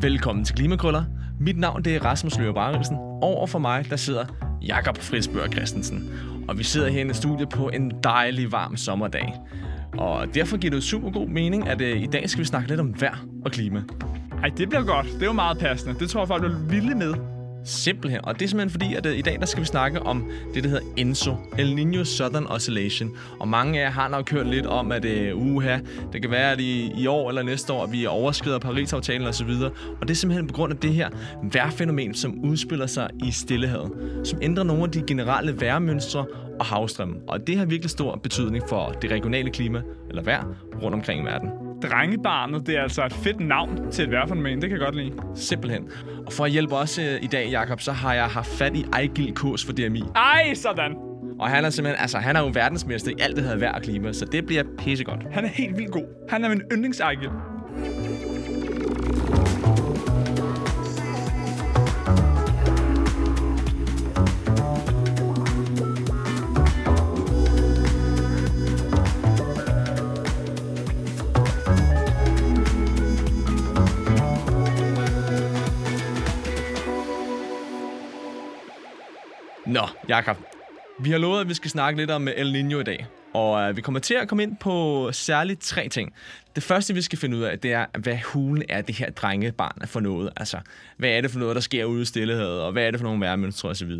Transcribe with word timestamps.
Velkommen 0.00 0.44
til 0.44 0.54
Klimakrøller. 0.54 1.04
Mit 1.40 1.58
navn 1.58 1.84
det 1.84 1.96
er 1.96 2.04
Rasmus 2.04 2.38
Løber 2.38 2.54
Barilsen. 2.54 2.96
Over 3.22 3.46
for 3.46 3.58
mig 3.58 3.90
der 3.90 3.96
sidder 3.96 4.24
Jakob 4.62 4.98
Fridsbørg 4.98 5.52
Christensen. 5.52 6.10
Og 6.48 6.58
vi 6.58 6.64
sidder 6.64 6.88
her 6.88 7.10
i 7.10 7.14
studiet 7.14 7.48
på 7.48 7.68
en 7.68 7.92
dejlig 8.04 8.52
varm 8.52 8.76
sommerdag. 8.76 9.34
Og 9.98 10.34
derfor 10.34 10.56
giver 10.56 10.70
det 10.70 10.82
super 10.82 11.10
god 11.10 11.28
mening, 11.28 11.68
at 11.68 11.80
øh, 11.80 12.02
i 12.02 12.06
dag 12.06 12.30
skal 12.30 12.40
vi 12.40 12.44
snakke 12.44 12.68
lidt 12.68 12.80
om 12.80 13.00
vejr 13.00 13.16
og 13.44 13.50
klima. 13.50 13.82
Ej, 14.42 14.48
det 14.56 14.68
bliver 14.68 14.84
godt. 14.84 15.06
Det 15.06 15.22
er 15.22 15.26
jo 15.26 15.32
meget 15.32 15.58
passende. 15.58 15.98
Det 15.98 16.10
tror 16.10 16.20
jeg, 16.20 16.28
folk 16.28 16.44
er 16.44 16.68
vilde 16.68 16.94
med. 16.94 17.14
Simpelthen. 17.66 18.24
Og 18.24 18.34
det 18.34 18.44
er 18.44 18.48
simpelthen 18.48 18.80
fordi, 18.80 18.94
at 18.94 19.06
øh, 19.06 19.18
i 19.18 19.22
dag 19.22 19.40
der 19.40 19.46
skal 19.46 19.60
vi 19.60 19.66
snakke 19.66 20.02
om 20.02 20.30
det, 20.54 20.64
der 20.64 20.70
hedder 20.70 20.84
ENSO, 20.96 21.34
El 21.58 21.74
Niño 21.74 22.04
Southern 22.04 22.46
Oscillation. 22.46 23.10
Og 23.40 23.48
mange 23.48 23.80
af 23.80 23.84
jer 23.84 23.90
har 23.90 24.08
nok 24.08 24.30
hørt 24.30 24.46
lidt 24.46 24.66
om, 24.66 24.92
at 24.92 25.04
uh, 25.04 25.46
uha, 25.46 25.78
det 26.12 26.22
kan 26.22 26.30
være, 26.30 26.52
at 26.52 26.60
i, 26.60 26.92
i 26.96 27.06
år 27.06 27.28
eller 27.28 27.42
næste 27.42 27.72
år, 27.72 27.84
at 27.84 27.92
vi 27.92 28.06
overskrider 28.06 28.58
Paris-aftalen 28.58 29.26
osv. 29.26 29.50
Og 30.00 30.02
det 30.02 30.10
er 30.10 30.14
simpelthen 30.14 30.46
på 30.46 30.54
grund 30.54 30.72
af 30.72 30.78
det 30.78 30.94
her 30.94 31.08
vejrfænomen, 31.52 32.14
som 32.14 32.44
udspiller 32.44 32.86
sig 32.86 33.10
i 33.24 33.30
Stillehavet, 33.30 33.92
som 34.24 34.38
ændrer 34.42 34.64
nogle 34.64 34.82
af 34.82 34.90
de 34.90 35.02
generelle 35.06 35.60
vejrmønstre 35.60 36.26
og 36.58 36.66
havstrømme. 36.66 37.14
Og 37.28 37.46
det 37.46 37.58
har 37.58 37.64
virkelig 37.64 37.90
stor 37.90 38.16
betydning 38.16 38.64
for 38.68 38.88
det 39.02 39.10
regionale 39.10 39.50
klima, 39.50 39.82
eller 40.08 40.22
vejr, 40.22 40.44
rundt 40.82 40.94
omkring 40.94 41.22
i 41.22 41.24
verden. 41.24 41.65
Drengebarnet, 41.82 42.66
det 42.66 42.76
er 42.76 42.82
altså 42.82 43.04
et 43.04 43.12
fedt 43.12 43.40
navn 43.40 43.90
til 43.90 44.04
et 44.04 44.10
vejrfænomen. 44.10 44.62
Det 44.62 44.70
kan 44.70 44.78
jeg 44.78 44.84
godt 44.84 44.94
lide. 44.96 45.12
Simpelthen. 45.34 45.88
Og 46.26 46.32
for 46.32 46.44
at 46.44 46.50
hjælpe 46.50 46.74
os 46.74 46.98
øh, 46.98 47.22
i 47.22 47.26
dag, 47.26 47.48
Jakob, 47.50 47.80
så 47.80 47.92
har 47.92 48.14
jeg 48.14 48.24
haft 48.24 48.48
fat 48.48 48.76
i 48.76 48.84
Ejgil 48.92 49.34
Kås 49.34 49.64
for 49.64 49.72
DMI. 49.72 50.02
Ej, 50.16 50.54
sådan. 50.54 50.94
Og 51.40 51.48
han 51.48 51.64
er 51.64 51.70
simpelthen, 51.70 52.00
altså 52.02 52.18
han 52.18 52.36
er 52.36 52.40
jo 52.40 52.50
verdensmester 52.54 53.10
i 53.10 53.14
alt 53.20 53.36
det 53.36 53.44
her 53.44 53.56
vejr 53.56 53.72
og 53.72 53.82
klima, 53.82 54.12
så 54.12 54.24
det 54.24 54.46
bliver 54.46 54.62
pissegodt. 54.78 55.26
Han 55.32 55.44
er 55.44 55.48
helt 55.48 55.76
vildt 55.76 55.90
god. 55.90 56.04
Han 56.28 56.44
er 56.44 56.48
min 56.48 56.62
yndlingsejgel. 56.72 57.30
Nå, 79.76 79.88
Jakob. 80.08 80.36
Vi 81.00 81.10
har 81.10 81.18
lovet, 81.18 81.40
at 81.40 81.48
vi 81.48 81.54
skal 81.54 81.70
snakke 81.70 82.00
lidt 82.00 82.10
om 82.10 82.28
øh, 82.28 82.34
El 82.36 82.54
Niño 82.54 82.80
i 82.80 82.82
dag. 82.82 83.06
Og 83.34 83.68
øh, 83.68 83.76
vi 83.76 83.80
kommer 83.80 84.00
til 84.00 84.14
at 84.14 84.28
komme 84.28 84.42
ind 84.42 84.56
på 84.60 85.08
særligt 85.12 85.60
tre 85.60 85.88
ting. 85.88 86.12
Det 86.54 86.62
første, 86.62 86.94
vi 86.94 87.02
skal 87.02 87.18
finde 87.18 87.36
ud 87.36 87.42
af, 87.42 87.58
det 87.58 87.72
er, 87.72 87.86
hvad 87.98 88.18
hulen 88.24 88.62
er 88.68 88.80
det 88.80 88.94
her 88.94 89.10
drengebarn 89.10 89.86
for 89.86 90.00
noget. 90.00 90.30
Altså, 90.36 90.58
hvad 90.96 91.10
er 91.10 91.20
det 91.20 91.30
for 91.30 91.38
noget, 91.38 91.54
der 91.54 91.60
sker 91.60 91.84
ude 91.84 92.02
i 92.02 92.04
stillehavet, 92.04 92.62
og 92.62 92.72
hvad 92.72 92.86
er 92.86 92.90
det 92.90 93.00
for 93.00 93.04
nogle 93.04 93.20
værmønstre 93.20 93.68
osv. 93.68 93.92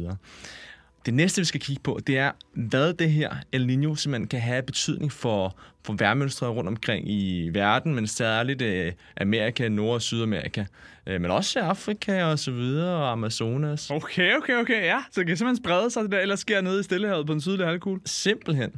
Det 1.07 1.15
næste, 1.15 1.41
vi 1.41 1.45
skal 1.45 1.61
kigge 1.61 1.83
på, 1.83 2.01
det 2.07 2.19
er, 2.19 2.33
hvad 2.55 2.95
det 2.95 3.11
her 3.11 3.37
El 3.53 3.63
Niño 3.63 3.97
simpelthen 3.97 4.29
kan 4.29 4.41
have 4.41 4.63
betydning 4.63 5.13
for, 5.13 5.59
for 5.85 5.93
værmønstre 5.93 6.49
rundt 6.49 6.69
omkring 6.69 7.11
i 7.11 7.51
verden, 7.53 7.95
men 7.95 8.07
særligt 8.07 8.63
øh, 8.63 8.93
Amerika, 9.21 9.69
Nord- 9.69 9.95
og 9.95 10.03
Sydamerika, 10.03 10.65
øh, 11.07 11.21
men 11.21 11.31
også 11.31 11.61
Afrika 11.61 12.25
og 12.25 12.39
så 12.39 12.51
videre, 12.51 12.97
og 12.97 13.13
Amazonas. 13.13 13.91
Okay, 13.91 14.37
okay, 14.37 14.55
okay, 14.55 14.83
ja. 14.83 14.99
Så 15.11 15.21
det 15.21 15.27
kan 15.27 15.37
simpelthen 15.37 15.65
sprede 15.65 15.91
sig, 15.91 16.03
det 16.03 16.11
der 16.11 16.19
ellers 16.19 16.41
sker 16.41 16.61
nede 16.61 16.81
i 16.81 16.83
Stillehavet 16.83 17.27
på 17.27 17.33
den 17.33 17.41
sydlige 17.41 17.67
halvkugle. 17.67 18.01
Simpelthen. 18.05 18.73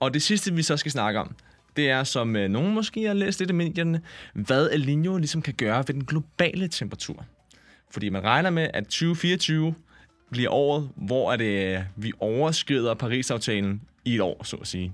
Og 0.00 0.14
det 0.14 0.22
sidste, 0.22 0.54
vi 0.54 0.62
så 0.62 0.76
skal 0.76 0.92
snakke 0.92 1.20
om, 1.20 1.34
det 1.76 1.90
er, 1.90 2.04
som 2.04 2.36
øh, 2.36 2.48
nogen 2.48 2.74
måske 2.74 3.06
har 3.06 3.14
læst 3.14 3.38
lidt 3.40 3.50
i 3.50 3.54
medierne, 3.54 4.00
hvad 4.34 4.68
El 4.72 4.82
Niño 4.82 5.18
ligesom 5.18 5.42
kan 5.42 5.54
gøre 5.54 5.78
ved 5.78 5.94
den 5.94 6.04
globale 6.04 6.68
temperatur. 6.68 7.24
Fordi 7.90 8.08
man 8.08 8.24
regner 8.24 8.50
med, 8.50 8.68
at 8.74 8.84
2024 8.84 9.74
bliver 10.30 10.50
året, 10.50 10.88
hvor 10.96 11.32
at, 11.32 11.40
øh, 11.40 11.78
vi 11.96 12.12
overskrider 12.20 12.94
Paris-aftalen 12.94 13.80
i 14.04 14.14
et 14.14 14.20
år, 14.20 14.44
så 14.44 14.56
at 14.56 14.66
sige. 14.66 14.92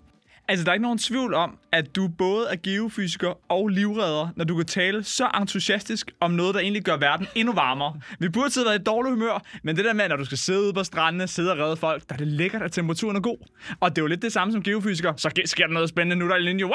Altså, 0.48 0.64
der 0.64 0.70
er 0.70 0.74
ikke 0.74 0.82
nogen 0.82 0.98
tvivl 0.98 1.34
om, 1.34 1.58
at 1.72 1.96
du 1.96 2.08
både 2.08 2.46
er 2.50 2.56
geofysiker 2.62 3.52
og 3.52 3.68
livredder, 3.68 4.28
når 4.36 4.44
du 4.44 4.56
kan 4.56 4.66
tale 4.66 5.04
så 5.04 5.28
entusiastisk 5.40 6.10
om 6.20 6.30
noget, 6.30 6.54
der 6.54 6.60
egentlig 6.60 6.82
gør 6.82 6.96
verden 6.96 7.26
endnu 7.34 7.54
varmere. 7.54 8.00
Vi 8.18 8.28
burde 8.28 8.50
sidde 8.50 8.66
være 8.66 8.74
i 8.74 8.78
dårlig 8.78 9.12
humør, 9.12 9.42
men 9.62 9.76
det 9.76 9.84
der 9.84 9.92
med, 9.92 10.08
når 10.08 10.16
du 10.16 10.24
skal 10.24 10.38
sidde 10.38 10.72
på 10.72 10.84
strandene, 10.84 11.26
sidde 11.26 11.52
og 11.52 11.58
redde 11.58 11.76
folk, 11.76 12.02
der 12.08 12.14
er 12.14 12.18
det 12.18 12.26
lækkert, 12.26 12.62
at 12.62 12.72
temperaturen 12.72 13.16
er 13.16 13.20
god. 13.20 13.36
Og 13.80 13.90
det 13.90 13.98
er 13.98 14.02
jo 14.02 14.06
lidt 14.06 14.22
det 14.22 14.32
samme 14.32 14.52
som 14.52 14.62
geofysiker. 14.62 15.12
Så 15.16 15.30
sker 15.44 15.66
der 15.66 15.74
noget 15.74 15.88
spændende 15.88 16.16
nu, 16.16 16.28
der 16.28 16.34
er 16.34 16.38
linje. 16.38 16.64
Wow! 16.64 16.74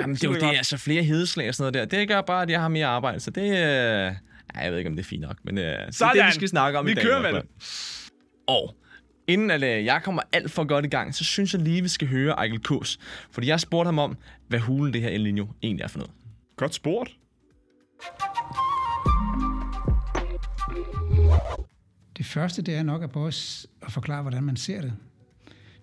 Jamen, 0.00 0.16
det 0.16 0.24
er 0.24 0.28
jo 0.28 0.34
det, 0.34 0.42
altså 0.42 0.76
flere 0.76 1.02
hedeslag 1.02 1.48
og 1.48 1.54
sådan 1.54 1.72
noget 1.72 1.90
der. 1.90 1.98
Det 1.98 2.08
gør 2.08 2.20
bare, 2.20 2.42
at 2.42 2.50
jeg 2.50 2.60
har 2.60 2.68
mere 2.68 2.86
arbejde, 2.86 3.20
så 3.20 3.30
det... 3.30 3.66
Øh... 3.66 4.12
Ej, 4.54 4.62
jeg 4.62 4.72
ved 4.72 4.78
ikke, 4.78 4.90
om 4.90 4.96
det 4.96 5.02
er 5.02 5.08
fint 5.08 5.22
nok, 5.22 5.36
men 5.44 5.58
øh, 5.58 5.64
det 5.64 6.00
er 6.00 6.12
det, 6.12 6.26
vi 6.26 6.32
skal 6.34 6.48
snakke 6.48 6.78
om 6.78 6.86
vi 6.86 6.90
i 6.90 6.94
dag. 6.94 7.04
kører 7.04 7.22
med 7.22 7.32
det. 7.32 7.42
Og 8.46 8.76
inden 9.26 9.50
at, 9.50 9.62
øh, 9.62 9.84
jeg 9.84 10.00
kommer 10.04 10.22
alt 10.32 10.50
for 10.50 10.64
godt 10.64 10.84
i 10.84 10.88
gang, 10.88 11.14
så 11.14 11.24
synes 11.24 11.54
jeg 11.54 11.62
lige, 11.62 11.82
vi 11.82 11.88
skal 11.88 12.08
høre 12.08 12.32
Ejkel 12.32 12.58
Kås. 12.58 12.98
Fordi 13.30 13.46
jeg 13.46 13.60
spurgte 13.60 13.88
ham 13.88 13.98
om, 13.98 14.16
hvad 14.48 14.58
hulen 14.58 14.94
det 14.94 15.02
her 15.02 15.08
El 15.08 15.26
Niño 15.26 15.46
egentlig 15.62 15.84
er 15.84 15.88
for 15.88 15.98
noget. 15.98 16.12
Godt 16.56 16.74
spurgt. 16.74 17.16
Det 22.16 22.26
første, 22.26 22.62
det 22.62 22.74
er 22.74 22.82
nok 22.82 23.02
at 23.02 23.10
prøve 23.10 23.28
at 23.82 23.92
forklare, 23.92 24.22
hvordan 24.22 24.42
man 24.42 24.56
ser 24.56 24.80
det. 24.80 24.92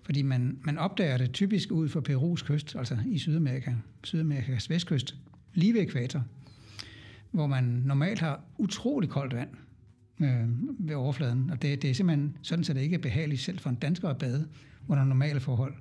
Fordi 0.04 0.22
man, 0.22 0.58
man 0.62 0.78
opdager 0.78 1.16
det 1.16 1.32
typisk 1.32 1.70
ud 1.70 1.88
for 1.88 2.00
Perus 2.00 2.42
kyst, 2.42 2.76
altså 2.78 2.98
i 3.06 3.18
Sydamerika, 3.18 3.72
Sydamerikas 4.04 4.70
vestkyst, 4.70 5.14
lige 5.54 5.74
ved 5.74 5.80
ekvator, 5.80 6.24
hvor 7.30 7.46
man 7.46 7.64
normalt 7.64 8.20
har 8.20 8.40
utrolig 8.58 9.10
koldt 9.10 9.34
vand 9.34 9.48
øh, 10.20 10.48
ved 10.88 10.94
overfladen. 10.94 11.50
Og 11.50 11.62
det, 11.62 11.82
det 11.82 11.90
er 11.90 11.94
simpelthen 11.94 12.36
sådan, 12.42 12.64
så 12.64 12.72
det 12.72 12.80
ikke 12.80 12.94
er 12.94 13.00
behageligt 13.00 13.40
selv 13.40 13.58
for 13.58 13.70
en 13.70 13.76
dansker 13.76 14.08
at 14.08 14.18
bade 14.18 14.48
under 14.88 15.04
normale 15.04 15.40
forhold. 15.40 15.74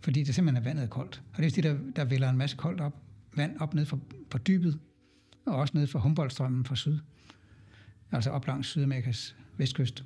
Fordi 0.00 0.22
det 0.22 0.34
simpelthen 0.34 0.62
er 0.64 0.68
vandet 0.68 0.82
er 0.82 0.88
koldt. 0.88 1.22
Og 1.32 1.38
det 1.38 1.46
er 1.46 1.50
fordi, 1.50 1.60
der, 1.60 1.76
der 1.96 2.04
vælger 2.04 2.30
en 2.30 2.38
masse 2.38 2.56
koldt 2.56 2.80
op, 2.80 2.96
vand 3.36 3.56
op 3.60 3.74
ned 3.74 3.86
fra, 3.86 3.98
fra 4.30 4.38
dybet, 4.38 4.78
og 5.46 5.56
også 5.56 5.76
ned 5.76 5.86
fra 5.86 5.98
Humboldtstrømmen 5.98 6.64
fra 6.64 6.76
syd. 6.76 6.98
Altså 8.12 8.30
op 8.30 8.46
langs 8.46 8.68
Sydamerikas 8.68 9.36
vestkyst. 9.56 10.04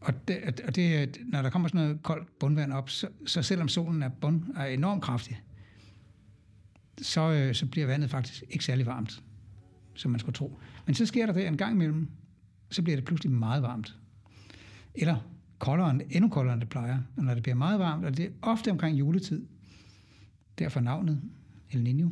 Og, 0.00 0.28
det, 0.28 0.60
og 0.66 0.76
det, 0.76 1.16
når 1.26 1.42
der 1.42 1.50
kommer 1.50 1.68
sådan 1.68 1.80
noget 1.80 2.02
koldt 2.02 2.38
bundvand 2.38 2.72
op, 2.72 2.90
så, 2.90 3.08
så 3.26 3.42
selvom 3.42 3.68
solen 3.68 4.02
er, 4.02 4.08
bund, 4.08 4.42
er 4.56 4.64
enormt 4.64 5.02
kraftig, 5.02 5.42
så, 7.02 7.32
øh, 7.32 7.54
så 7.54 7.66
bliver 7.66 7.86
vandet 7.86 8.10
faktisk 8.10 8.44
ikke 8.50 8.64
særlig 8.64 8.86
varmt, 8.86 9.22
som 9.96 10.10
man 10.10 10.20
skulle 10.20 10.34
tro. 10.34 10.58
Men 10.86 10.94
så 10.94 11.06
sker 11.06 11.26
der 11.26 11.32
det 11.32 11.46
en 11.46 11.56
gang 11.56 11.74
imellem, 11.74 12.08
så 12.70 12.82
bliver 12.82 12.96
det 12.96 13.04
pludselig 13.04 13.32
meget 13.32 13.62
varmt. 13.62 13.96
Eller 14.94 15.16
koldere, 15.58 15.90
end, 15.90 16.00
endnu 16.10 16.28
koldere, 16.28 16.54
end 16.54 16.60
det 16.60 16.68
plejer. 16.68 16.98
Og 17.16 17.24
når 17.24 17.34
det 17.34 17.42
bliver 17.42 17.56
meget 17.56 17.78
varmt, 17.78 18.04
og 18.04 18.16
det 18.16 18.24
er 18.24 18.30
ofte 18.42 18.70
omkring 18.70 18.98
juletid, 18.98 19.46
derfor 20.58 20.80
navnet 20.80 21.22
El 21.70 21.86
Niño, 21.86 22.10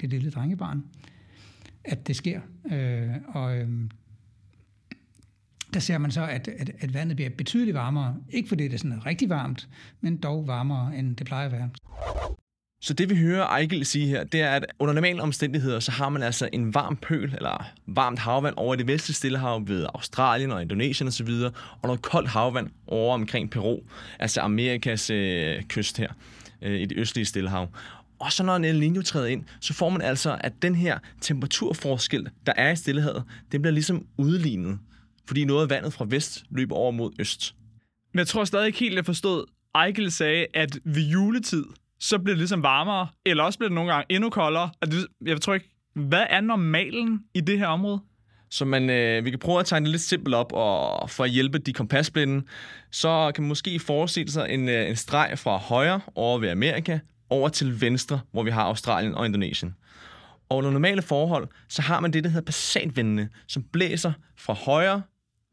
det 0.00 0.10
lille 0.10 0.30
drengebarn, 0.30 0.84
at 1.84 2.06
det 2.06 2.16
sker. 2.16 2.40
Øh, 2.72 3.10
og 3.28 3.58
øh, 3.58 3.68
der 5.74 5.80
ser 5.80 5.98
man 5.98 6.10
så, 6.10 6.26
at, 6.26 6.48
at, 6.48 6.70
at 6.78 6.94
vandet 6.94 7.16
bliver 7.16 7.30
betydeligt 7.30 7.74
varmere. 7.74 8.16
Ikke 8.30 8.48
fordi 8.48 8.64
det 8.64 8.74
er 8.74 8.78
sådan 8.78 9.06
rigtig 9.06 9.28
varmt, 9.28 9.68
men 10.00 10.16
dog 10.16 10.46
varmere, 10.46 10.98
end 10.98 11.16
det 11.16 11.26
plejer 11.26 11.46
at 11.46 11.52
være. 11.52 11.70
Så 12.84 12.94
det 12.94 13.10
vi 13.10 13.16
hører 13.16 13.46
Ejgil 13.46 13.86
sige 13.86 14.06
her, 14.06 14.24
det 14.24 14.40
er, 14.40 14.50
at 14.50 14.66
under 14.78 14.94
normale 14.94 15.22
omstændigheder, 15.22 15.80
så 15.80 15.90
har 15.90 16.08
man 16.08 16.22
altså 16.22 16.48
en 16.52 16.74
varm 16.74 16.96
pøl, 16.96 17.34
eller 17.34 17.66
varmt 17.86 18.18
havvand 18.18 18.54
over 18.56 18.74
det 18.74 18.86
vestlige 18.86 19.14
stillehav 19.14 19.62
ved 19.66 19.86
Australien 19.94 20.52
og 20.52 20.62
Indonesien 20.62 21.08
osv., 21.08 21.28
og, 21.28 21.52
og 21.82 21.86
noget 21.86 22.02
koldt 22.02 22.28
havvand 22.28 22.70
over 22.86 23.14
omkring 23.14 23.50
Peru, 23.50 23.80
altså 24.18 24.40
Amerikas 24.40 25.10
øh, 25.10 25.62
kyst 25.62 25.98
her, 25.98 26.12
øh, 26.62 26.80
i 26.80 26.86
det 26.86 26.98
østlige 26.98 27.24
stillehav. 27.24 27.68
Og 28.18 28.32
så 28.32 28.42
når 28.42 28.56
en 28.56 28.64
El 28.64 28.82
Niño 28.82 29.02
træder 29.02 29.26
ind, 29.26 29.44
så 29.60 29.74
får 29.74 29.90
man 29.90 30.02
altså, 30.02 30.38
at 30.40 30.52
den 30.62 30.74
her 30.74 30.98
temperaturforskel, 31.20 32.28
der 32.46 32.52
er 32.56 32.70
i 32.70 32.76
stillehavet, 32.76 33.24
den 33.52 33.62
bliver 33.62 33.72
ligesom 33.72 34.06
udlignet, 34.16 34.78
fordi 35.26 35.44
noget 35.44 35.62
af 35.62 35.70
vandet 35.70 35.92
fra 35.92 36.06
vest 36.08 36.44
løber 36.50 36.76
over 36.76 36.90
mod 36.90 37.12
øst. 37.18 37.54
Men 38.12 38.18
jeg 38.18 38.26
tror 38.26 38.44
stadig 38.44 38.66
ikke 38.66 38.78
helt, 38.78 38.94
jeg 38.94 39.04
forstod. 39.04 39.44
Ejgil 39.74 40.12
sagde, 40.12 40.46
at 40.54 40.78
ved 40.84 41.02
juletid, 41.02 41.64
så 42.02 42.18
bliver 42.18 42.34
det 42.34 42.38
ligesom 42.38 42.62
varmere, 42.62 43.08
eller 43.26 43.44
også 43.44 43.58
bliver 43.58 43.68
det 43.68 43.74
nogle 43.74 43.92
gange 43.92 44.06
endnu 44.08 44.30
koldere. 44.30 44.70
Det, 44.80 44.92
ligesom- 44.92 45.12
jeg 45.26 45.40
tror 45.40 45.54
ikke, 45.54 45.68
hvad 45.94 46.26
er 46.30 46.40
normalen 46.40 47.20
i 47.34 47.40
det 47.40 47.58
her 47.58 47.66
område? 47.66 48.00
Så 48.50 48.64
man, 48.64 48.90
øh, 48.90 49.24
vi 49.24 49.30
kan 49.30 49.38
prøve 49.38 49.60
at 49.60 49.66
tegne 49.66 49.84
det 49.84 49.90
lidt 49.90 50.02
simpelt 50.02 50.34
op, 50.34 50.52
og 50.52 51.10
for 51.10 51.24
at 51.24 51.30
hjælpe 51.30 51.58
de 51.58 51.72
kompasblinde, 51.72 52.46
så 52.90 53.32
kan 53.34 53.42
man 53.42 53.48
måske 53.48 53.78
forestille 53.78 54.32
sig 54.32 54.46
en, 54.50 54.68
øh, 54.68 54.88
en 54.88 54.96
streg 54.96 55.38
fra 55.38 55.56
højre 55.56 56.00
over 56.14 56.38
ved 56.38 56.48
Amerika, 56.48 56.98
over 57.30 57.48
til 57.48 57.80
venstre, 57.80 58.20
hvor 58.32 58.42
vi 58.42 58.50
har 58.50 58.62
Australien 58.62 59.14
og 59.14 59.26
Indonesien. 59.26 59.74
Og 60.48 60.56
under 60.56 60.70
normale 60.70 61.02
forhold, 61.02 61.48
så 61.68 61.82
har 61.82 62.00
man 62.00 62.12
det, 62.12 62.24
der 62.24 62.30
hedder 62.30 62.44
passatvindene, 62.44 63.28
som 63.48 63.62
blæser 63.62 64.12
fra 64.36 64.52
højre 64.52 65.02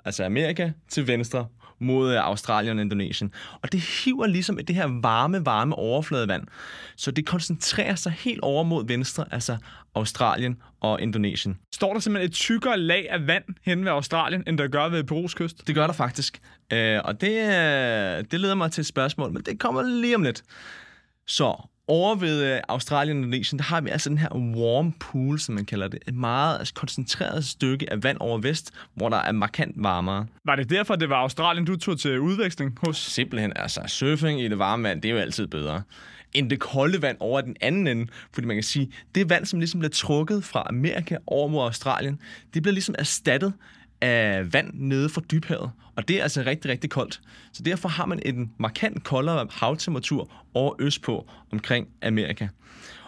altså 0.06 0.24
Amerika, 0.24 0.72
til 0.90 1.08
venstre 1.08 1.46
mod 1.80 2.14
øh, 2.14 2.26
Australien 2.26 2.78
og 2.78 2.82
Indonesien. 2.82 3.34
Og 3.62 3.72
det 3.72 3.82
hiver 3.82 4.28
ligesom 4.28 4.60
det 4.68 4.76
her 4.76 5.00
varme, 5.02 5.46
varme 5.46 5.76
overfladevand. 5.76 6.44
Så 6.96 7.12
det 7.12 7.26
koncentrerer 7.26 7.96
sig 7.96 8.12
helt 8.12 8.40
over 8.42 8.64
mod 8.64 8.88
venstre, 8.88 9.26
altså 9.32 9.58
Australien 9.96 10.62
og 10.80 11.02
Indonesien. 11.02 11.60
Står 11.74 11.94
der 11.94 12.00
simpelthen 12.00 12.30
et 12.30 12.36
tykkere 12.36 12.78
lag 12.78 13.08
af 13.10 13.28
vand 13.28 13.44
hen 13.66 13.86
ved 13.86 13.92
Australien, 13.92 14.44
end 14.48 14.58
der 14.58 14.68
gør 14.68 14.90
ved 14.90 15.04
Perus 15.04 15.34
kyst? 15.34 15.68
Det 15.68 15.76
gør 15.76 15.88
der 15.88 15.94
faktisk. 15.94 16.42
Øh, 16.74 17.00
og 17.04 17.22
det, 17.22 17.38
øh, 17.38 18.24
det 18.32 18.40
leder 18.40 18.56
mig 18.56 18.72
til 18.72 18.82
et 18.82 18.88
spørgsmål, 18.88 19.32
men 19.32 19.44
det 19.44 19.60
kommer 19.60 19.82
lige 19.82 20.16
om 20.16 20.24
lidt. 20.24 20.44
Så 21.28 21.70
over 21.90 22.16
ved 22.16 22.54
øh, 22.54 22.60
Australien 22.68 23.18
og 23.18 23.24
Indonesien, 23.24 23.60
der 23.60 23.66
har 23.66 23.82
vi 23.82 23.90
altså 23.90 24.10
den 24.10 24.18
her 24.18 24.36
warm 24.36 24.92
pool, 24.92 25.40
som 25.40 25.56
man 25.56 25.66
kalder 25.66 25.88
det. 25.88 26.00
Et 26.08 26.16
meget 26.16 26.60
altså, 26.60 26.74
koncentreret 26.74 27.46
stykke 27.46 27.92
af 27.92 28.04
vand 28.04 28.18
over 28.20 28.38
vest, 28.38 28.72
hvor 28.94 29.10
der 29.10 29.18
er 29.18 29.32
markant 29.32 29.76
varmere. 29.78 30.26
Var 30.46 30.56
det 30.56 30.70
derfor, 30.70 30.96
det 30.96 31.10
var 31.10 31.16
Australien, 31.16 31.66
du 31.66 31.76
tog 31.76 32.00
til 32.00 32.20
udveksling 32.20 32.78
hos? 32.86 32.98
Simpelthen, 32.98 33.54
altså 33.56 33.82
surfing 33.88 34.42
i 34.42 34.48
det 34.48 34.60
varme 34.60 34.84
vand, 34.84 35.02
det 35.02 35.10
er 35.10 35.14
jo 35.14 35.20
altid 35.20 35.48
bedre 35.48 35.82
end 36.34 36.50
det 36.50 36.60
kolde 36.60 37.02
vand 37.02 37.18
over 37.20 37.42
den 37.42 37.56
anden 37.62 37.88
ende. 37.88 38.12
Fordi 38.34 38.48
man 38.48 38.56
kan 38.56 38.64
sige, 38.64 38.92
det 39.16 39.30
vand, 39.30 39.46
som 39.46 39.60
ligesom 39.60 39.80
bliver 39.80 39.92
trukket 39.92 40.44
fra 40.44 40.64
Amerika 40.70 41.18
over 41.28 41.48
mod 41.48 41.62
Australien, 41.62 42.20
det 42.54 42.62
bliver 42.62 42.74
ligesom 42.74 42.96
erstattet 42.98 43.54
af 44.02 44.54
vand 44.54 44.72
nede 44.74 45.10
fra 45.10 45.22
dybhavet. 45.32 45.72
Og 45.96 46.08
det 46.08 46.20
er 46.20 46.24
altså 46.24 46.44
rigtig, 46.46 46.72
rigtig 46.72 46.90
koldt. 46.90 47.22
Så 47.54 47.64
derfor 47.64 47.90
har 47.90 48.06
man 48.06 48.22
en 48.26 48.52
markant 48.58 49.04
koldere 49.04 49.48
havtemperatur 49.52 50.32
over 50.54 50.74
øst 50.80 51.02
på 51.02 51.30
omkring 51.52 51.88
Amerika. 52.02 52.48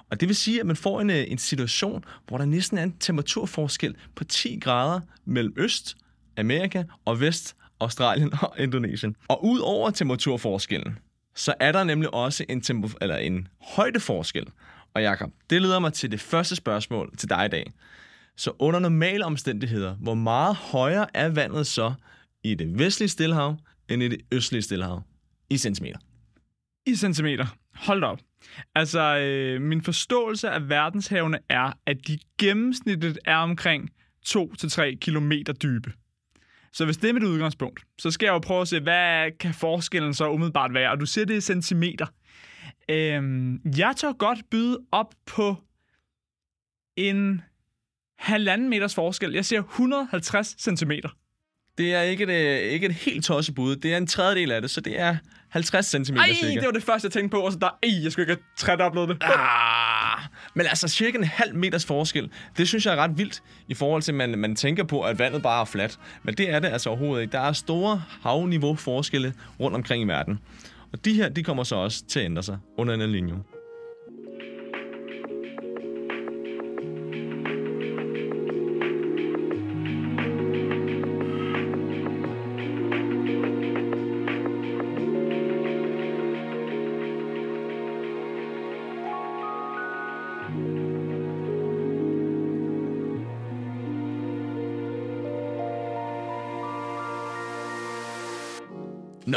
Og 0.10 0.20
det 0.20 0.28
vil 0.28 0.36
sige, 0.36 0.60
at 0.60 0.66
man 0.66 0.76
får 0.76 1.02
en, 1.02 1.10
øh, 1.10 1.24
en 1.28 1.38
situation, 1.38 2.04
hvor 2.28 2.38
der 2.38 2.46
næsten 2.46 2.78
er 2.78 2.84
en 2.84 2.96
temperaturforskel 3.00 3.96
på 4.16 4.24
10 4.24 4.60
grader 4.62 5.00
mellem 5.26 5.54
øst, 5.58 5.98
Amerika 6.38 6.84
og 7.06 7.20
vest, 7.20 7.56
Australien 7.80 8.34
og 8.42 8.56
Indonesien. 8.60 9.16
Og 9.28 9.46
ud 9.46 9.60
over 9.60 9.90
temperaturforskellen, 9.90 10.98
så 11.36 11.54
er 11.60 11.72
der 11.72 11.84
nemlig 11.84 12.14
også 12.14 12.46
en, 12.50 12.62
tempo, 12.62 12.90
eller 13.02 13.18
en 13.18 13.48
højdeforskel. 13.62 14.48
Og 14.94 15.02
Jakob, 15.02 15.32
det 15.50 15.62
leder 15.62 15.80
mig 15.80 15.94
til 15.94 16.12
det 16.12 16.22
første 16.22 16.56
spørgsmål 16.56 17.18
til 17.18 17.30
dig 17.30 17.46
i 17.46 17.50
dag. 17.50 17.72
Så 18.42 18.52
under 18.60 18.80
normale 18.80 19.26
omstændigheder, 19.26 19.96
hvor 19.96 20.14
meget 20.14 20.56
højere 20.56 21.08
er 21.14 21.30
vandet 21.30 21.68
så 21.68 21.94
i 22.44 22.56
det 22.56 22.80
vestlige 22.80 23.10
stillehav 23.10 23.58
end 23.90 24.04
i 24.04 24.08
det 24.08 24.22
østlige 24.32 24.62
stillehav 24.62 25.04
i 25.50 25.58
centimeter? 25.58 26.00
I 26.86 26.96
centimeter. 26.96 27.46
Hold 27.74 28.04
op. 28.04 28.20
Altså, 28.76 29.18
øh, 29.18 29.62
min 29.62 29.82
forståelse 29.82 30.50
af 30.50 30.70
verdenshavene 30.70 31.40
er, 31.50 31.74
at 31.86 31.98
de 32.08 32.20
gennemsnitligt 32.38 33.20
er 33.26 33.36
omkring 33.36 33.90
2-3 34.28 34.96
km 35.02 35.32
dybe. 35.64 35.94
Så 36.74 36.86
hvis 36.86 36.98
det 36.98 37.10
er 37.10 37.14
mit 37.14 37.24
udgangspunkt, 37.24 37.80
så 37.98 38.12
skal 38.12 38.26
jeg 38.26 38.34
jo 38.34 38.40
prøve 38.40 38.62
at 38.62 38.68
se, 38.68 38.80
hvad 38.80 39.32
kan 39.40 39.54
forskellen 39.54 40.14
så 40.14 40.30
umiddelbart 40.30 40.74
være? 40.74 40.92
Og 40.92 41.00
du 41.00 41.06
siger, 41.06 41.26
det 41.26 41.38
er 41.38 41.42
centimeter. 41.42 42.06
Øhm, 42.90 43.62
jeg 43.78 43.94
tør 43.98 44.14
godt 44.14 44.40
byde 44.52 44.80
op 44.92 45.14
på 45.26 45.56
en 46.98 47.42
halvanden 48.22 48.70
meters 48.70 48.96
forskel. 48.96 49.34
Jeg 49.34 49.46
siger 49.46 49.62
150 49.62 50.56
centimeter. 50.60 51.10
Det 51.78 51.94
er 51.94 52.02
ikke 52.02 52.24
et, 52.24 52.30
øh, 52.30 52.72
ikke 52.72 52.86
et 52.86 52.94
helt 52.94 53.26
tosset 53.26 53.56
bud. 53.56 53.76
Det 53.76 53.94
er 53.94 53.98
en 53.98 54.08
tredjedel 54.08 54.52
af 54.52 54.62
det, 54.62 54.72
så 54.72 54.82
det 54.82 55.00
er 55.00 55.16
50 55.50 55.86
cm 55.86 56.16
Ej, 56.16 56.30
det 56.42 56.66
var 56.66 56.72
det 56.72 56.84
første, 56.84 57.06
jeg 57.06 57.12
tænkte 57.12 57.36
på. 57.36 57.42
Og 57.42 57.52
så 57.52 57.58
der, 57.60 57.68
ej, 57.84 58.04
jeg 58.04 58.12
skulle 58.12 58.24
ikke 58.24 58.42
have 58.68 58.78
træt 58.78 59.10
det. 59.10 59.18
Ah, 59.22 60.24
men 60.54 60.66
altså 60.66 60.88
cirka 60.88 61.18
en 61.18 61.24
halv 61.24 61.56
meters 61.56 61.86
forskel, 61.86 62.30
det 62.58 62.68
synes 62.68 62.86
jeg 62.86 62.94
er 62.94 62.98
ret 62.98 63.18
vildt 63.18 63.44
i 63.68 63.74
forhold 63.74 64.02
til, 64.02 64.12
at 64.12 64.16
man, 64.16 64.40
man 64.40 64.56
tænker 64.56 64.84
på, 64.84 65.02
at 65.02 65.20
vandet 65.20 65.44
bare 65.44 65.62
er 65.62 65.66
fladt. 65.66 66.00
Men 66.24 66.36
det 66.36 66.50
er 66.50 66.60
det 66.60 66.68
altså 66.68 66.90
overhovedet 66.90 67.22
ikke. 67.22 67.32
Der 67.32 67.40
er 67.40 67.54
store 67.54 68.04
havniveau 68.22 68.76
forskelle 68.76 69.34
rundt 69.60 69.76
omkring 69.76 70.04
i 70.04 70.08
verden. 70.08 70.40
Og 70.94 71.06
de 71.06 71.14
her, 71.14 71.30
de 71.30 71.44
kommer 71.44 71.64
så 71.64 71.76
også 71.76 72.06
til 72.06 72.20
at 72.20 72.26
ændre 72.26 72.44
sig 72.44 72.58
under 72.78 72.94
en 72.94 73.12
linje. 73.12 73.34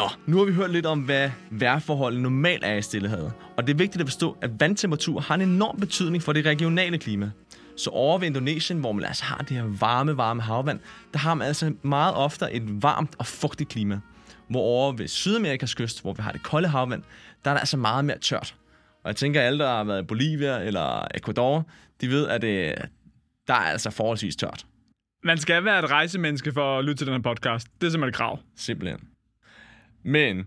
Nå, 0.04 0.10
nu 0.26 0.38
har 0.38 0.44
vi 0.44 0.52
hørt 0.52 0.70
lidt 0.70 0.86
om, 0.86 1.00
hvad 1.00 1.30
vejrforholdene 1.50 2.22
normalt 2.22 2.64
er 2.64 2.74
i 2.74 2.82
Stillehavet. 2.82 3.32
Og 3.56 3.66
det 3.66 3.72
er 3.72 3.76
vigtigt 3.76 4.02
at 4.02 4.08
forstå, 4.08 4.36
at 4.42 4.60
vandtemperatur 4.60 5.20
har 5.20 5.34
en 5.34 5.40
enorm 5.40 5.80
betydning 5.80 6.22
for 6.22 6.32
det 6.32 6.46
regionale 6.46 6.98
klima. 6.98 7.30
Så 7.76 7.90
over 7.90 8.18
ved 8.18 8.26
Indonesien, 8.26 8.78
hvor 8.78 8.92
man 8.92 9.04
altså 9.04 9.24
har 9.24 9.38
det 9.38 9.56
her 9.56 9.64
varme, 9.80 10.16
varme 10.16 10.42
havvand, 10.42 10.80
der 11.12 11.18
har 11.18 11.34
man 11.34 11.46
altså 11.46 11.74
meget 11.82 12.14
ofte 12.14 12.52
et 12.52 12.82
varmt 12.82 13.14
og 13.18 13.26
fugtigt 13.26 13.70
klima. 13.70 14.00
Hvor 14.48 14.60
over 14.60 14.92
ved 14.92 15.08
Sydamerikas 15.08 15.74
kyst, 15.74 16.02
hvor 16.02 16.12
vi 16.12 16.22
har 16.22 16.32
det 16.32 16.42
kolde 16.42 16.68
havvand, 16.68 17.02
der 17.44 17.50
er 17.50 17.54
der 17.54 17.60
altså 17.60 17.76
meget 17.76 18.04
mere 18.04 18.18
tørt. 18.18 18.54
Og 19.04 19.08
jeg 19.08 19.16
tænker, 19.16 19.40
at 19.40 19.46
alle, 19.46 19.58
der 19.58 19.70
har 19.70 19.84
været 19.84 20.02
i 20.02 20.06
Bolivia 20.06 20.58
eller 20.58 21.06
Ecuador, 21.14 21.66
de 22.00 22.08
ved, 22.08 22.28
at 22.28 22.42
det, 22.42 22.74
der 23.48 23.54
er 23.54 23.58
altså 23.58 23.90
forholdsvis 23.90 24.36
tørt. 24.36 24.66
Man 25.24 25.38
skal 25.38 25.64
være 25.64 25.78
et 25.78 25.90
rejsemenneske 25.90 26.52
for 26.52 26.78
at 26.78 26.84
lytte 26.84 27.00
til 27.00 27.06
den 27.06 27.14
her 27.14 27.22
podcast. 27.22 27.66
Det 27.80 27.86
er 27.86 27.90
simpelthen 27.90 28.08
et 28.08 28.14
krav. 28.14 28.38
Simpelthen. 28.56 29.13
Men 30.04 30.44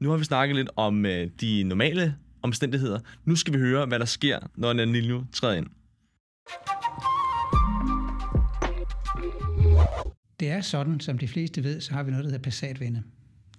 nu 0.00 0.10
har 0.10 0.16
vi 0.16 0.24
snakket 0.24 0.56
lidt 0.56 0.70
om 0.76 1.06
øh, 1.06 1.30
de 1.40 1.62
normale 1.62 2.16
omstændigheder. 2.42 3.00
Nu 3.24 3.36
skal 3.36 3.54
vi 3.54 3.58
høre, 3.58 3.86
hvad 3.86 3.98
der 3.98 4.04
sker, 4.04 4.38
når 4.56 4.70
en 4.70 4.88
Nino 4.88 5.22
træder 5.32 5.54
ind. 5.54 5.66
Det 10.40 10.48
er 10.48 10.60
sådan, 10.60 11.00
som 11.00 11.18
de 11.18 11.28
fleste 11.28 11.64
ved, 11.64 11.80
så 11.80 11.92
har 11.92 12.02
vi 12.02 12.10
noget, 12.10 12.24
der 12.24 12.30
hedder 12.30 12.42
passatvinde. 12.42 13.02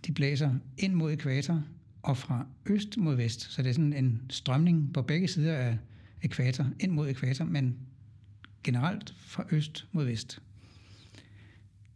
De 0.07 0.11
blæser 0.11 0.51
ind 0.77 0.93
mod 0.93 1.11
ekvator 1.11 1.63
og 2.03 2.17
fra 2.17 2.45
øst 2.65 2.97
mod 2.97 3.15
vest. 3.15 3.41
Så 3.41 3.61
det 3.61 3.69
er 3.69 3.73
sådan 3.73 3.93
en 3.93 4.21
strømning 4.29 4.93
på 4.93 5.01
begge 5.01 5.27
sider 5.27 5.55
af 5.55 5.77
ekvator, 6.21 6.65
ind 6.79 6.91
mod 6.91 7.09
ekvator, 7.09 7.45
men 7.45 7.77
generelt 8.63 9.13
fra 9.17 9.45
øst 9.51 9.87
mod 9.91 10.05
vest. 10.05 10.41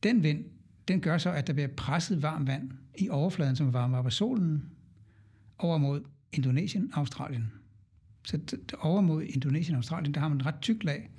Den 0.04 0.24
vind, 0.24 0.46
den 0.90 1.02
gør 1.02 1.18
så, 1.18 1.32
at 1.32 1.48
der 1.48 1.54
bliver 1.54 1.68
presset 1.78 2.22
varmt 2.22 2.48
vand 2.48 2.72
i 2.98 3.10
overfladen, 3.10 3.56
som 3.56 3.74
varmer 3.74 3.98
op 3.98 4.06
af 4.06 4.14
solen, 4.14 4.64
over 5.58 5.78
mod 5.78 6.02
Indonesien 6.34 6.90
og 6.94 7.00
Australien. 7.00 7.52
Så 8.26 8.40
over 8.80 9.02
mod 9.02 9.24
Indonesien 9.24 9.76
og 9.76 9.78
Australien, 9.78 10.14
der 10.14 10.20
har 10.20 10.28
man 10.28 10.38
et 10.38 10.46
ret 10.46 10.62
tykt 10.62 10.84
lag 10.84 11.10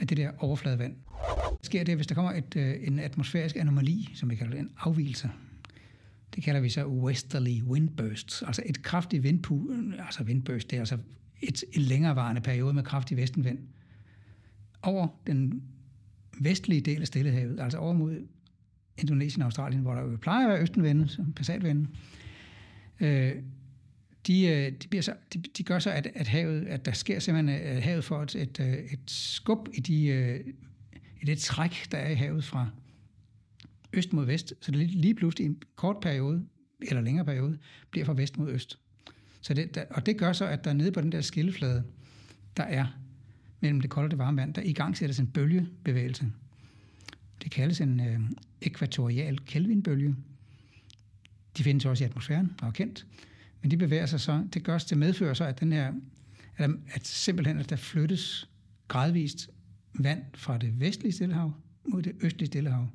af 0.00 0.06
det 0.06 0.16
der 0.16 0.30
overfladevand. 0.38 0.96
Hvad 1.06 1.58
sker 1.62 1.84
det, 1.84 1.96
hvis 1.96 2.06
der 2.06 2.14
kommer 2.14 2.32
et, 2.32 2.56
øh, 2.56 2.74
en 2.80 2.98
atmosfærisk 2.98 3.56
anomali, 3.56 4.10
som 4.14 4.30
vi 4.30 4.36
kalder 4.36 4.52
det, 4.52 4.60
en 4.60 4.70
afvielse? 4.78 5.30
Det 6.34 6.44
kalder 6.44 6.60
vi 6.60 6.68
så 6.68 6.86
westerly 6.86 7.62
windbursts, 7.62 8.42
altså 8.42 8.62
et 8.66 8.82
kraftigt 8.82 9.22
vindpul, 9.22 9.94
altså 10.06 10.24
windburst, 10.24 10.70
det 10.70 10.76
er 10.76 10.80
altså 10.80 10.98
et, 11.42 11.64
et 11.72 11.82
længerevarende 11.82 12.40
periode 12.40 12.74
med 12.74 12.82
kraftig 12.82 13.16
vestenvind 13.16 13.58
over 14.82 15.08
den 15.26 15.62
vestlige 16.40 16.80
del 16.80 17.00
af 17.00 17.06
Stillehavet, 17.06 17.60
altså 17.60 17.78
over 17.78 17.92
mod 17.92 18.26
Indonesien 18.98 19.42
og 19.42 19.46
Australien, 19.46 19.82
hvor 19.82 19.94
der 19.94 20.02
jo 20.02 20.16
plejer 20.16 20.46
at 20.46 20.52
være 20.52 20.62
østenvende, 20.62 21.08
som 21.08 21.32
passatvende, 21.32 21.88
øh, 23.00 23.32
de, 24.26 24.46
øh, 24.46 24.72
de, 24.82 24.88
bliver 24.88 25.02
så, 25.02 25.14
de, 25.34 25.38
de 25.38 25.62
gør 25.62 25.78
så, 25.78 25.90
at, 25.90 26.08
at, 26.14 26.28
havet, 26.28 26.66
at 26.66 26.84
der 26.84 26.92
sker 26.92 27.18
simpelthen, 27.18 27.60
øh, 27.60 27.76
at 27.76 27.82
havet 27.82 28.04
får 28.04 28.22
et, 28.22 28.34
et, 28.34 28.60
øh, 28.60 28.74
et 28.74 29.00
skub 29.06 29.68
i, 29.74 29.80
de, 29.80 30.42
i 31.22 31.24
det 31.26 31.38
træk, 31.38 31.86
der 31.92 31.98
er 31.98 32.10
i 32.10 32.14
havet 32.14 32.44
fra 32.44 32.70
øst 33.92 34.12
mod 34.12 34.26
vest. 34.26 34.54
Så 34.60 34.70
det 34.70 34.90
lige 34.90 35.14
pludselig 35.14 35.44
i 35.44 35.48
en 35.48 35.62
kort 35.76 35.96
periode, 36.02 36.46
eller 36.82 37.02
længere 37.02 37.24
periode, 37.24 37.58
bliver 37.90 38.04
fra 38.04 38.12
vest 38.12 38.38
mod 38.38 38.50
øst. 38.50 38.78
Så 39.40 39.54
det, 39.54 39.74
der, 39.74 39.84
og 39.90 40.06
det 40.06 40.18
gør 40.18 40.32
så, 40.32 40.46
at 40.46 40.64
der 40.64 40.72
nede 40.72 40.92
på 40.92 41.00
den 41.00 41.12
der 41.12 41.20
skilleflade, 41.20 41.84
der 42.56 42.62
er 42.62 42.86
mellem 43.60 43.80
det 43.80 43.90
kolde 43.90 44.06
og 44.06 44.10
det 44.10 44.18
varme 44.18 44.40
vand, 44.40 44.54
der 44.54 44.62
i 44.62 44.72
gang 44.72 44.96
sættes 44.96 45.18
en 45.18 45.26
bølgebevægelse. 45.26 46.26
Det 47.42 47.50
kaldes 47.50 47.80
en 47.80 48.00
øh, 48.00 48.20
ekvatorial 48.60 49.38
Kelvinbølge. 49.38 50.16
De 51.56 51.62
findes 51.62 51.84
også 51.84 52.04
i 52.04 52.06
atmosfæren, 52.06 52.52
og 52.62 52.68
er 52.68 52.72
kendt. 52.72 53.06
Men 53.62 53.70
de 53.70 53.76
bevæger 53.76 54.06
sig 54.06 54.20
så, 54.20 54.44
det 54.54 54.64
gør 54.64 54.78
det 54.78 54.98
medfører 54.98 55.34
så, 55.34 55.44
at, 55.44 55.60
den 55.60 55.72
her, 55.72 55.92
at, 56.56 56.70
at 56.94 57.06
simpelthen, 57.06 57.58
at 57.58 57.70
der 57.70 57.76
flyttes 57.76 58.50
gradvist 58.88 59.50
vand 59.94 60.22
fra 60.34 60.58
det 60.58 60.80
vestlige 60.80 61.12
stillehav 61.12 61.52
mod 61.88 62.02
det 62.02 62.16
østlige 62.20 62.46
stillehav. 62.46 62.88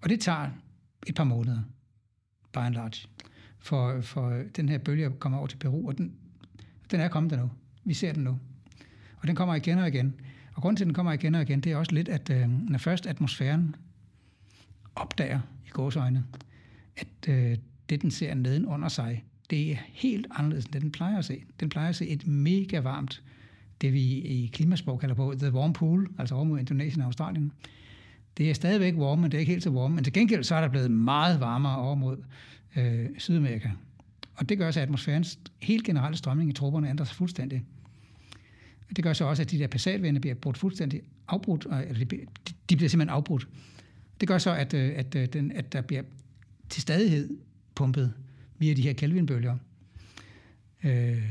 Og 0.00 0.10
det 0.10 0.20
tager 0.20 0.50
et 1.06 1.14
par 1.14 1.24
måneder, 1.24 1.62
by 2.52 2.58
and 2.58 2.74
large, 2.74 3.08
for, 3.58 4.00
for 4.00 4.42
den 4.56 4.68
her 4.68 4.78
bølge 4.78 5.06
at 5.06 5.18
komme 5.18 5.38
over 5.38 5.46
til 5.46 5.56
Peru, 5.56 5.88
og 5.88 5.98
den, 5.98 6.14
den 6.90 7.00
er 7.00 7.08
kommet 7.08 7.30
der 7.30 7.36
nu. 7.36 7.50
Vi 7.84 7.94
ser 7.94 8.12
den 8.12 8.24
nu. 8.24 8.38
Og 9.16 9.28
den 9.28 9.36
kommer 9.36 9.54
igen 9.54 9.78
og 9.78 9.88
igen. 9.88 10.20
Og 10.54 10.62
grunden 10.62 10.76
til, 10.76 10.84
at 10.84 10.86
den 10.86 10.94
kommer 10.94 11.12
igen 11.12 11.34
og 11.34 11.42
igen, 11.42 11.60
det 11.60 11.72
er 11.72 11.76
også 11.76 11.92
lidt, 11.92 12.08
at 12.08 12.30
øh, 12.30 12.48
når 12.48 12.78
først 12.78 13.06
atmosfæren 13.06 13.76
opdager 14.94 15.40
i 15.66 15.68
gåsøjne, 15.68 16.24
at 16.96 17.28
øh, 17.28 17.56
det, 17.88 18.02
den 18.02 18.10
ser 18.10 18.34
nedenunder 18.34 18.88
sig, 18.88 19.24
det 19.50 19.72
er 19.72 19.76
helt 19.88 20.26
anderledes, 20.30 20.64
end 20.64 20.72
det, 20.72 20.82
den 20.82 20.92
plejer 20.92 21.18
at 21.18 21.24
se. 21.24 21.42
Den 21.60 21.68
plejer 21.68 21.88
at 21.88 21.96
se 21.96 22.08
et 22.08 22.26
mega 22.26 22.80
varmt, 22.80 23.22
det 23.80 23.92
vi 23.92 24.02
i 24.02 24.50
klimasprog 24.52 25.00
kalder 25.00 25.14
på 25.14 25.34
The 25.38 25.52
Warm 25.52 25.72
Pool, 25.72 26.10
altså 26.18 26.34
over 26.34 26.44
mod 26.44 26.58
Indonesien 26.58 27.00
og 27.00 27.06
Australien. 27.06 27.52
Det 28.38 28.50
er 28.50 28.54
stadigvæk 28.54 28.94
warm, 28.96 29.18
men 29.18 29.30
det 29.30 29.38
er 29.38 29.40
ikke 29.40 29.52
helt 29.52 29.62
så 29.62 29.70
warm. 29.70 29.90
Men 29.90 30.04
til 30.04 30.12
gengæld 30.12 30.44
så 30.44 30.54
er 30.54 30.60
der 30.60 30.68
blevet 30.68 30.90
meget 30.90 31.40
varmere 31.40 31.76
over 31.76 31.94
mod 31.94 32.16
øh, 32.76 33.06
Sydamerika. 33.18 33.70
Og 34.36 34.48
det 34.48 34.58
gør 34.58 34.70
så, 34.70 34.80
at 34.80 34.84
atmosfærens 34.84 35.38
helt 35.58 35.84
generelle 35.84 36.16
strømning 36.16 36.50
i 36.50 36.52
trupperne 36.52 36.90
ændrer 36.90 37.04
sig 37.06 37.16
fuldstændig. 37.16 37.64
Det 38.96 39.04
gør 39.04 39.12
så 39.12 39.24
også, 39.24 39.42
at 39.42 39.50
de 39.50 39.58
der 39.58 39.66
passatvinde 39.66 40.20
bliver 40.20 40.34
brudt 40.34 40.58
fuldstændig 40.58 41.02
afbrudt, 41.28 41.66
eller 41.88 42.04
de, 42.04 42.26
de 42.70 42.76
bliver 42.76 42.88
simpelthen 42.88 43.14
afbrudt. 43.14 43.48
Det 44.20 44.28
gør 44.28 44.38
så, 44.38 44.54
at, 44.54 44.74
øh, 44.74 44.92
at, 44.96 45.14
øh, 45.14 45.26
den, 45.26 45.52
at 45.52 45.72
der 45.72 45.80
bliver 45.80 46.02
til 46.68 46.82
stadighed 46.82 47.30
pumpet 47.74 48.14
via 48.58 48.74
de 48.74 48.82
her 48.82 48.92
Kelvinbølger 48.92 49.56
øh, 50.84 51.30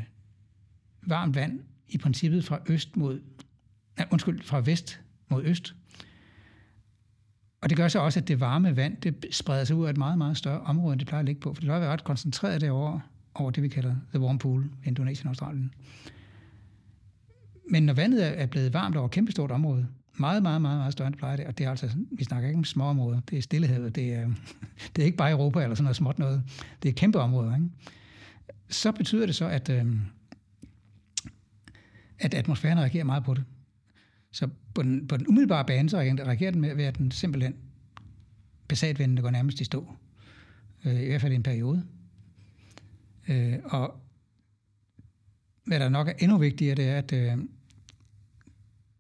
varmt 1.02 1.36
vand 1.36 1.60
i 1.88 1.98
princippet 1.98 2.46
fra 2.46 2.60
øst 2.68 2.98
mod, 2.98 3.22
nej, 3.98 4.08
undskyld, 4.12 4.42
fra 4.42 4.60
vest 4.60 5.02
mod 5.30 5.44
øst. 5.44 5.76
Og 7.62 7.70
det 7.70 7.78
gør 7.78 7.88
så 7.88 8.00
også, 8.00 8.20
at 8.20 8.28
det 8.28 8.40
varme 8.40 8.76
vand, 8.76 8.98
det 8.98 9.26
spreder 9.32 9.64
sig 9.64 9.76
ud 9.76 9.86
af 9.86 9.90
et 9.90 9.98
meget, 9.98 10.18
meget 10.18 10.38
større 10.38 10.62
område, 10.62 10.94
end 10.94 11.00
det 11.00 11.08
plejer 11.08 11.20
at 11.20 11.26
ligge 11.26 11.42
på. 11.42 11.54
For 11.54 11.62
det 11.62 11.68
plejer 11.68 11.80
at 11.80 11.82
være 11.82 11.94
ret 11.94 12.04
koncentreret 12.04 12.62
derovre, 12.62 13.02
over 13.34 13.52
det, 13.52 13.64
vi 13.64 13.68
kalder 13.68 13.96
The 14.10 14.20
Warm 14.20 14.38
Pool, 14.38 14.72
Indonesien 14.86 15.28
og 15.28 15.30
Australien. 15.30 15.74
Men 17.70 17.84
når 17.84 17.94
vandet 17.94 18.42
er 18.42 18.46
blevet 18.46 18.74
varmt 18.74 18.96
over 18.96 19.06
et 19.06 19.12
kæmpestort 19.12 19.52
område, 19.52 19.88
meget, 20.20 20.44
meget, 20.44 20.62
meget, 20.62 20.78
meget 20.78 20.94
større 20.94 21.08
end 21.08 21.16
plejer 21.16 21.36
det, 21.36 21.46
og 21.46 21.58
det 21.58 21.66
er 21.66 21.70
altså, 21.70 21.90
vi 22.12 22.24
snakker 22.24 22.50
ikke 22.50 22.58
om 22.58 22.64
små 22.64 22.84
områder, 22.84 23.20
det 23.30 23.38
er 23.38 23.42
stillehavet, 23.42 23.96
det 23.96 24.14
er, 24.14 24.30
det 24.96 25.02
er 25.02 25.06
ikke 25.06 25.18
bare 25.18 25.32
Europa 25.32 25.64
eller 25.64 25.76
sådan 25.76 25.84
noget 25.84 25.96
småt 25.96 26.20
noget, 26.20 26.44
det 26.84 26.90
er 26.90 26.94
kæmpe 26.94 27.20
områder, 27.20 27.56
ikke? 27.56 27.70
Så 28.70 28.92
betyder 28.92 29.26
det 29.26 29.36
så, 29.36 29.48
at, 29.48 29.70
øh, 29.70 29.86
at 32.20 32.34
atmosfæren 32.34 32.80
reagerer 32.80 33.04
meget 33.04 33.24
på 33.24 33.34
det. 33.34 33.44
Så 34.32 34.50
på 34.74 34.84
den, 34.84 35.08
på 35.08 35.18
den 35.18 35.28
umiddelbare 35.28 35.66
bane, 35.66 35.90
så 35.90 35.98
reagerer 35.98 36.52
den 36.52 36.62
med, 36.62 36.76
ved 36.76 36.84
at 36.84 36.98
den 36.98 37.12
simpelthen 37.12 37.56
besatvendende 38.68 39.22
går 39.22 39.32
nærmest 39.32 39.62
i 39.62 39.64
stå. 39.64 39.94
Øh, 40.86 41.02
I 41.02 41.06
hvert 41.06 41.22
fald 41.22 41.32
i 41.32 41.36
en 41.36 41.44
periode. 41.44 41.86
Øh, 43.28 43.56
og 43.64 44.00
hvad 45.66 45.80
der 45.80 45.90
nok 45.90 46.08
er 46.08 46.14
endnu 46.20 46.38
vigtigere, 46.38 46.76
det 46.76 46.90
er, 46.90 46.98
at 46.98 47.14
øh, 47.14 47.38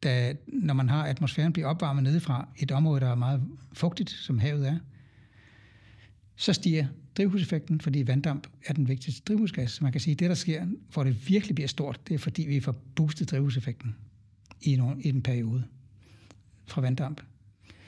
da, 0.03 0.34
når 0.48 0.74
man 0.74 0.89
har 0.89 1.06
atmosfæren 1.06 1.53
bliver 1.53 1.68
opvarmet 1.68 2.03
nedefra 2.03 2.48
et 2.58 2.72
område, 2.72 3.00
der 3.01 3.10
er 3.10 3.15
meget 3.15 3.44
fugtigt, 3.74 4.10
som 4.10 4.39
havet 4.39 4.68
er, 4.68 4.77
så 6.36 6.53
stiger 6.53 6.88
drivhuseffekten, 7.18 7.82
fordi 7.82 8.08
vanddamp 8.08 8.48
er 8.65 8.74
den 8.74 8.88
vigtigste 8.88 9.22
drivhusgas. 9.27 9.72
Så 9.72 9.84
man 9.84 9.91
kan 9.91 10.01
sige, 10.01 10.12
at 10.12 10.20
det, 10.20 10.29
der 10.29 10.36
sker, 10.36 10.65
hvor 10.94 11.03
det 11.03 11.29
virkelig 11.29 11.56
bliver 11.56 11.68
stort, 11.68 12.08
det 12.08 12.13
er 12.13 12.20
fordi, 12.20 12.41
vi 12.41 12.60
får 12.60 12.75
boostet 12.96 13.32
drivhuseffekten 13.32 13.96
i, 14.62 14.74
en, 14.74 15.01
i 15.01 15.10
en 15.10 15.22
periode 15.22 15.63
fra 16.65 16.82
vanddamp. 16.82 17.22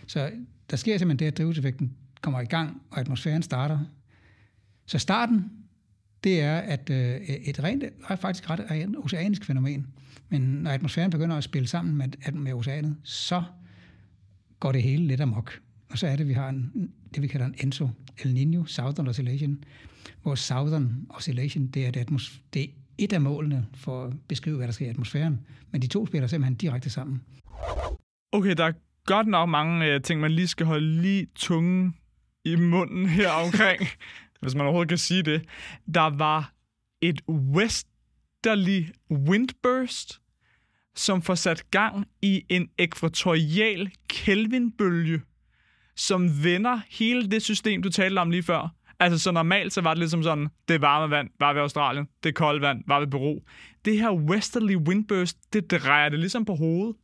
Så 0.07 0.31
der 0.69 0.77
sker 0.77 0.97
simpelthen 0.97 1.19
det, 1.19 1.31
at 1.31 1.37
drivhuseffekten 1.37 1.95
kommer 2.21 2.41
i 2.41 2.45
gang, 2.45 2.81
og 2.91 2.99
atmosfæren 2.99 3.43
starter. 3.43 3.79
Så 4.85 4.99
starten, 4.99 5.51
det 6.23 6.41
er 6.41 6.57
at 6.57 6.89
øh, 6.89 7.15
et 7.21 7.63
rent, 7.63 7.83
faktisk 8.15 8.49
ret 8.49 8.71
rent 8.71 8.95
oceanisk 8.97 9.45
fænomen. 9.45 9.87
Men 10.29 10.41
når 10.41 10.71
atmosfæren 10.71 11.11
begynder 11.11 11.35
at 11.37 11.43
spille 11.43 11.67
sammen 11.67 11.97
med, 11.97 12.31
med 12.31 12.53
oceanet, 12.53 12.95
så 13.03 13.43
går 14.59 14.71
det 14.71 14.83
hele 14.83 15.07
lidt 15.07 15.21
amok. 15.21 15.59
Og 15.89 15.97
så 15.97 16.07
er 16.07 16.15
det, 16.15 16.27
vi 16.27 16.33
har 16.33 16.49
en, 16.49 16.91
det, 17.15 17.21
vi 17.21 17.27
kalder 17.27 17.45
en 17.45 17.55
ENSO, 17.57 17.89
El 18.23 18.33
Niño, 18.33 18.67
Southern 18.67 19.07
Oscillation, 19.07 19.63
hvor 20.21 20.35
Southern 20.35 21.05
Oscillation, 21.09 21.67
det 21.67 21.87
er, 21.87 21.91
det, 21.91 21.99
atmos- 21.99 22.41
det 22.53 22.63
er 22.63 22.67
et 22.97 23.13
af 23.13 23.21
målene 23.21 23.65
for 23.73 24.05
at 24.05 24.13
beskrive, 24.27 24.57
hvad 24.57 24.67
der 24.67 24.73
sker 24.73 24.85
i 24.85 24.89
atmosfæren. 24.89 25.39
Men 25.71 25.81
de 25.81 25.87
to 25.87 26.07
spiller 26.07 26.27
simpelthen 26.27 26.55
direkte 26.55 26.89
sammen. 26.89 27.21
Okay, 28.31 28.55
der 28.55 28.65
er 28.65 28.71
godt 29.05 29.27
nok 29.27 29.49
mange 29.49 29.95
uh, 29.95 30.01
ting, 30.01 30.21
man 30.21 30.31
lige 30.31 30.47
skal 30.47 30.65
holde 30.65 31.01
lige 31.01 31.27
tungen 31.35 31.95
i 32.45 32.55
munden 32.55 33.05
her 33.05 33.29
omkring, 33.29 33.81
hvis 34.41 34.55
man 34.55 34.65
overhovedet 34.65 34.89
kan 34.89 34.97
sige 34.97 35.23
det. 35.23 35.45
Der 35.93 36.17
var 36.17 36.53
et 37.01 37.21
westerly 37.29 38.85
windburst, 39.11 40.21
som 40.95 41.21
får 41.21 41.35
sat 41.35 41.71
gang 41.71 42.05
i 42.21 42.43
en 42.49 42.69
ekvatorial 42.77 43.91
Kelvinbølge, 44.09 45.21
som 45.95 46.43
vender 46.43 46.79
hele 46.89 47.29
det 47.29 47.41
system, 47.41 47.83
du 47.83 47.89
talte 47.89 48.19
om 48.19 48.31
lige 48.31 48.43
før. 48.43 48.75
Altså, 48.99 49.19
så 49.19 49.31
normalt, 49.31 49.73
så 49.73 49.81
var 49.81 49.93
det 49.93 49.99
ligesom 49.99 50.23
sådan, 50.23 50.47
det 50.67 50.81
varme 50.81 51.11
vand 51.11 51.29
var 51.39 51.53
ved 51.53 51.61
Australien, 51.61 52.07
det 52.23 52.35
kolde 52.35 52.61
vand 52.61 52.83
var 52.87 52.99
ved 52.99 53.07
Peru. 53.07 53.39
Det 53.85 53.99
her 53.99 54.11
westerly 54.11 54.75
windburst, 54.75 55.37
det 55.53 55.71
drejer 55.71 56.09
det 56.09 56.19
ligesom 56.19 56.45
på 56.45 56.55
hovedet. 56.55 56.95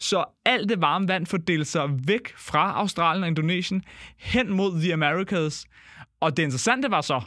Så 0.00 0.24
alt 0.44 0.68
det 0.68 0.80
varme 0.80 1.08
vand 1.08 1.26
fordeler 1.26 1.64
sig 1.64 2.08
væk 2.08 2.36
fra 2.36 2.72
Australien 2.72 3.22
og 3.22 3.28
Indonesien 3.28 3.82
hen 4.18 4.52
mod 4.52 4.80
The 4.80 4.92
Americas. 4.92 5.66
Og 6.20 6.36
det 6.36 6.42
interessante 6.42 6.90
var 6.90 7.00
så, 7.00 7.20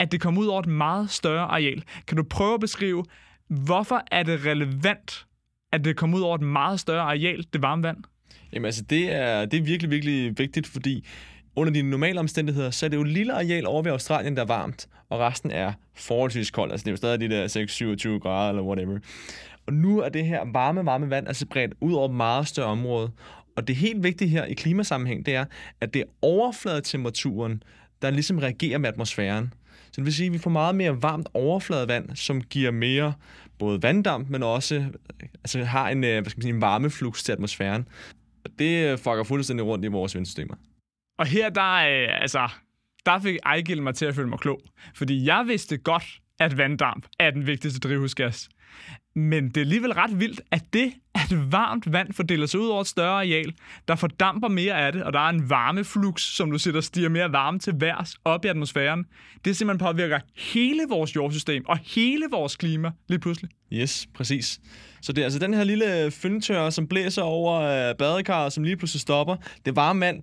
at 0.00 0.12
det 0.12 0.20
kom 0.20 0.38
ud 0.38 0.46
over 0.46 0.60
et 0.60 0.68
meget 0.68 1.10
større 1.10 1.44
areal. 1.44 1.82
Kan 2.06 2.16
du 2.16 2.22
prøve 2.22 2.54
at 2.54 2.60
beskrive, 2.60 3.04
hvorfor 3.48 4.02
er 4.10 4.22
det 4.22 4.46
relevant, 4.46 5.26
at 5.72 5.84
det 5.84 5.96
kom 5.96 6.14
ud 6.14 6.20
over 6.20 6.34
et 6.34 6.42
meget 6.42 6.80
større 6.80 7.02
areal, 7.02 7.46
det 7.52 7.62
varme 7.62 7.82
vand? 7.82 7.96
Jamen 8.52 8.66
altså, 8.66 8.82
det 8.82 9.12
er, 9.12 9.44
det 9.44 9.58
er 9.58 9.62
virkelig, 9.62 9.90
virkelig 9.90 10.38
vigtigt, 10.38 10.66
fordi 10.66 11.06
under 11.56 11.72
de 11.72 11.82
normale 11.82 12.20
omstændigheder, 12.20 12.70
så 12.70 12.86
er 12.86 12.90
det 12.90 12.96
jo 12.96 13.02
et 13.02 13.08
lille 13.08 13.32
areal 13.32 13.66
over 13.66 13.82
ved 13.82 13.92
Australien, 13.92 14.36
der 14.36 14.42
er 14.42 14.46
varmt, 14.46 14.88
og 15.08 15.20
resten 15.20 15.50
er 15.50 15.72
forholdsvis 15.94 16.50
koldt. 16.50 16.72
Altså 16.72 16.84
det 16.84 16.88
er 16.88 16.92
jo 16.92 16.96
stadig 16.96 17.20
de 17.20 17.28
der 17.28 18.16
6-27 18.16 18.18
grader 18.18 18.48
eller 18.48 18.62
whatever. 18.62 18.98
Og 19.66 19.72
nu 19.72 20.00
er 20.00 20.08
det 20.08 20.24
her 20.24 20.44
varme, 20.52 20.86
varme 20.86 21.10
vand 21.10 21.28
altså 21.28 21.46
bredt 21.46 21.74
ud 21.80 21.92
over 21.92 22.08
et 22.08 22.14
meget 22.14 22.48
større 22.48 22.66
område. 22.66 23.10
Og 23.56 23.68
det 23.68 23.76
helt 23.76 24.02
vigtige 24.02 24.28
her 24.28 24.44
i 24.44 24.54
klimasammenhæng, 24.54 25.26
det 25.26 25.34
er, 25.34 25.44
at 25.80 25.94
det 25.94 26.00
er 26.00 26.06
overfladetemperaturen, 26.22 27.62
der 28.02 28.10
ligesom 28.10 28.38
reagerer 28.38 28.78
med 28.78 28.88
atmosfæren. 28.88 29.54
Så 29.84 29.92
det 29.96 30.04
vil 30.04 30.14
sige, 30.14 30.26
at 30.26 30.32
vi 30.32 30.38
får 30.38 30.50
meget 30.50 30.74
mere 30.74 31.02
varmt 31.02 31.28
overfladevand, 31.34 32.16
som 32.16 32.42
giver 32.42 32.70
mere 32.70 33.14
både 33.58 33.82
vanddamp, 33.82 34.28
men 34.28 34.42
også 34.42 34.84
altså, 35.34 35.64
har 35.64 35.88
en, 35.88 36.04
øh, 36.04 36.20
hvad 36.20 36.30
skal 36.30 36.38
man 36.38 36.42
sige, 36.42 36.54
en 36.54 36.60
varmeflux 36.60 37.22
til 37.22 37.32
atmosfæren. 37.32 37.88
Og 38.44 38.50
det 38.58 38.92
øh, 38.92 38.98
fucker 38.98 39.24
fuldstændig 39.24 39.66
rundt 39.66 39.84
i 39.84 39.88
vores 39.88 40.14
vindsystemer. 40.14 40.54
Og 41.18 41.26
her, 41.26 41.50
der, 41.50 41.74
øh, 41.74 42.22
altså, 42.22 42.48
der 43.06 43.18
fik 43.18 43.36
Ejgil 43.44 43.82
mig 43.82 43.94
til 43.94 44.06
at 44.06 44.14
føle 44.14 44.28
mig 44.28 44.38
klog. 44.38 44.60
Fordi 44.94 45.26
jeg 45.26 45.44
vidste 45.46 45.76
godt, 45.76 46.20
at 46.38 46.56
vanddamp 46.56 47.06
er 47.18 47.30
den 47.30 47.46
vigtigste 47.46 47.80
drivhusgas. 47.80 48.48
Men 49.14 49.48
det 49.48 49.56
er 49.56 49.60
alligevel 49.60 49.92
ret 49.92 50.20
vildt, 50.20 50.40
at 50.50 50.62
det, 50.72 50.92
at 51.14 51.52
varmt 51.52 51.92
vand 51.92 52.12
fordeler 52.12 52.46
sig 52.46 52.60
ud 52.60 52.68
over 52.68 52.80
et 52.80 52.86
større 52.86 53.14
areal, 53.14 53.54
der 53.88 53.94
fordamper 53.94 54.48
mere 54.48 54.74
af 54.74 54.92
det, 54.92 55.02
og 55.02 55.12
der 55.12 55.20
er 55.20 55.28
en 55.28 55.50
varmeflux, 55.50 56.22
som 56.22 56.50
du 56.50 56.58
og 56.76 56.84
stiger 56.84 57.08
mere 57.08 57.32
varme 57.32 57.58
til 57.58 57.74
værs 57.80 58.16
op 58.24 58.44
i 58.44 58.48
atmosfæren, 58.48 59.04
det 59.44 59.56
simpelthen 59.56 59.86
påvirker 59.86 60.18
hele 60.36 60.82
vores 60.88 61.16
jordsystem 61.16 61.64
og 61.68 61.78
hele 61.78 62.26
vores 62.30 62.56
klima 62.56 62.90
lige 63.08 63.18
pludselig. 63.18 63.50
Yes, 63.72 64.08
præcis. 64.14 64.60
Så 65.02 65.12
det 65.12 65.22
er 65.22 65.26
altså 65.26 65.38
den 65.38 65.54
her 65.54 65.64
lille 65.64 66.10
fyndtør, 66.10 66.70
som 66.70 66.88
blæser 66.88 67.22
over 67.22 67.60
øh, 67.60 67.96
badekarret, 67.96 68.52
som 68.52 68.64
lige 68.64 68.76
pludselig 68.76 69.00
stopper. 69.00 69.36
Det 69.64 69.76
varme 69.76 70.00
vand, 70.00 70.22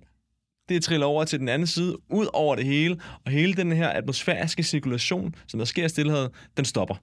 det 0.68 0.82
triller 0.82 1.06
over 1.06 1.24
til 1.24 1.38
den 1.38 1.48
anden 1.48 1.66
side, 1.66 1.96
ud 2.10 2.26
over 2.32 2.56
det 2.56 2.64
hele, 2.64 3.00
og 3.24 3.32
hele 3.32 3.54
den 3.54 3.72
her 3.72 3.88
atmosfæriske 3.88 4.62
cirkulation, 4.62 5.34
som 5.48 5.58
der 5.58 5.64
sker 5.64 5.84
i 5.84 5.88
stillhed, 5.88 6.28
den 6.56 6.64
stopper. 6.64 6.94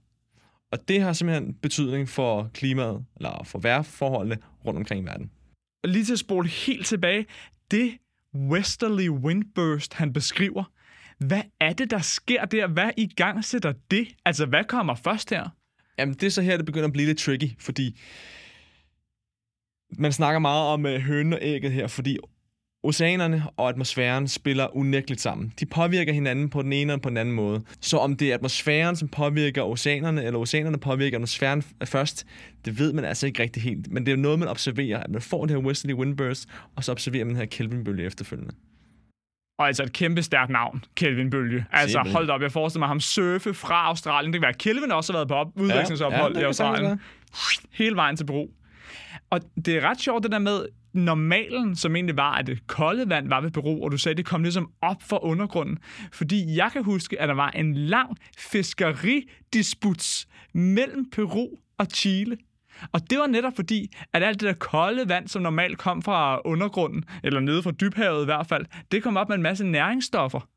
Og 0.75 0.87
det 0.87 1.01
har 1.01 1.13
simpelthen 1.13 1.53
betydning 1.53 2.09
for 2.09 2.49
klimaet, 2.53 3.05
eller 3.17 3.43
for 3.45 3.59
vejrforholdene 3.59 4.37
rundt 4.65 4.77
omkring 4.77 5.03
i 5.03 5.05
verden. 5.05 5.31
Og 5.83 5.89
lige 5.89 6.05
til 6.05 6.13
at 6.13 6.19
spole 6.19 6.47
helt 6.47 6.85
tilbage, 6.85 7.25
det 7.71 7.97
westerly 8.35 9.09
windburst, 9.09 9.93
han 9.93 10.13
beskriver, 10.13 10.63
hvad 11.19 11.41
er 11.59 11.73
det, 11.73 11.91
der 11.91 11.99
sker 11.99 12.45
der? 12.45 12.67
Hvad 12.67 12.91
i 12.97 13.07
gang 13.07 13.45
sætter 13.45 13.73
det? 13.91 14.07
Altså, 14.25 14.45
hvad 14.45 14.63
kommer 14.63 14.95
først 14.95 15.29
her? 15.29 15.49
Jamen, 15.99 16.15
det 16.15 16.23
er 16.23 16.29
så 16.29 16.41
her, 16.41 16.57
det 16.57 16.65
begynder 16.65 16.87
at 16.87 16.93
blive 16.93 17.07
lidt 17.07 17.17
tricky, 17.17 17.59
fordi 17.59 17.99
man 19.97 20.11
snakker 20.11 20.39
meget 20.39 20.67
om 20.67 20.85
øh, 20.85 20.99
hønen 20.99 21.33
og 21.33 21.39
ægget 21.41 21.71
her, 21.71 21.87
fordi 21.87 22.17
Oceanerne 22.85 23.43
og 23.57 23.69
atmosfæren 23.69 24.27
spiller 24.27 24.75
unægteligt 24.75 25.21
sammen. 25.21 25.53
De 25.59 25.65
påvirker 25.65 26.13
hinanden 26.13 26.49
på 26.49 26.61
den 26.61 26.73
ene 26.73 26.93
og 26.93 27.01
på 27.01 27.09
den 27.09 27.17
anden 27.17 27.35
måde. 27.35 27.61
Så 27.81 27.97
om 27.97 28.15
det 28.15 28.29
er 28.29 28.35
atmosfæren, 28.35 28.95
som 28.95 29.07
påvirker 29.07 29.63
oceanerne, 29.63 30.23
eller 30.23 30.39
oceanerne 30.39 30.77
påvirker 30.77 31.17
atmosfæren 31.17 31.63
først, 31.85 32.25
det 32.65 32.79
ved 32.79 32.93
man 32.93 33.05
altså 33.05 33.27
ikke 33.27 33.43
rigtig 33.43 33.63
helt. 33.63 33.91
Men 33.91 34.05
det 34.05 34.11
er 34.11 34.15
noget, 34.17 34.39
man 34.39 34.47
observerer, 34.47 34.99
at 34.99 35.09
man 35.09 35.21
får 35.21 35.45
det 35.45 35.55
her 35.55 35.63
westerly 35.63 35.93
windburst, 35.93 36.49
og 36.75 36.83
så 36.83 36.91
observerer 36.91 37.25
man 37.25 37.29
den 37.29 37.37
her 37.37 37.45
Kelvinbølge 37.45 38.05
efterfølgende. 38.05 38.53
Og 39.59 39.67
altså 39.67 39.83
et 39.83 39.93
kæmpe 39.93 40.21
stærkt 40.21 40.51
navn, 40.51 40.83
Kelvin 40.95 41.29
Bølge. 41.29 41.65
Altså 41.71 41.91
Simpelthen. 41.91 42.15
hold 42.15 42.29
op, 42.29 42.41
jeg 42.41 42.51
forestiller 42.51 42.79
mig 42.81 42.87
ham 42.87 42.99
surfe 42.99 43.53
fra 43.53 43.87
Australien. 43.87 44.33
Det 44.33 44.39
kan 44.39 44.41
være, 44.41 44.49
at 44.49 44.57
Kelvin 44.57 44.91
også 44.91 45.13
har 45.13 45.17
været 45.17 45.27
på 45.27 45.33
op- 45.33 45.51
udvekslingsophold 45.55 46.21
ja, 46.21 46.27
i 46.27 46.29
det 46.29 46.37
kan 46.39 46.45
Australien. 46.45 47.01
Hele 47.71 47.95
vejen 47.95 48.17
til 48.17 48.25
Peru. 48.25 48.47
Og 49.29 49.39
det 49.65 49.75
er 49.77 49.81
ret 49.81 50.01
sjovt 50.01 50.23
det 50.23 50.31
der 50.31 50.39
med, 50.39 50.65
normalen, 50.95 51.75
som 51.75 51.95
egentlig 51.95 52.17
var, 52.17 52.31
at 52.31 52.47
det 52.47 52.67
kolde 52.67 53.09
vand 53.09 53.29
var 53.29 53.41
ved 53.41 53.51
Peru, 53.51 53.83
og 53.83 53.91
du 53.91 53.97
sagde, 53.97 54.13
at 54.13 54.17
det 54.17 54.25
kom 54.25 54.43
ligesom 54.43 54.71
op 54.81 55.03
fra 55.09 55.19
undergrunden. 55.21 55.77
Fordi 56.11 56.55
jeg 56.55 56.69
kan 56.73 56.83
huske, 56.83 57.21
at 57.21 57.29
der 57.29 57.35
var 57.35 57.49
en 57.49 57.73
lang 57.77 58.17
fiskeridisputs 58.37 60.27
mellem 60.53 61.09
Peru 61.09 61.47
og 61.77 61.85
Chile. 61.93 62.37
Og 62.91 63.09
det 63.09 63.19
var 63.19 63.27
netop 63.27 63.55
fordi, 63.55 63.91
at 64.13 64.23
alt 64.23 64.39
det 64.39 64.47
der 64.47 64.53
kolde 64.53 65.09
vand, 65.09 65.27
som 65.27 65.41
normalt 65.41 65.77
kom 65.77 66.01
fra 66.01 66.41
undergrunden, 66.45 67.05
eller 67.23 67.39
nede 67.39 67.63
fra 67.63 67.71
dybhavet 67.71 68.21
i 68.21 68.25
hvert 68.25 68.47
fald, 68.47 68.65
det 68.91 69.03
kom 69.03 69.17
op 69.17 69.29
med 69.29 69.35
en 69.35 69.43
masse 69.43 69.65
næringsstoffer. 69.65 70.47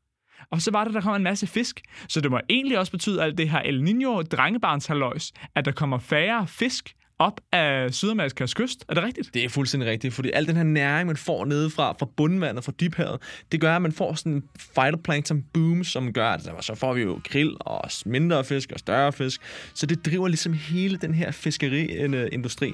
Og 0.51 0.61
så 0.61 0.71
var 0.71 0.83
der, 0.83 0.91
der 0.91 1.01
kom 1.01 1.15
en 1.15 1.23
masse 1.23 1.47
fisk. 1.47 1.81
Så 2.07 2.21
det 2.21 2.31
må 2.31 2.39
egentlig 2.49 2.79
også 2.79 2.91
betyde 2.91 3.23
alt 3.23 3.37
det 3.37 3.49
her 3.49 3.59
El 3.59 3.83
Niño 3.83 4.21
drengebarnshalløjs, 4.21 5.31
at 5.55 5.65
der 5.65 5.71
kommer 5.71 5.97
færre 5.97 6.47
fisk 6.47 6.95
op 7.19 7.41
af 7.51 7.93
Sydamerikas 7.93 8.53
kyst. 8.53 8.85
Er 8.89 8.93
det 8.93 9.03
rigtigt? 9.03 9.33
Det 9.33 9.45
er 9.45 9.49
fuldstændig 9.49 9.89
rigtigt, 9.89 10.13
fordi 10.13 10.31
al 10.33 10.47
den 10.47 10.55
her 10.55 10.63
næring, 10.63 11.07
man 11.07 11.17
får 11.17 11.45
nedefra, 11.45 11.95
fra 11.99 12.07
bundvandet, 12.17 12.63
fra 12.63 12.71
dybhavet, 12.79 13.21
det 13.51 13.61
gør, 13.61 13.75
at 13.75 13.81
man 13.81 13.91
får 13.91 14.13
sådan 14.13 14.31
en 14.31 14.43
phytoplankton 14.75 15.45
boom, 15.53 15.83
som 15.83 16.13
gør, 16.13 16.27
at 16.27 16.41
så 16.61 16.75
får 16.75 16.93
vi 16.93 17.01
jo 17.01 17.19
krill 17.25 17.55
og 17.59 17.81
mindre 18.05 18.43
fisk 18.43 18.71
og 18.71 18.79
større 18.79 19.13
fisk. 19.13 19.41
Så 19.73 19.85
det 19.85 20.05
driver 20.05 20.27
ligesom 20.27 20.53
hele 20.53 20.97
den 20.97 21.13
her 21.13 21.31
fiskeriindustri. 21.31 22.73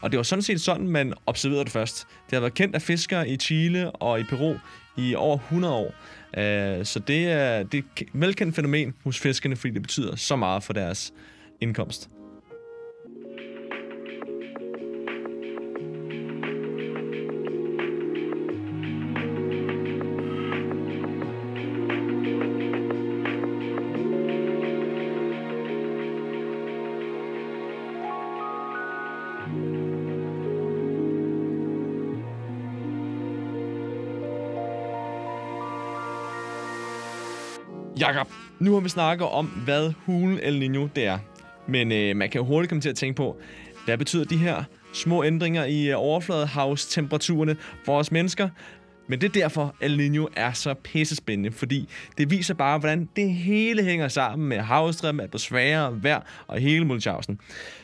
Og 0.00 0.10
det 0.10 0.16
var 0.16 0.22
sådan 0.22 0.42
set 0.42 0.60
sådan, 0.60 0.88
man 0.88 1.12
observerede 1.26 1.64
det 1.64 1.72
først. 1.72 2.06
Det 2.26 2.32
har 2.32 2.40
været 2.40 2.54
kendt 2.54 2.74
af 2.74 2.82
fiskere 2.82 3.28
i 3.28 3.36
Chile 3.36 3.90
og 3.90 4.20
i 4.20 4.22
Peru 4.22 4.54
i 4.96 5.14
over 5.14 5.38
100 5.38 5.74
år. 5.74 5.94
Øh, 6.38 6.84
så 6.84 6.98
det 6.98 7.26
er, 7.32 7.62
det 7.62 7.78
er 7.78 7.82
et 8.00 8.08
velkendt 8.12 8.56
fænomen 8.56 8.94
hos 9.04 9.18
fiskerne, 9.18 9.56
fordi 9.56 9.74
det 9.74 9.82
betyder 9.82 10.16
så 10.16 10.36
meget 10.36 10.62
for 10.62 10.72
deres 10.72 11.12
indkomst. 11.60 12.10
Jakob, 38.00 38.28
nu 38.58 38.72
har 38.72 38.80
vi 38.80 38.88
snakket 38.88 39.28
om, 39.28 39.46
hvad 39.46 39.92
hulen 40.06 40.40
El 40.42 40.62
Niño 40.62 40.88
det 40.96 41.06
er. 41.06 41.18
Men 41.66 41.92
øh, 41.92 42.16
man 42.16 42.30
kan 42.30 42.40
jo 42.40 42.44
hurtigt 42.44 42.68
komme 42.68 42.82
til 42.82 42.88
at 42.88 42.96
tænke 42.96 43.16
på, 43.16 43.36
hvad 43.84 43.98
betyder 43.98 44.24
de 44.24 44.36
her 44.36 44.64
små 44.92 45.24
ændringer 45.24 45.64
i 45.64 45.90
øh, 45.90 45.94
overfladehavstemperaturerne 45.98 47.56
for 47.84 47.98
os 47.98 48.12
mennesker? 48.12 48.48
Men 49.08 49.20
det 49.20 49.36
er 49.36 49.40
derfor, 49.40 49.74
El 49.80 50.00
Niño 50.00 50.32
er 50.36 50.52
så 50.52 50.74
pissespændende, 50.74 51.52
fordi 51.52 51.88
det 52.18 52.30
viser 52.30 52.54
bare, 52.54 52.78
hvordan 52.78 53.08
det 53.16 53.34
hele 53.34 53.84
hænger 53.84 54.08
sammen 54.08 54.48
med 54.48 54.58
havstrøm, 54.58 55.20
atmosfære, 55.20 56.02
vejr 56.02 56.20
og 56.46 56.58
hele 56.58 56.84
Mulchausen. 56.84 57.40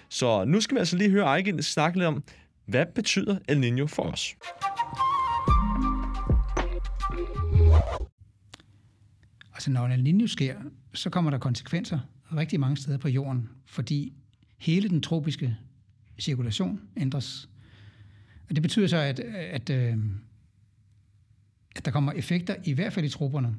Så 0.08 0.44
nu 0.44 0.60
skal 0.60 0.74
vi 0.74 0.78
altså 0.78 0.96
lige 0.96 1.10
høre 1.10 1.24
Ejgen 1.24 1.62
snakke 1.62 1.98
lidt 1.98 2.06
om, 2.06 2.22
hvad 2.66 2.86
betyder 2.94 3.36
El 3.48 3.56
Niño 3.56 3.86
for 3.86 4.02
os? 4.02 4.34
Altså 9.60 9.70
når 9.70 9.86
en 9.86 10.00
linje 10.00 10.28
sker, 10.28 10.56
så 10.94 11.10
kommer 11.10 11.30
der 11.30 11.38
konsekvenser 11.38 11.98
rigtig 12.36 12.60
mange 12.60 12.76
steder 12.76 12.98
på 12.98 13.08
jorden, 13.08 13.48
fordi 13.66 14.12
hele 14.58 14.88
den 14.88 15.00
tropiske 15.00 15.56
cirkulation 16.18 16.80
ændres. 16.96 17.48
Og 18.48 18.54
det 18.54 18.62
betyder 18.62 18.86
så, 18.86 18.96
at, 18.96 19.20
at, 19.20 19.70
øh, 19.70 19.96
at 21.76 21.84
der 21.84 21.90
kommer 21.90 22.12
effekter, 22.12 22.54
i 22.64 22.72
hvert 22.72 22.92
fald 22.92 23.06
i 23.06 23.08
troberne. 23.08 23.56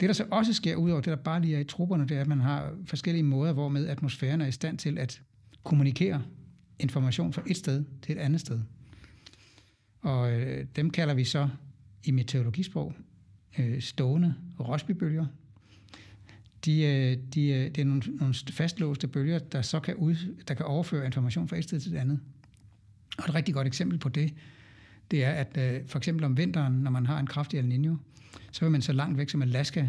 Det, 0.00 0.08
der 0.08 0.12
så 0.12 0.26
også 0.30 0.52
sker 0.52 0.76
ud 0.76 0.90
over 0.90 1.00
det, 1.00 1.10
der 1.10 1.16
bare 1.16 1.40
lige 1.40 1.56
er 1.56 1.60
i 1.60 1.64
troberne, 1.64 2.08
det 2.08 2.16
er, 2.16 2.20
at 2.20 2.26
man 2.26 2.40
har 2.40 2.74
forskellige 2.86 3.22
måder, 3.22 3.52
hvormed 3.52 3.86
atmosfæren 3.86 4.40
er 4.40 4.46
i 4.46 4.52
stand 4.52 4.78
til 4.78 4.98
at 4.98 5.22
kommunikere 5.64 6.22
information 6.78 7.32
fra 7.32 7.42
et 7.46 7.56
sted 7.56 7.84
til 8.02 8.16
et 8.16 8.20
andet 8.20 8.40
sted. 8.40 8.60
Og 10.00 10.32
øh, 10.32 10.66
dem 10.76 10.90
kalder 10.90 11.14
vi 11.14 11.24
så 11.24 11.48
i 12.04 12.10
meteorologisprog 12.10 12.94
øh, 13.58 13.82
stående 13.82 14.34
Rossby-bølger. 14.60 15.26
De, 16.64 16.82
øh, 16.82 17.18
de, 17.34 17.48
øh, 17.48 17.64
det 17.64 17.78
er 17.78 17.84
nogle, 17.84 18.02
nogle 18.06 18.34
fastlåste 18.50 19.08
bølger, 19.08 19.38
der 19.38 19.62
så 19.62 19.80
kan, 19.80 19.94
ud, 19.94 20.16
der 20.48 20.54
kan 20.54 20.66
overføre 20.66 21.06
information 21.06 21.48
fra 21.48 21.56
et 21.56 21.64
sted 21.64 21.80
til 21.80 21.94
et 21.94 21.98
andet. 21.98 22.20
Og 23.18 23.24
et 23.28 23.34
rigtig 23.34 23.54
godt 23.54 23.66
eksempel 23.66 23.98
på 23.98 24.08
det, 24.08 24.34
det 25.10 25.24
er, 25.24 25.30
at 25.30 25.56
øh, 25.56 25.88
for 25.88 25.98
eksempel 25.98 26.24
om 26.24 26.36
vinteren, 26.36 26.72
når 26.72 26.90
man 26.90 27.06
har 27.06 27.18
en 27.18 27.26
kraftig 27.26 27.58
El 27.58 27.72
Niño, 27.72 27.96
så 28.52 28.60
vil 28.60 28.70
man 28.70 28.82
så 28.82 28.92
langt 28.92 29.18
væk 29.18 29.28
som 29.28 29.42
Alaska 29.42 29.88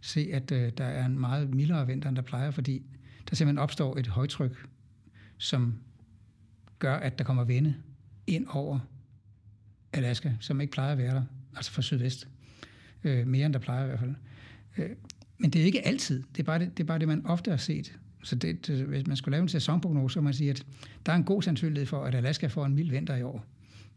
se, 0.00 0.28
at 0.32 0.52
øh, 0.52 0.72
der 0.78 0.84
er 0.84 1.06
en 1.06 1.18
meget 1.18 1.54
mildere 1.54 1.86
vinter, 1.86 2.08
end 2.08 2.16
der 2.16 2.22
plejer, 2.22 2.50
fordi 2.50 2.82
der 3.30 3.36
simpelthen 3.36 3.58
opstår 3.58 3.96
et 3.96 4.06
højtryk, 4.06 4.68
som 5.38 5.74
gør, 6.78 6.94
at 6.94 7.18
der 7.18 7.24
kommer 7.24 7.44
vinde 7.44 7.74
ind 8.26 8.46
over 8.48 8.78
Alaska, 9.92 10.32
som 10.40 10.60
ikke 10.60 10.72
plejer 10.72 10.92
at 10.92 10.98
være 10.98 11.14
der, 11.14 11.22
altså 11.56 11.72
fra 11.72 11.82
sydvest 11.82 12.28
øh, 13.04 13.26
mere 13.26 13.46
end 13.46 13.52
der 13.52 13.58
plejer 13.60 13.84
i 13.84 13.86
hvert 13.86 13.98
fald. 13.98 14.14
Øh, 14.78 14.90
men 15.38 15.50
det 15.50 15.60
er 15.60 15.64
ikke 15.64 15.86
altid. 15.86 16.22
Det 16.32 16.42
er 16.42 16.44
bare 16.44 16.58
det, 16.58 16.76
det, 16.76 16.82
er 16.82 16.86
bare 16.86 16.98
det 16.98 17.08
man 17.08 17.26
ofte 17.26 17.50
har 17.50 17.58
set. 17.58 17.98
Så 18.22 18.36
det, 18.36 18.66
det, 18.66 18.84
hvis 18.84 19.06
man 19.06 19.16
skulle 19.16 19.32
lave 19.32 19.42
en 19.42 19.48
sæsonprognose, 19.48 20.12
så 20.12 20.20
må 20.20 20.24
man 20.24 20.34
sige, 20.34 20.50
at 20.50 20.66
der 21.06 21.12
er 21.12 21.16
en 21.16 21.24
god 21.24 21.42
sandsynlighed 21.42 21.86
for, 21.86 22.04
at 22.04 22.14
Alaska 22.14 22.46
får 22.46 22.66
en 22.66 22.74
mild 22.74 22.90
vinter 22.90 23.16
i 23.16 23.22
år, 23.22 23.44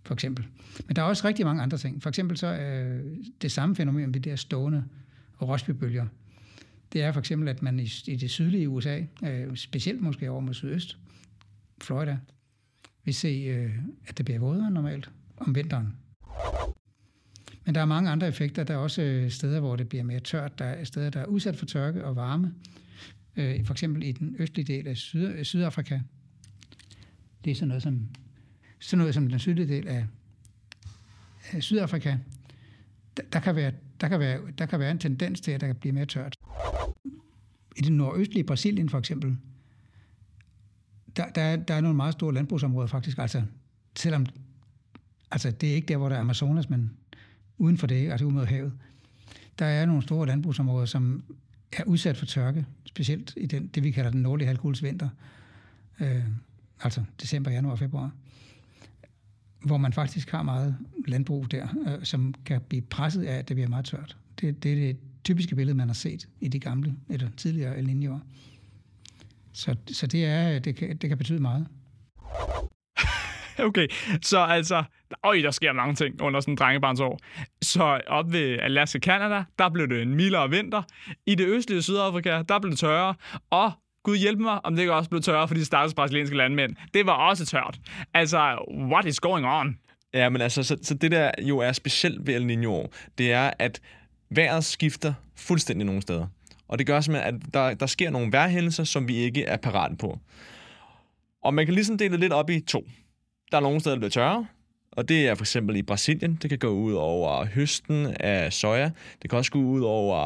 for 0.03 0.13
eksempel. 0.13 0.45
Men 0.87 0.95
der 0.95 1.01
er 1.01 1.05
også 1.05 1.27
rigtig 1.27 1.45
mange 1.45 1.63
andre 1.63 1.77
ting. 1.77 2.03
For 2.03 2.09
eksempel 2.09 2.37
så 2.37 2.47
øh, 2.47 3.17
det 3.41 3.51
samme 3.51 3.75
fænomen 3.75 4.05
med 4.05 4.13
de 4.13 4.29
der 4.29 4.35
stående 4.35 4.83
og 5.37 5.49
rosbybølger. 5.49 6.05
Det 6.93 7.03
er 7.03 7.11
for 7.11 7.19
eksempel, 7.19 7.47
at 7.47 7.61
man 7.61 7.79
i, 7.79 7.89
i 8.07 8.15
det 8.15 8.29
sydlige 8.29 8.69
USA, 8.69 9.01
øh, 9.23 9.55
specielt 9.55 10.01
måske 10.01 10.31
over 10.31 10.41
mod 10.41 10.53
sydøst, 10.53 10.97
Florida, 11.81 12.17
vil 13.05 13.13
se, 13.13 13.27
øh, 13.27 13.71
at 14.07 14.17
det 14.17 14.25
bliver 14.25 14.39
vådere 14.39 14.71
normalt 14.71 15.11
om 15.37 15.55
vinteren. 15.55 15.93
Men 17.69 17.75
der 17.75 17.81
er 17.81 17.85
mange 17.85 18.09
andre 18.09 18.27
effekter. 18.27 18.63
Der 18.63 18.73
er 18.73 18.77
også 18.77 19.01
øh, 19.01 19.31
steder, 19.31 19.59
hvor 19.59 19.75
det 19.75 19.89
bliver 19.89 20.03
mere 20.03 20.19
tørt. 20.19 20.59
Der 20.59 20.65
er 20.65 20.83
steder, 20.83 21.09
der 21.09 21.19
er 21.19 21.25
udsat 21.25 21.57
for 21.57 21.65
tørke 21.65 22.05
og 22.05 22.15
varme. 22.15 22.53
Øh, 23.35 23.65
for 23.65 23.73
eksempel 23.73 24.03
i 24.03 24.11
den 24.11 24.35
østlige 24.39 24.73
del 24.73 24.87
af 24.87 24.97
Syd- 24.97 25.27
øh, 25.27 25.43
Sydafrika. 25.43 25.99
Det 27.45 27.51
er 27.51 27.55
sådan 27.55 27.67
noget 27.67 27.83
som, 27.83 28.07
sådan 28.79 28.97
noget 28.97 29.13
som 29.13 29.29
den 29.29 29.39
sydlige 29.39 29.67
del 29.67 29.87
af, 29.87 30.05
af 31.51 31.63
Sydafrika. 31.63 32.17
Der, 33.17 33.23
der, 33.33 33.39
kan 33.39 33.55
være, 33.55 33.71
der, 34.01 34.07
kan 34.07 34.19
være, 34.19 34.39
der 34.57 34.65
kan 34.65 34.79
være 34.79 34.91
en 34.91 34.99
tendens 34.99 35.41
til, 35.41 35.51
at 35.51 35.61
der 35.61 35.67
kan 35.67 35.75
blive 35.75 35.93
mere 35.93 36.05
tørt. 36.05 36.35
I 37.77 37.81
det 37.81 37.91
nordøstlige 37.91 38.43
Brasilien 38.43 38.89
for 38.89 38.99
eksempel, 38.99 39.37
der, 41.15 41.29
der, 41.29 41.41
er, 41.41 41.55
der 41.55 41.73
er 41.73 41.81
nogle 41.81 41.95
meget 41.95 42.13
store 42.13 42.33
landbrugsområder 42.33 42.87
faktisk. 42.87 43.17
Altså, 43.17 43.43
selvom 43.95 44.25
altså, 45.31 45.51
det 45.51 45.71
er 45.71 45.75
ikke 45.75 45.87
der, 45.87 45.97
hvor 45.97 46.09
der 46.09 46.15
er 46.15 46.19
Amazonas, 46.19 46.69
men 46.69 46.91
uden 47.59 47.77
for 47.77 47.87
det, 47.87 48.11
altså 48.11 48.25
ud 48.25 48.31
mod 48.31 48.45
havet, 48.45 48.73
der 49.59 49.65
er 49.65 49.85
nogle 49.85 50.01
store 50.01 50.27
landbrugsområder, 50.27 50.85
som 50.85 51.23
er 51.71 51.83
udsat 51.83 52.17
for 52.17 52.25
tørke, 52.25 52.65
specielt 52.85 53.33
i 53.37 53.45
den, 53.45 53.67
det, 53.67 53.83
vi 53.83 53.91
kalder 53.91 54.11
den 54.11 54.21
nordlige 54.21 54.47
halvkugles 54.47 54.83
vinter, 54.83 55.09
øh, 55.99 56.23
altså 56.83 57.03
december, 57.21 57.51
januar 57.51 57.71
og 57.71 57.79
februar, 57.79 58.11
hvor 59.65 59.77
man 59.77 59.93
faktisk 59.93 60.31
har 60.31 60.43
meget 60.43 60.77
landbrug 61.07 61.51
der, 61.51 61.67
øh, 61.87 62.05
som 62.05 62.33
kan 62.45 62.61
blive 62.61 62.81
presset 62.81 63.23
af, 63.23 63.37
at 63.37 63.47
det 63.47 63.55
bliver 63.55 63.69
meget 63.69 63.85
tørt. 63.85 64.17
Det, 64.41 64.63
det 64.63 64.71
er 64.71 64.75
det 64.75 64.97
typiske 65.23 65.55
billede, 65.55 65.77
man 65.77 65.87
har 65.87 65.93
set 65.93 66.27
i 66.41 66.47
de 66.47 66.59
gamle, 66.59 66.95
eller 67.09 67.29
tidligere 67.37 67.77
El 67.77 67.85
Niño. 67.85 68.19
Så, 69.51 69.75
så 69.91 70.07
det, 70.07 70.25
er, 70.25 70.59
det, 70.59 70.75
kan, 70.75 70.97
det 70.97 71.09
kan 71.09 71.17
betyde 71.17 71.39
meget. 71.39 71.67
Okay, 73.67 73.87
så 74.21 74.39
altså, 74.39 74.83
øj, 75.23 75.35
der 75.35 75.51
sker 75.51 75.73
mange 75.73 75.95
ting 75.95 76.21
under 76.21 76.39
sådan 76.39 76.51
en 76.51 76.57
drengebarnsår. 76.57 77.19
Så 77.61 78.01
op 78.07 78.31
ved 78.33 78.59
Alaska, 78.59 78.99
Canada, 78.99 79.43
der 79.59 79.69
blev 79.69 79.89
det 79.89 80.01
en 80.01 80.15
mildere 80.15 80.49
vinter. 80.49 80.81
I 81.25 81.35
det 81.35 81.47
østlige 81.47 81.81
Sydafrika, 81.81 82.41
der 82.49 82.59
blev 82.59 82.71
det 82.71 82.79
tørre. 82.79 83.15
Og 83.49 83.71
Gud 84.03 84.17
hjælpe 84.17 84.43
mig, 84.43 84.65
om 84.65 84.73
det 84.73 84.81
ikke 84.81 84.93
også 84.93 85.09
blev 85.09 85.21
tørre 85.21 85.47
for 85.47 85.55
de 85.55 85.65
stakkels 85.65 85.93
brasilianske 85.93 86.37
landmænd. 86.37 86.75
Det 86.93 87.05
var 87.05 87.13
også 87.13 87.45
tørt. 87.45 87.79
Altså, 88.13 88.65
what 88.69 89.05
is 89.05 89.19
going 89.19 89.45
on? 89.45 89.77
Ja, 90.13 90.29
men 90.29 90.41
altså, 90.41 90.63
så, 90.63 90.77
så 90.81 90.93
det 90.93 91.11
der 91.11 91.31
jo 91.41 91.57
er 91.57 91.71
specielt 91.71 92.27
ved 92.27 92.35
El 92.35 92.49
Niño, 92.49 92.89
det 93.17 93.31
er, 93.31 93.51
at 93.59 93.81
vejret 94.29 94.65
skifter 94.65 95.13
fuldstændig 95.35 95.85
nogle 95.85 96.01
steder. 96.01 96.27
Og 96.67 96.79
det 96.79 96.87
gør 96.87 97.01
simpelthen, 97.01 97.35
at 97.35 97.53
der, 97.53 97.73
der 97.73 97.85
sker 97.85 98.09
nogle 98.09 98.31
vejrhændelser, 98.31 98.83
som 98.83 99.07
vi 99.07 99.15
ikke 99.15 99.43
er 99.45 99.57
parat 99.57 99.97
på. 99.97 100.19
Og 101.43 101.53
man 101.53 101.65
kan 101.65 101.75
ligesom 101.75 101.97
dele 101.97 102.11
det 102.11 102.19
lidt 102.19 102.33
op 102.33 102.49
i 102.49 102.59
to. 102.59 102.83
Der 103.51 103.57
er 103.57 103.61
nogle 103.61 103.79
steder, 103.79 103.95
der 103.95 103.99
bliver 103.99 104.09
tørre, 104.09 104.45
og 104.91 105.09
det 105.09 105.27
er 105.27 105.35
for 105.35 105.43
eksempel 105.43 105.75
i 105.75 105.81
Brasilien. 105.81 106.39
Det 106.41 106.49
kan 106.49 106.59
gå 106.59 106.67
ud 106.67 106.93
over 106.93 107.45
høsten 107.45 108.15
af 108.19 108.53
soja. 108.53 108.91
Det 109.21 109.29
kan 109.29 109.37
også 109.37 109.51
gå 109.51 109.59
ud 109.59 109.81
over 109.81 110.17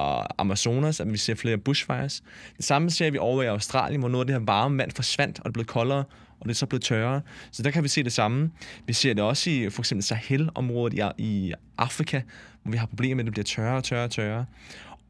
Amazonas, 0.41 0.99
at 0.99 1.11
vi 1.11 1.17
ser 1.17 1.35
flere 1.35 1.57
bushfires. 1.57 2.23
Det 2.57 2.65
samme 2.65 2.89
ser 2.89 3.11
vi 3.11 3.17
over 3.17 3.43
i 3.43 3.45
Australien, 3.45 3.99
hvor 3.99 4.09
noget 4.09 4.23
af 4.23 4.27
det 4.27 4.35
her 4.35 4.45
varme 4.45 4.77
vand 4.77 4.91
forsvandt, 4.91 5.39
og 5.39 5.45
det 5.45 5.53
blev 5.53 5.65
koldere. 5.65 6.03
og 6.39 6.45
det 6.45 6.49
er 6.49 6.55
så 6.55 6.65
blevet 6.65 6.83
tørrere. 6.83 7.21
Så 7.51 7.63
der 7.63 7.71
kan 7.71 7.83
vi 7.83 7.87
se 7.87 8.03
det 8.03 8.13
samme. 8.13 8.51
Vi 8.87 8.93
ser 8.93 9.13
det 9.13 9.23
også 9.23 9.49
i 9.49 9.69
for 9.69 9.81
eksempel 9.81 10.03
Sahel-området 10.03 10.99
i, 11.17 11.23
i 11.23 11.53
Afrika, 11.77 12.21
hvor 12.63 12.71
vi 12.71 12.77
har 12.77 12.85
problemer 12.85 13.15
med, 13.15 13.23
at 13.23 13.25
det 13.25 13.33
bliver 13.33 13.43
tørrere 13.45 13.77
og 13.77 13.83
tørrere 13.83 14.05
og 14.05 14.11
tørrere. 14.11 14.45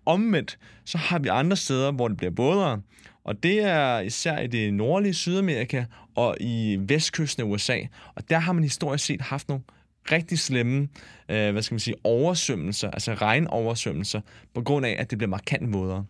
Omvendt, 0.06 0.60
så 0.86 0.98
har 0.98 1.20
vi 1.20 1.28
andre 1.28 1.58
steder, 1.58 1.92
hvor 1.92 2.08
det 2.08 2.18
bliver 2.18 2.32
vådere, 2.36 2.82
og 3.24 3.44
det 3.44 3.60
er 3.64 4.00
især 4.00 4.40
i 4.40 4.48
det 4.48 4.74
nordlige 4.74 5.14
Sydamerika 5.14 5.86
og 6.16 6.38
i 6.40 6.78
vestkysten 6.80 7.44
af 7.44 7.48
USA. 7.48 7.78
Og 8.16 8.30
der 8.30 8.40
har 8.40 8.54
man 8.54 8.64
historisk 8.64 9.06
set 9.06 9.22
haft 9.22 9.50
nogle 9.50 9.64
rigtig 10.12 10.40
slemme, 10.40 10.90
øh, 11.30 11.52
hvad 11.52 11.62
skal 11.62 11.74
man 11.74 11.80
sige, 11.80 11.96
oversvømmelser, 12.04 12.92
altså 12.92 13.14
regnoversvømmelser, 13.14 14.22
på 14.54 14.62
grund 14.62 14.86
af, 14.86 14.96
at 15.00 15.10
det 15.10 15.18
bliver 15.18 15.30
markant 15.30 15.74
vådere. 15.74 16.06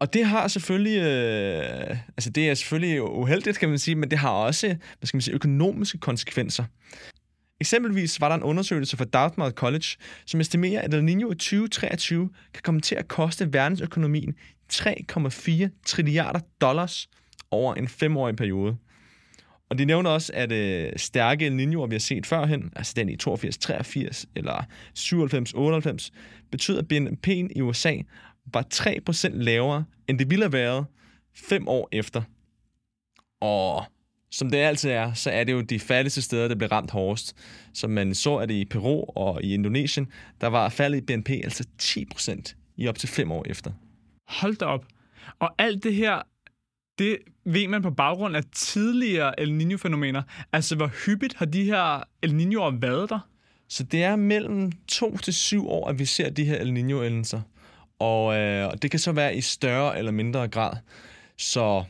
Og 0.00 0.12
det 0.12 0.24
har 0.24 0.48
selvfølgelig, 0.48 0.98
øh, 0.98 1.96
altså 2.16 2.30
det 2.30 2.50
er 2.50 2.54
selvfølgelig 2.54 3.02
uheldigt, 3.02 3.58
kan 3.58 3.68
man 3.68 3.78
sige, 3.78 3.94
men 3.94 4.10
det 4.10 4.18
har 4.18 4.30
også, 4.30 4.66
hvad 4.66 5.06
skal 5.06 5.16
man 5.16 5.22
sige, 5.22 5.34
økonomiske 5.34 5.98
konsekvenser. 5.98 6.64
Eksempelvis 7.62 8.20
var 8.20 8.28
der 8.28 8.36
en 8.36 8.42
undersøgelse 8.42 8.96
fra 8.96 9.04
Dartmouth 9.04 9.54
College, 9.54 9.86
som 10.26 10.40
estimerer, 10.40 10.80
at 10.80 10.94
El 10.94 11.00
Niño 11.00 11.30
i 11.32 11.34
2023 11.34 12.30
kan 12.54 12.62
komme 12.62 12.80
til 12.80 12.94
at 12.94 13.08
koste 13.08 13.52
verdensøkonomien 13.52 14.34
3,4 14.72 15.68
trilliarder 15.86 16.40
dollars 16.60 17.08
over 17.50 17.74
en 17.74 17.88
femårig 17.88 18.36
periode. 18.36 18.76
Og 19.70 19.78
de 19.78 19.84
nævner 19.84 20.10
også, 20.10 20.32
at 20.34 20.52
øh, 20.52 20.92
stærke 20.96 21.46
El 21.46 21.52
Niño'er, 21.52 21.86
vi 21.86 21.94
har 21.94 21.98
set 21.98 22.26
førhen, 22.26 22.72
altså 22.76 22.92
den 22.96 23.08
i 23.08 23.16
82-83 23.28 24.24
eller 24.36 24.64
97-98, 24.98 26.10
betyder, 26.50 26.78
at 26.78 26.92
BNP'en 26.92 27.48
i 27.56 27.60
USA 27.60 27.96
var 28.52 28.64
3% 28.74 29.28
lavere, 29.32 29.84
end 30.08 30.18
det 30.18 30.30
ville 30.30 30.44
have 30.44 30.52
været 30.52 30.86
fem 31.34 31.68
år 31.68 31.88
efter. 31.92 32.22
Og 33.40 33.84
som 34.32 34.50
det 34.50 34.58
altid 34.58 34.90
er, 34.90 35.12
så 35.12 35.30
er 35.30 35.44
det 35.44 35.52
jo 35.52 35.60
de 35.60 35.80
fattigste 35.80 36.22
steder, 36.22 36.48
der 36.48 36.54
bliver 36.54 36.72
ramt 36.72 36.90
hårdest. 36.90 37.36
Som 37.74 37.90
man 37.90 38.14
så, 38.14 38.36
at 38.36 38.48
det 38.48 38.54
i 38.54 38.64
Peru 38.64 39.04
og 39.04 39.42
i 39.42 39.54
Indonesien, 39.54 40.06
der 40.40 40.46
var 40.46 40.68
faldet 40.68 40.98
i 40.98 41.00
BNP 41.00 41.30
altså 41.30 41.66
10% 41.82 42.54
i 42.76 42.88
op 42.88 42.98
til 42.98 43.08
fem 43.08 43.32
år 43.32 43.44
efter. 43.48 43.70
Hold 44.28 44.56
da 44.56 44.64
op. 44.64 44.86
Og 45.38 45.54
alt 45.58 45.82
det 45.82 45.94
her, 45.94 46.22
det 46.98 47.18
ved 47.44 47.68
man 47.68 47.82
på 47.82 47.90
baggrund 47.90 48.36
af 48.36 48.42
tidligere 48.52 49.40
El 49.40 49.50
Niño-fænomener. 49.50 50.22
Altså, 50.52 50.76
hvor 50.76 50.90
hyppigt 51.06 51.34
har 51.34 51.46
de 51.46 51.64
her 51.64 52.02
El 52.22 52.30
Niño'er 52.30 52.78
været 52.80 53.10
der? 53.10 53.28
Så 53.68 53.82
det 53.82 54.04
er 54.04 54.16
mellem 54.16 54.72
to 54.88 55.16
til 55.16 55.34
syv 55.34 55.68
år, 55.68 55.88
at 55.88 55.98
vi 55.98 56.04
ser 56.04 56.30
de 56.30 56.44
her 56.44 56.56
El 56.56 56.72
Niño-endelser. 56.72 57.40
Og 57.98 58.36
øh, 58.36 58.72
det 58.82 58.90
kan 58.90 59.00
så 59.00 59.12
være 59.12 59.36
i 59.36 59.40
større 59.40 59.98
eller 59.98 60.12
mindre 60.12 60.48
grad. 60.48 60.76
Så 61.38 61.84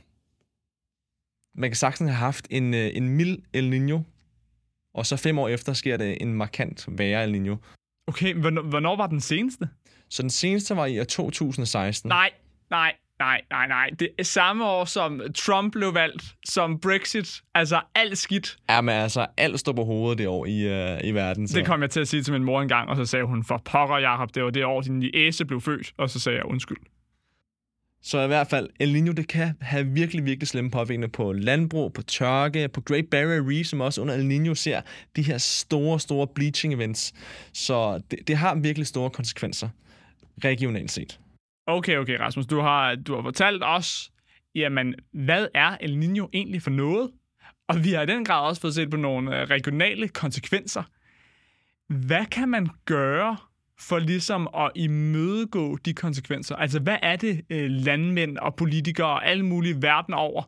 man 1.55 1.71
kan 1.71 1.77
sagtens 1.77 2.11
have 2.11 2.19
haft 2.19 2.47
en, 2.51 2.75
øh, 2.75 2.91
en 2.95 3.09
mild 3.09 3.38
El 3.53 3.71
Niño, 3.73 4.01
og 4.95 5.07
så 5.07 5.17
fem 5.17 5.38
år 5.38 5.49
efter 5.49 5.73
sker 5.73 5.97
det 5.97 6.19
en 6.21 6.35
markant 6.35 6.85
værre 6.88 7.25
El 7.25 7.35
Niño. 7.35 7.57
Okay, 8.07 8.35
hvornår, 8.35 8.62
hvornår 8.62 8.97
var 8.97 9.07
den 9.07 9.21
seneste? 9.21 9.69
Så 10.11 10.23
den 10.23 10.31
seneste 10.31 10.77
var 10.77 10.87
i 10.87 11.01
år 11.01 11.05
2016. 11.05 12.09
Nej, 12.09 12.31
nej, 12.71 12.93
nej, 13.19 13.41
nej, 13.51 13.69
nej. 13.69 13.91
Det 13.99 14.09
er 14.19 14.23
samme 14.23 14.65
år, 14.65 14.85
som 14.85 15.21
Trump 15.35 15.73
blev 15.73 15.95
valgt, 15.95 16.25
som 16.45 16.81
Brexit. 16.81 17.43
Altså, 17.55 17.81
alt 17.95 18.19
skidt. 18.19 18.57
Ja, 18.71 18.81
men 18.81 18.95
altså, 18.95 19.27
alt 19.37 19.61
står 19.61 19.73
på 19.73 19.85
hovedet 19.85 20.19
det 20.19 20.29
år 20.29 20.47
i, 20.47 20.61
øh, 20.61 21.01
i 21.05 21.11
verden. 21.11 21.49
Så. 21.49 21.59
Det 21.59 21.67
kom 21.67 21.83
jeg 21.83 21.91
til 21.91 22.01
at 22.01 22.09
sige 22.09 22.23
til 22.23 22.33
min 22.33 22.45
mor 22.45 22.62
engang, 22.62 22.88
og 22.88 22.97
så 22.97 23.05
sagde 23.05 23.25
hun, 23.25 23.45
for 23.45 23.62
pokker, 23.65 23.97
Jacob, 23.97 24.35
det 24.35 24.45
var 24.45 24.51
det 24.51 24.65
år, 24.65 24.81
din 24.81 25.11
æse 25.15 25.45
blev 25.45 25.61
født. 25.61 25.93
Og 25.99 26.11
så 26.11 26.21
sagde 26.21 26.38
jeg, 26.38 26.47
undskyld. 26.47 26.79
Så 28.05 28.21
i 28.21 28.27
hvert 28.27 28.47
fald, 28.47 28.69
El 28.81 28.97
Niño, 28.97 29.12
det 29.12 29.29
kan 29.29 29.55
have 29.61 29.87
virkelig, 29.87 30.25
virkelig 30.25 30.49
slemme 30.49 30.71
påvirkninger 30.71 31.09
på 31.09 31.33
landbrug, 31.33 31.93
på 31.93 32.03
tørke, 32.03 32.69
på 32.69 32.81
Great 32.81 33.07
Barrier 33.11 33.51
Reef, 33.51 33.67
som 33.67 33.81
også 33.81 34.01
under 34.01 34.15
El 34.15 34.31
Niño 34.31 34.55
ser 34.55 34.81
de 35.17 35.23
her 35.23 35.38
store, 35.38 36.01
store 36.01 36.27
bleaching 36.27 36.75
events. 36.75 37.15
Så 37.53 38.03
det, 38.11 38.29
det 38.29 38.37
har 38.37 38.55
virkelig 38.55 38.87
store 38.87 39.11
konsekvenser 39.11 39.69
regionalt 40.45 40.91
set. 40.91 41.21
Okay, 41.67 41.97
okay, 41.97 42.19
Rasmus, 42.19 42.47
du 42.47 42.61
har, 42.61 42.95
du 42.95 43.15
har 43.15 43.23
fortalt 43.23 43.62
os, 43.65 44.12
jamen, 44.55 44.95
hvad 45.12 45.47
er 45.55 45.77
El 45.81 45.99
Niño 46.03 46.29
egentlig 46.33 46.62
for 46.62 46.71
noget? 46.71 47.11
Og 47.69 47.85
vi 47.85 47.93
har 47.93 48.03
i 48.03 48.07
den 48.07 48.25
grad 48.25 48.49
også 48.49 48.61
fået 48.61 48.75
set 48.75 48.91
på 48.91 48.97
nogle 48.97 49.41
øh, 49.41 49.49
regionale 49.49 50.09
konsekvenser. 50.09 50.83
Hvad 51.88 52.27
kan 52.27 52.49
man 52.49 52.69
gøre 52.85 53.37
for 53.88 53.99
ligesom 53.99 54.49
at 54.57 54.71
imødegå 54.75 55.77
de 55.77 55.95
konsekvenser? 55.95 56.57
Altså, 56.57 56.81
hvad 56.81 56.97
er 57.03 57.16
det, 57.16 57.40
øh, 57.51 57.71
landmænd 57.71 58.38
og 58.38 58.55
politikere 58.55 59.07
og 59.07 59.29
alle 59.29 59.45
mulige 59.47 59.83
verden 59.83 60.14
over 60.14 60.42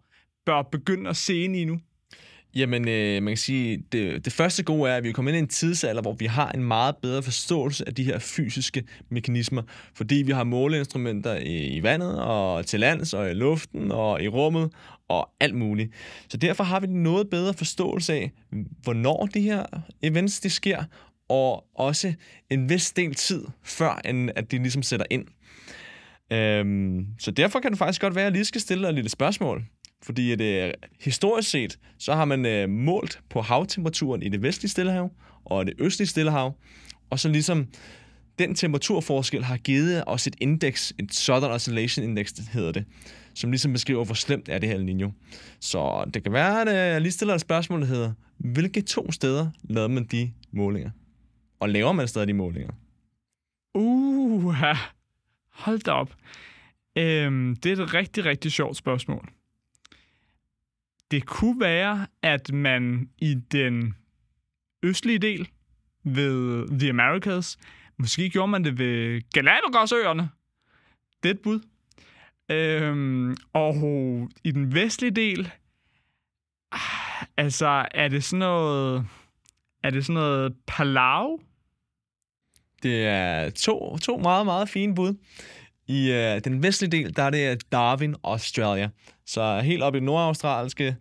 bør 0.47 0.62
begynde 0.62 1.11
at 1.11 1.16
se 1.16 1.37
ind 1.37 1.57
i 1.57 1.64
nu? 1.64 1.79
Jamen, 2.55 2.88
øh, 2.88 3.23
man 3.23 3.31
kan 3.31 3.37
sige, 3.37 3.85
det, 3.92 4.25
det 4.25 4.33
første 4.33 4.62
gode 4.62 4.90
er, 4.90 4.97
at 4.97 5.05
vi 5.05 5.09
er 5.09 5.12
kommet 5.12 5.33
ind 5.33 5.37
i 5.37 5.38
en 5.38 5.49
tidsalder, 5.49 6.03
hvor 6.03 6.12
vi 6.12 6.27
har 6.27 6.51
en 6.51 6.64
meget 6.64 6.97
bedre 6.97 7.23
forståelse 7.23 7.88
af 7.88 7.94
de 7.94 8.05
her 8.05 8.18
fysiske 8.18 8.85
mekanismer, 9.09 9.62
fordi 9.94 10.14
vi 10.14 10.33
har 10.33 10.44
måleinstrumenter 10.44 11.35
i, 11.35 11.66
i 11.66 11.83
vandet, 11.83 12.20
og 12.20 12.66
til 12.66 12.81
lands, 12.81 13.14
og 13.14 13.31
i 13.31 13.35
luften, 13.35 13.92
og 13.92 14.23
i 14.23 14.29
rummet, 14.29 14.70
og 15.09 15.31
alt 15.40 15.55
muligt. 15.55 15.92
Så 16.29 16.37
derfor 16.37 16.64
har 16.64 16.81
vi 16.81 16.87
en 16.87 17.03
noget 17.03 17.31
bedre 17.31 17.55
forståelse 17.55 18.12
af, 18.12 18.31
hvornår 18.83 19.27
de 19.35 19.40
her 19.40 19.64
events 20.03 20.40
de 20.40 20.51
sker, 20.51 20.85
og 21.29 21.65
også 21.75 22.15
en 22.51 22.69
vis 22.69 22.93
del 22.93 23.15
tid, 23.15 23.45
før 23.63 24.01
end 24.05 24.31
at 24.37 24.51
de 24.51 24.59
ligesom 24.59 24.83
sætter 24.83 25.07
ind. 25.11 25.25
Øhm, 26.33 27.07
så 27.19 27.31
derfor 27.31 27.61
kan 27.61 27.71
det 27.71 27.79
faktisk 27.79 28.01
godt 28.01 28.15
være, 28.15 28.23
at 28.23 28.27
jeg 28.27 28.33
lige 28.33 28.45
skal 28.45 28.61
stille 28.61 28.83
dig 28.83 28.89
et 28.89 28.95
lille 28.95 29.11
spørgsmål. 29.11 29.65
Fordi 30.03 30.33
at, 30.33 30.41
øh, 30.41 30.73
historisk 31.01 31.51
set, 31.51 31.79
så 31.99 32.15
har 32.15 32.25
man 32.25 32.47
øh, 32.47 32.69
målt 32.69 33.21
på 33.31 33.41
havtemperaturen 33.41 34.23
i 34.23 34.29
det 34.29 34.43
vestlige 34.43 34.71
Stillehav 34.71 35.11
og 35.45 35.67
det 35.67 35.75
østlige 35.79 36.09
Stillehav, 36.09 36.55
og 37.11 37.19
så 37.19 37.29
ligesom 37.29 37.67
den 38.39 38.55
temperaturforskel 38.55 39.45
har 39.45 39.57
givet 39.57 40.05
os 40.07 40.27
et 40.27 40.37
indeks, 40.41 40.93
et 40.99 41.15
Southern 41.15 41.51
Oscillation 41.51 42.05
Index 42.05 42.33
hedder 42.53 42.73
det, 42.73 42.85
som 43.35 43.51
ligesom 43.51 43.73
beskriver, 43.73 44.05
hvor 44.05 44.15
slemt 44.15 44.49
er 44.49 44.59
det 44.59 44.69
her 44.69 44.77
El 44.77 44.85
Niño. 44.85 45.11
Så 45.61 46.11
det 46.15 46.23
kan 46.23 46.33
være, 46.33 46.63
at 46.63 46.69
øh, 46.69 46.75
jeg 46.75 47.01
lige 47.01 47.13
stiller 47.13 47.35
et 47.35 47.41
spørgsmål, 47.41 47.81
der 47.81 47.87
hedder, 47.87 48.13
hvilke 48.39 48.83
to 48.83 49.13
steder 49.13 49.51
lavede 49.63 49.93
man 49.93 50.05
de 50.05 50.31
målinger? 50.53 50.91
Og 51.64 51.70
laver 51.70 51.92
man 51.92 52.09
stadig 52.09 52.29
de 52.29 52.33
målinger? 52.33 52.72
Uh, 53.74 54.55
hold 55.50 55.79
da 55.79 55.90
op. 55.90 56.14
Øhm, 56.96 57.57
det 57.57 57.72
er 57.72 57.83
et 57.83 57.94
rigtig, 57.94 58.24
rigtig 58.24 58.53
sjovt 58.53 58.77
spørgsmål. 58.77 59.29
Det 61.11 61.27
kunne 61.27 61.61
være, 61.61 62.07
at 62.22 62.53
man 62.53 63.11
i 63.18 63.35
den 63.35 63.94
østlige 64.83 65.18
del 65.18 65.48
ved 66.03 66.68
The 66.79 66.88
Americas, 66.88 67.59
måske 67.96 68.31
gjorde 68.31 68.50
man 68.50 68.64
det 68.64 68.79
ved 68.79 69.22
Galapagosøerne. 69.33 70.31
Det 71.22 71.29
er 71.29 71.35
et 71.35 71.40
bud. 71.40 71.61
Øhm, 72.48 73.37
og 73.53 73.77
i 74.44 74.50
den 74.50 74.74
vestlige 74.74 75.11
del, 75.11 75.50
ah, 76.72 77.27
altså 77.37 77.88
er 77.90 78.09
det 78.09 78.24
sådan 78.24 78.38
noget, 78.38 79.07
er 79.83 79.90
det 79.90 80.05
sådan 80.05 80.14
noget 80.14 80.57
Palau? 80.66 81.40
Det 82.85 83.07
er 83.07 83.51
to, 83.51 83.99
to 83.99 84.16
meget, 84.16 84.47
meget 84.47 84.68
fine 84.68 84.94
bud. 84.94 85.14
I 85.88 86.11
øh, 86.11 86.40
den 86.44 86.62
vestlige 86.62 86.90
del, 86.90 87.16
der 87.16 87.23
er 87.23 87.31
det 87.31 87.73
Darwin, 87.73 88.14
Australia. 88.25 88.88
Så 89.27 89.61
helt 89.61 89.83
oppe 89.83 89.97
i 89.97 90.01
det 90.01 90.07
nordaustralske, 90.07 90.97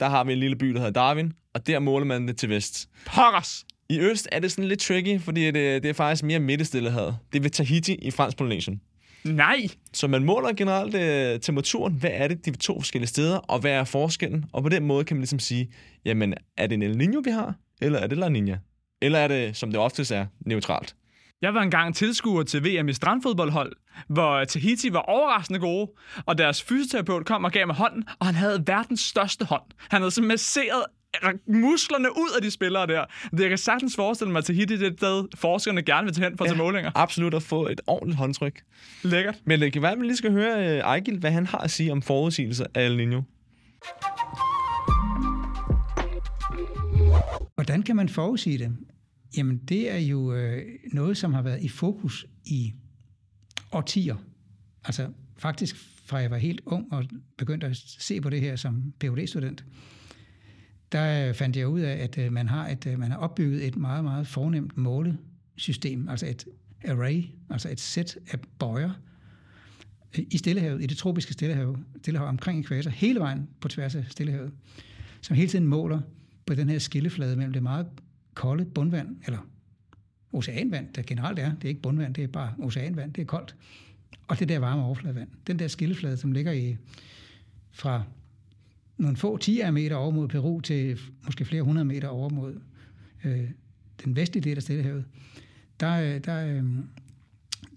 der 0.00 0.08
har 0.08 0.24
vi 0.24 0.32
en 0.32 0.38
lille 0.38 0.56
by, 0.56 0.66
der 0.66 0.78
hedder 0.78 0.92
Darwin, 0.92 1.32
og 1.54 1.66
der 1.66 1.78
måler 1.78 2.06
man 2.06 2.28
det 2.28 2.36
til 2.36 2.48
vest. 2.48 2.88
Pokkers! 3.06 3.64
I 3.88 4.00
øst 4.00 4.28
er 4.32 4.40
det 4.40 4.52
sådan 4.52 4.68
lidt 4.68 4.80
tricky, 4.80 5.20
fordi 5.20 5.44
det, 5.44 5.82
det 5.82 5.84
er 5.84 5.92
faktisk 5.92 6.22
mere 6.22 6.38
midtestillehed. 6.38 7.12
Det 7.32 7.38
er 7.38 7.40
ved 7.40 7.50
Tahiti 7.50 7.94
i 7.94 8.10
fransk 8.10 8.36
Polynesien. 8.36 8.80
Nej! 9.24 9.66
Så 9.92 10.08
man 10.08 10.24
måler 10.24 10.52
generelt 10.52 10.94
øh, 10.94 11.40
temperaturen. 11.40 11.94
Hvad 11.94 12.10
er 12.12 12.28
det 12.28 12.46
de 12.46 12.50
to 12.50 12.80
forskellige 12.80 13.08
steder, 13.08 13.36
og 13.36 13.58
hvad 13.58 13.72
er 13.72 13.84
forskellen? 13.84 14.44
Og 14.52 14.62
på 14.62 14.68
den 14.68 14.84
måde 14.84 15.04
kan 15.04 15.16
man 15.16 15.20
ligesom 15.20 15.38
sige, 15.38 15.70
jamen, 16.04 16.34
er 16.56 16.66
det 16.66 16.74
en 16.74 16.82
El 16.82 17.02
Niño, 17.02 17.20
vi 17.24 17.30
har, 17.30 17.54
eller 17.82 17.98
er 17.98 18.06
det 18.06 18.18
La 18.18 18.28
Niña? 18.28 18.56
Eller 19.02 19.18
er 19.18 19.28
det, 19.28 19.56
som 19.56 19.70
det 19.70 19.80
oftest 19.80 20.10
er, 20.10 20.26
neutralt? 20.40 20.94
Jeg 21.42 21.54
var 21.54 21.62
engang 21.62 21.94
tilskuer 21.94 22.42
til 22.42 22.64
VM 22.64 22.88
i 22.88 22.92
strandfodboldhold, 22.92 23.72
hvor 24.08 24.44
Tahiti 24.44 24.92
var 24.92 24.98
overraskende 24.98 25.60
gode, 25.60 25.90
og 26.26 26.38
deres 26.38 26.62
fysioterapeut 26.62 27.26
kom 27.26 27.44
og 27.44 27.52
gav 27.52 27.66
mig 27.66 27.76
hånden, 27.76 28.04
og 28.18 28.26
han 28.26 28.34
havde 28.34 28.62
verdens 28.66 29.00
største 29.00 29.44
hånd. 29.44 29.62
Han 29.88 30.00
havde 30.00 30.10
simpelthen 30.10 30.32
masseret 30.32 30.84
musklerne 31.46 32.08
ud 32.08 32.36
af 32.36 32.42
de 32.42 32.50
spillere 32.50 32.86
der. 32.86 33.04
Det 33.30 33.40
jeg 33.40 33.48
kan 33.48 33.58
sagtens 33.58 33.96
forestille 33.96 34.32
mig, 34.32 34.38
at 34.38 34.44
Tahiti 34.44 34.76
det 34.76 34.82
er 34.82 34.90
et 34.90 34.98
sted, 34.98 35.24
forskerne 35.34 35.82
gerne 35.82 36.04
vil 36.04 36.14
tage 36.14 36.28
hen 36.28 36.38
for 36.38 36.44
at 36.44 36.50
tage 36.50 36.58
målinger. 36.58 36.90
Absolut 36.94 37.34
at 37.34 37.42
få 37.42 37.66
et 37.68 37.80
ordentligt 37.86 38.18
håndtryk. 38.18 38.62
Lækkert. 39.02 39.34
Men 39.44 39.60
det 39.60 39.72
kan 39.72 39.82
være, 39.82 39.92
at 39.92 39.98
vi 40.00 40.04
lige 40.04 40.16
skal 40.16 40.32
høre 40.32 40.58
uh, 40.58 40.78
Ejgil, 40.78 41.18
hvad 41.18 41.30
han 41.30 41.46
har 41.46 41.58
at 41.58 41.70
sige 41.70 41.92
om 41.92 42.02
forudsigelser 42.02 42.66
af 42.74 42.86
El 42.86 42.96
Niño. 43.00 43.22
Hvordan 47.54 47.82
kan 47.82 47.96
man 47.96 48.08
forudsige 48.08 48.58
det? 48.58 48.76
Jamen, 49.36 49.56
det 49.56 49.90
er 49.90 49.98
jo 49.98 50.34
øh, 50.34 50.62
noget, 50.92 51.16
som 51.16 51.34
har 51.34 51.42
været 51.42 51.62
i 51.62 51.68
fokus 51.68 52.26
i 52.44 52.72
årtier. 53.72 54.16
Altså, 54.84 55.08
faktisk 55.36 55.76
fra 56.04 56.16
jeg 56.18 56.30
var 56.30 56.36
helt 56.36 56.60
ung 56.66 56.92
og 56.92 57.04
begyndte 57.38 57.66
at 57.66 57.76
se 57.76 58.20
på 58.20 58.30
det 58.30 58.40
her 58.40 58.56
som 58.56 58.92
phd 59.00 59.26
student 59.26 59.64
der 60.92 61.28
øh, 61.28 61.34
fandt 61.34 61.56
jeg 61.56 61.68
ud 61.68 61.80
af, 61.80 61.92
at 61.92 62.18
øh, 62.18 62.32
man 62.32 62.48
har, 62.48 62.68
et, 62.68 62.86
øh, 62.86 62.98
man 62.98 63.10
har 63.10 63.18
opbygget 63.18 63.66
et 63.66 63.76
meget, 63.76 64.04
meget 64.04 64.26
fornemt 64.26 64.76
målesystem, 64.76 66.08
altså 66.08 66.26
et 66.26 66.44
array, 66.88 67.24
altså 67.50 67.68
et 67.68 67.80
sæt 67.80 68.18
af 68.30 68.40
bøjer 68.58 68.90
øh, 70.18 70.24
i 70.30 70.38
Stillehavet, 70.38 70.82
i 70.82 70.86
det 70.86 70.96
tropiske 70.96 71.32
Stillehav, 71.32 71.78
Stillehav 72.02 72.28
omkring 72.28 72.60
ekvator, 72.60 72.90
hele 72.90 73.20
vejen 73.20 73.48
på 73.60 73.68
tværs 73.68 73.94
af 73.94 74.04
Stillehavet, 74.08 74.52
som 75.20 75.36
hele 75.36 75.48
tiden 75.48 75.66
måler 75.66 76.00
på 76.46 76.54
den 76.54 76.68
her 76.68 76.78
skilleflade 76.78 77.36
mellem 77.36 77.52
det 77.52 77.62
meget 77.62 77.86
kolde 78.36 78.64
bundvand, 78.64 79.16
eller 79.26 79.38
oceanvand, 80.32 80.94
der 80.94 81.02
generelt 81.02 81.38
er. 81.38 81.54
Det 81.54 81.64
er 81.64 81.68
ikke 81.68 81.82
bundvand, 81.82 82.14
det 82.14 82.24
er 82.24 82.28
bare 82.28 82.54
oceanvand, 82.58 83.12
det 83.12 83.22
er 83.22 83.26
koldt. 83.26 83.56
Og 84.28 84.38
det 84.38 84.48
der 84.48 84.58
varme 84.58 84.82
overfladevand. 84.82 85.28
Den 85.46 85.58
der 85.58 85.68
skilleflade, 85.68 86.16
som 86.16 86.32
ligger 86.32 86.52
i 86.52 86.76
fra 87.72 88.02
nogle 88.98 89.16
få 89.16 89.36
10 89.36 89.70
meter 89.70 89.96
over 89.96 90.10
mod 90.10 90.28
Peru 90.28 90.60
til 90.60 90.98
måske 91.24 91.44
flere 91.44 91.62
hundrede 91.62 91.84
meter 91.84 92.08
over 92.08 92.28
mod 92.28 92.60
øh, 93.24 93.50
den 94.04 94.16
vestlige 94.16 94.44
del 94.44 94.56
af 94.56 94.62
Stillehavet, 94.62 95.04
der, 95.80 96.00
øh, 96.00 96.24
der, 96.24 96.46
øh, 96.46 96.64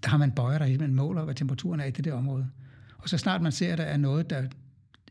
der 0.02 0.08
har 0.08 0.16
man 0.16 0.32
bøjer, 0.32 0.58
der 0.58 0.78
man 0.78 0.94
måler, 0.94 1.24
hvad 1.24 1.34
temperaturen 1.34 1.80
er 1.80 1.84
i 1.84 1.90
det 1.90 2.04
der 2.04 2.12
område. 2.12 2.50
Og 2.98 3.08
så 3.08 3.18
snart 3.18 3.42
man 3.42 3.52
ser, 3.52 3.72
at 3.72 3.78
der 3.78 3.84
er 3.84 3.96
noget, 3.96 4.30
der 4.30 4.48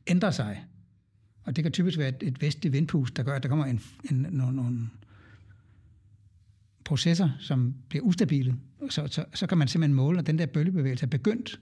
ændrer 0.07 0.31
sig, 0.31 0.65
og 1.43 1.55
det 1.55 1.63
kan 1.63 1.71
typisk 1.71 1.97
være 1.97 2.09
et, 2.09 2.23
et 2.23 2.41
vestligt 2.41 2.73
vindpust, 2.73 3.17
der 3.17 3.23
gør, 3.23 3.35
at 3.35 3.43
der 3.43 3.49
kommer 3.49 3.65
en, 3.65 3.81
en, 4.12 4.27
nogle, 4.29 4.55
nogle 4.55 4.89
processer, 6.89 7.30
som 7.39 7.75
bliver 7.89 8.04
ustabile, 8.04 8.56
så, 8.89 9.08
så, 9.08 9.25
så 9.34 9.47
kan 9.47 9.58
man 9.58 9.67
simpelthen 9.67 9.95
måle, 9.95 10.19
at 10.19 10.28
den 10.28 10.39
der 10.39 10.45
bølgebevægelse 10.45 11.06
er 11.06 11.10
begyndt 11.10 11.60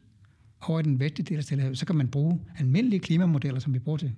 over 0.62 0.80
i 0.80 0.84
den 0.84 1.00
vestlige 1.00 1.26
del 1.26 1.38
af 1.38 1.44
Stillehavet, 1.44 1.78
så 1.78 1.86
kan 1.86 1.96
man 1.96 2.08
bruge 2.08 2.40
almindelige 2.60 3.00
klimamodeller, 3.00 3.60
som 3.60 3.74
vi 3.74 3.80
bruger 3.80 3.98
til, 3.98 4.13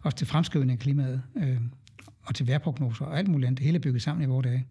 også 0.00 0.18
til 0.18 0.26
fremskrivning 0.26 0.72
af 0.72 0.78
klimaet, 0.78 1.22
øh, 1.36 1.60
og 2.22 2.34
til 2.34 2.46
vejrprognoser 2.46 3.04
og 3.04 3.18
alt 3.18 3.28
muligt 3.28 3.46
andet. 3.46 3.58
Det 3.58 3.64
hele 3.64 3.76
er 3.76 3.80
bygget 3.80 4.02
sammen 4.02 4.22
i 4.22 4.26
vores 4.26 4.44
dage. 4.44 4.66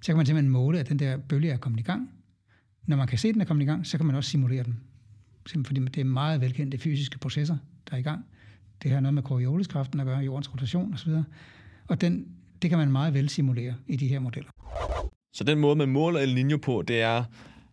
Så 0.00 0.06
kan 0.06 0.16
man 0.16 0.26
simpelthen 0.26 0.52
måle, 0.52 0.80
at 0.80 0.88
den 0.88 0.98
der 0.98 1.16
bølge 1.16 1.50
er 1.50 1.56
kommet 1.56 1.80
i 1.80 1.82
gang. 1.82 2.10
Når 2.86 2.96
man 2.96 3.06
kan 3.06 3.18
se, 3.18 3.28
at 3.28 3.34
den 3.34 3.40
er 3.40 3.46
kommet 3.46 3.62
i 3.62 3.66
gang, 3.66 3.86
så 3.86 3.96
kan 3.96 4.06
man 4.06 4.16
også 4.16 4.30
simulere 4.30 4.62
den. 4.62 4.80
Simpelthen 5.46 5.86
fordi 5.86 5.94
det 5.94 6.00
er 6.00 6.04
meget 6.04 6.40
velkendte 6.40 6.78
fysiske 6.78 7.18
processer, 7.18 7.56
der 7.90 7.94
er 7.94 7.98
i 7.98 8.02
gang. 8.02 8.24
Det 8.82 8.90
har 8.90 9.00
noget 9.00 9.14
med 9.14 9.22
Corioliskraften 9.22 10.00
at 10.00 10.06
gøre, 10.06 10.18
jordens 10.18 10.52
rotation 10.52 10.94
osv. 10.94 11.12
Og 11.86 12.00
den, 12.00 12.26
det 12.62 12.70
kan 12.70 12.78
man 12.78 12.92
meget 12.92 13.14
vel 13.14 13.28
simulere 13.28 13.74
i 13.86 13.96
de 13.96 14.08
her 14.08 14.18
modeller. 14.18 14.50
Så 15.32 15.44
den 15.44 15.58
måde, 15.58 15.76
man 15.76 15.88
måler 15.88 16.20
El 16.20 16.36
Niño 16.36 16.56
på, 16.56 16.82
det 16.82 17.00
er 17.00 17.24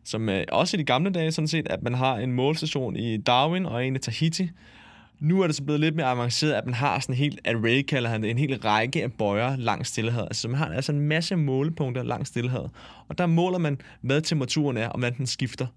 som 0.06 0.30
øh, 0.30 0.44
også 0.52 0.78
i 0.78 0.80
de 0.80 0.84
gamle 0.84 1.12
dage 1.12 1.32
sådan 1.32 1.48
set, 1.48 1.68
at 1.70 1.84
man 1.84 1.94
har 1.94 2.18
en 2.18 2.32
målstation 2.32 2.96
i 2.96 3.18
Darwin 3.18 3.66
og 3.66 3.86
en 3.86 3.96
i 3.96 4.00
Tahiti. 4.00 4.50
Nu 5.20 5.42
er 5.42 5.48
det 5.48 5.56
så 5.56 5.64
blevet 5.64 5.80
lidt 5.80 5.96
mere 5.96 6.06
avanceret, 6.06 6.54
at 6.54 6.66
man 6.66 6.74
har 6.74 7.00
sådan 7.00 7.16
en 7.16 7.20
helt 7.20 7.40
array, 7.48 7.82
kalder 7.82 8.10
han 8.10 8.24
det, 8.24 8.30
en 8.30 8.38
hel 8.38 8.58
række 8.58 9.04
af 9.04 9.14
bøjer 9.14 9.56
langs 9.56 9.90
Stillehavet. 9.90 10.28
Altså 10.28 10.48
man 10.48 10.58
har 10.58 10.66
altså 10.66 10.92
en 10.92 11.00
masse 11.00 11.36
målepunkter 11.36 12.04
langs 12.04 12.30
Stillehavet. 12.30 12.72
Og 13.08 13.18
der 13.18 13.26
måler 13.26 13.58
man, 13.58 13.82
hvad 14.02 14.22
temperaturen 14.22 14.78
er, 14.78 14.88
og 14.88 15.00
hvordan 15.00 15.18
den 15.18 15.28
skifter. 15.28 15.68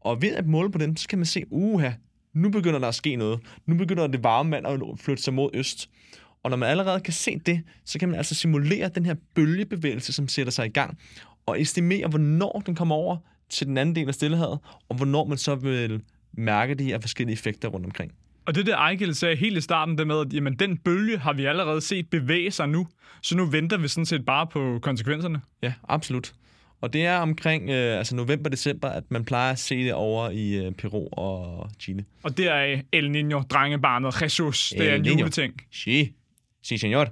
Og 0.00 0.22
ved 0.22 0.32
at 0.32 0.46
måle 0.46 0.70
på 0.70 0.78
dem, 0.78 0.96
så 0.96 1.08
kan 1.08 1.18
man 1.18 1.26
se, 1.26 1.44
uha, 1.50 1.90
nu 2.34 2.50
begynder 2.50 2.78
der 2.78 2.88
at 2.88 2.94
ske 2.94 3.16
noget. 3.16 3.40
Nu 3.66 3.74
begynder 3.74 4.06
det 4.06 4.24
varme 4.24 4.50
vand 4.50 4.66
at 4.66 4.80
flytte 4.96 5.22
sig 5.22 5.34
mod 5.34 5.50
øst. 5.54 5.90
Og 6.42 6.50
når 6.50 6.56
man 6.56 6.68
allerede 6.68 7.00
kan 7.00 7.12
se 7.12 7.38
det, 7.46 7.62
så 7.84 7.98
kan 7.98 8.08
man 8.08 8.18
altså 8.18 8.34
simulere 8.34 8.88
den 8.88 9.06
her 9.06 9.14
bølgebevægelse, 9.34 10.12
som 10.12 10.28
sætter 10.28 10.52
sig 10.52 10.66
i 10.66 10.70
gang, 10.70 10.98
og 11.46 11.60
estimere, 11.60 12.08
hvornår 12.08 12.62
den 12.66 12.74
kommer 12.74 12.94
over 12.94 13.16
til 13.48 13.66
den 13.66 13.78
anden 13.78 13.94
del 13.94 14.08
af 14.08 14.14
Stillehavet, 14.14 14.58
og 14.88 14.96
hvornår 14.96 15.24
man 15.24 15.38
så 15.38 15.54
vil 15.54 16.02
mærke 16.32 16.74
de 16.74 16.84
her 16.84 17.00
forskellige 17.00 17.32
effekter 17.32 17.68
rundt 17.68 17.86
omkring. 17.86 18.12
Og 18.46 18.54
det 18.54 18.66
der 18.66 18.76
Ejgil 18.76 19.14
sagde 19.14 19.36
helt 19.36 19.58
i 19.58 19.60
starten, 19.60 19.98
det 19.98 20.06
med, 20.06 20.20
at 20.20 20.32
jamen, 20.32 20.56
den 20.56 20.76
bølge 20.76 21.18
har 21.18 21.32
vi 21.32 21.44
allerede 21.44 21.80
set 21.80 22.10
bevæge 22.10 22.50
sig 22.50 22.68
nu, 22.68 22.86
så 23.22 23.36
nu 23.36 23.46
venter 23.46 23.78
vi 23.78 23.88
sådan 23.88 24.06
set 24.06 24.24
bare 24.24 24.46
på 24.46 24.78
konsekvenserne. 24.82 25.40
Ja, 25.62 25.72
absolut. 25.88 26.32
Og 26.80 26.92
det 26.92 27.06
er 27.06 27.16
omkring 27.16 27.70
øh, 27.70 27.98
altså 27.98 28.16
november-december, 28.16 28.88
at 28.88 29.04
man 29.10 29.24
plejer 29.24 29.52
at 29.52 29.58
se 29.58 29.84
det 29.84 29.94
over 29.94 30.30
i 30.30 30.66
øh, 30.66 30.72
Peru 30.72 31.08
og 31.12 31.70
Chile. 31.80 32.04
Og 32.22 32.36
det 32.36 32.48
er 32.48 32.80
El 32.92 33.10
Niño, 33.10 33.46
drengebarnet 33.46 34.22
Jesus. 34.22 34.74
Det 34.78 34.90
er 34.90 34.94
en 34.94 35.06
juleting. 35.06 35.54
Sí, 35.70 36.14
sí, 36.66 36.76
señor. 36.76 37.04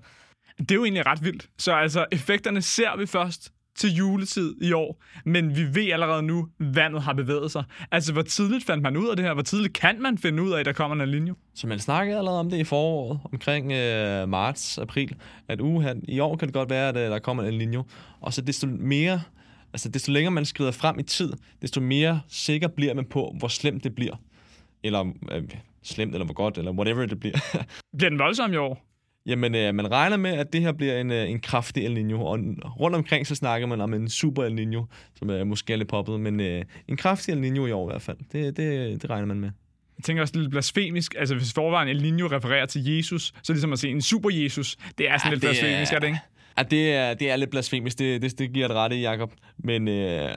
Det 0.59 0.71
er 0.71 0.75
jo 0.75 0.85
egentlig 0.85 1.07
ret 1.07 1.25
vildt. 1.25 1.49
Så 1.59 1.73
altså, 1.73 2.07
effekterne 2.13 2.63
ser 2.63 2.97
vi 2.97 3.07
først 3.07 3.53
til 3.79 3.95
juletid 3.95 4.55
i 4.63 4.73
år, 4.73 5.03
men 5.25 5.57
vi 5.57 5.75
ved 5.75 5.93
allerede 5.93 6.23
nu, 6.23 6.49
vandet 6.59 7.03
har 7.03 7.13
bevæget 7.13 7.51
sig. 7.51 7.65
Altså, 7.91 8.13
hvor 8.13 8.23
tidligt 8.23 8.65
fandt 8.65 8.83
man 8.83 8.97
ud 8.97 9.09
af 9.09 9.17
det 9.17 9.25
her? 9.25 9.35
Hvor 9.35 9.43
tidligt 9.43 9.75
kan 9.75 10.03
man 10.03 10.19
finde 10.19 10.43
ud 10.43 10.53
af, 10.53 10.61
at 10.61 10.67
der 10.67 10.73
kommer 10.73 11.05
en 11.05 11.11
linje? 11.11 11.35
Så 11.55 11.67
man 11.67 11.79
snakkede 11.79 12.19
allerede 12.19 12.41
om 12.41 12.51
det 12.51 12.59
i 12.59 12.65
foråret, 12.65 13.21
omkring 13.33 13.73
øh, 13.73 14.29
marts, 14.29 14.79
april, 14.79 15.15
at 15.49 15.61
uge 15.61 15.95
i 16.09 16.21
år 16.21 16.37
kan 16.37 16.49
det 16.49 16.55
godt 16.55 16.71
være, 16.71 16.89
at 16.89 16.97
øh, 16.97 17.03
der 17.03 17.19
kommer 17.19 17.43
en 17.43 17.55
linje. 17.55 17.85
Og 18.21 18.33
så 18.33 18.41
desto 18.41 18.67
mere, 18.67 19.23
altså 19.73 19.89
desto 19.89 20.13
længere 20.13 20.31
man 20.31 20.45
skrider 20.45 20.73
frem 20.73 20.99
i 20.99 21.03
tid, 21.03 21.33
desto 21.63 21.81
mere 21.81 22.21
sikker 22.29 22.69
bliver 22.69 22.95
man 22.95 23.05
på, 23.05 23.35
hvor 23.39 23.49
slemt 23.49 23.85
det 23.85 23.95
bliver. 23.95 24.17
Eller 24.83 25.05
øh, 25.33 25.43
slemt, 25.83 26.15
eller 26.15 26.25
hvor 26.25 26.35
godt, 26.35 26.59
eller 26.59 26.73
whatever 26.73 27.07
det 27.07 27.21
bliver. 27.21 27.39
bliver 27.99 28.11
den 28.11 28.19
voldsom 28.19 28.53
i 28.53 28.57
år? 28.57 28.88
Jamen, 29.29 29.55
øh, 29.55 29.75
man 29.75 29.91
regner 29.91 30.17
med, 30.17 30.31
at 30.31 30.53
det 30.53 30.61
her 30.61 30.73
bliver 30.73 31.01
en, 31.01 31.11
øh, 31.11 31.31
en 31.31 31.41
kraftig 31.41 31.85
El 31.85 31.97
Niño, 31.97 32.19
og 32.19 32.39
rundt 32.81 32.97
omkring 32.97 33.27
så 33.27 33.35
snakker 33.35 33.67
man 33.67 33.81
om 33.81 33.95
en 33.95 34.09
super 34.09 34.45
El 34.45 34.59
Niño, 34.59 34.87
som 35.19 35.31
er 35.31 35.45
måske 35.45 35.77
lidt 35.77 35.89
poppet, 35.89 36.21
men 36.21 36.41
øh, 36.41 36.65
en 36.89 36.97
kraftig 36.97 37.33
El 37.33 37.39
Niño 37.39 37.67
i 37.67 37.71
år 37.71 37.91
i 37.91 37.93
hvert 37.93 38.03
fald. 38.03 38.17
Det, 38.33 38.57
det, 38.57 39.03
det 39.03 39.11
regner 39.11 39.27
man 39.27 39.41
med. 39.41 39.51
Jeg 39.99 40.05
tænker 40.05 40.23
også 40.23 40.39
lidt 40.39 40.51
blasfemisk. 40.51 41.15
Altså, 41.19 41.35
hvis 41.35 41.53
forvejen 41.53 41.89
El 41.89 42.01
Niño 42.01 42.27
refererer 42.27 42.67
til 42.67 42.85
Jesus, 42.85 43.23
så 43.23 43.33
er 43.35 43.41
det 43.43 43.55
ligesom 43.55 43.73
at 43.73 43.79
se 43.79 43.89
en 43.89 44.03
super 44.03 44.31
Jesus. 44.33 44.77
Det 44.99 45.11
er 45.11 45.19
sådan 45.19 45.31
ja, 45.31 45.35
lidt 45.35 45.41
blasfemisk, 45.41 45.93
er, 45.93 45.97
er 45.97 46.01
det 46.01 46.07
ikke? 46.07 46.19
Ja, 46.59 46.63
det 46.63 46.93
er, 46.93 47.15
det 47.15 47.31
er 47.31 47.37
lidt 47.37 47.51
blasfemisk. 47.51 47.99
Det, 47.99 48.23
det, 48.23 48.39
det 48.39 48.53
giver 48.53 48.67
et 48.67 48.75
rette 48.75 48.97
i, 48.97 49.03
Jacob. 49.03 49.33
Men 49.59 49.89
øh, 49.89 50.31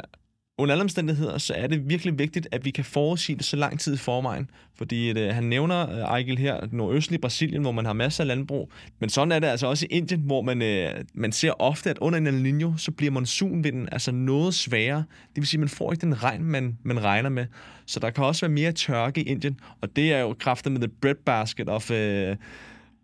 under 0.62 0.74
alle 0.74 0.84
omstændigheder, 0.84 1.38
så 1.38 1.54
er 1.54 1.68
det 1.68 1.90
virkelig 1.90 2.20
vigtigt, 2.20 2.48
at 2.52 2.66
vi 2.66 2.72
kan 2.72 2.86
forudsige 2.86 3.36
det 3.36 3.46
så 3.46 3.56
lang 3.56 3.80
tid 3.80 3.94
i 3.94 3.98
forvejen. 3.98 4.50
Fordi 4.78 5.10
at, 5.10 5.18
øh, 5.18 5.34
han 5.34 5.44
nævner, 5.44 5.90
øh, 5.90 5.96
uh, 5.96 6.02
Ejgil 6.02 6.38
her, 6.38 6.68
nordøstlig 6.72 7.22
Brasilien, 7.22 7.62
hvor 7.62 7.72
man 7.72 7.86
har 7.86 7.94
masser 7.94 8.24
af 8.24 8.28
landbrug. 8.28 8.72
Men 9.00 9.10
sådan 9.10 9.32
er 9.32 9.40
det 9.40 9.48
altså 9.48 9.68
også 9.68 9.88
i 9.90 9.94
Indien, 9.94 10.22
hvor 10.22 10.42
man, 10.42 10.62
øh, 10.62 10.90
man 11.14 11.32
ser 11.32 11.52
ofte, 11.62 11.90
at 11.90 11.98
under 11.98 12.20
en 12.20 12.28
El 12.28 12.52
Niño, 12.52 12.78
så 12.78 12.92
bliver 12.92 13.12
monsunvinden 13.12 13.90
altså 13.92 14.12
noget 14.12 14.54
sværere. 14.54 15.04
Det 15.36 15.36
vil 15.36 15.48
sige, 15.48 15.58
at 15.58 15.60
man 15.60 15.70
får 15.70 15.92
ikke 15.92 16.02
den 16.02 16.24
regn, 16.24 16.44
man, 16.44 16.78
man 16.84 17.04
regner 17.04 17.30
med. 17.30 17.46
Så 17.86 18.00
der 18.00 18.10
kan 18.10 18.24
også 18.24 18.46
være 18.46 18.54
mere 18.54 18.72
tørke 18.72 19.22
i 19.22 19.24
Indien. 19.24 19.60
Og 19.82 19.96
det 19.96 20.14
er 20.14 20.20
jo 20.20 20.36
kraftet 20.40 20.72
med 20.72 20.82
the 20.82 20.90
breadbasket 21.02 21.70
of... 21.70 21.92
Øh, 21.92 22.36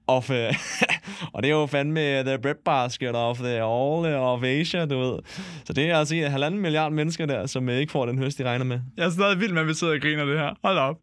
of, 0.07 0.29
uh, 0.29 0.35
og 1.33 1.43
det 1.43 1.51
er 1.51 1.55
jo 1.55 1.65
fandme 1.65 2.19
øh, 2.19 2.25
the 2.25 2.39
breadbasket 2.39 3.15
of 3.15 3.37
the 3.37 3.47
all 3.47 4.05
øh, 4.05 4.21
of 4.21 4.43
Asia, 4.43 4.85
du 4.85 4.99
ved. 4.99 5.19
Så 5.65 5.73
det 5.73 5.89
er 5.89 5.97
altså 5.97 6.15
en 6.15 6.31
halvanden 6.31 6.61
milliard 6.61 6.91
mennesker 6.91 7.25
der, 7.25 7.45
som 7.45 7.69
ikke 7.69 7.91
får 7.91 8.05
den 8.05 8.17
høst, 8.19 8.37
de 8.37 8.43
regner 8.43 8.65
med. 8.65 8.79
Jeg 8.97 9.05
er 9.05 9.09
stadig 9.09 9.39
vild 9.39 9.53
med, 9.53 9.61
at 9.61 9.67
vi 9.67 9.73
sidder 9.73 9.93
og 9.93 10.01
griner 10.01 10.25
det 10.25 10.39
her. 10.39 10.53
Hold 10.63 10.77
op. 10.77 10.97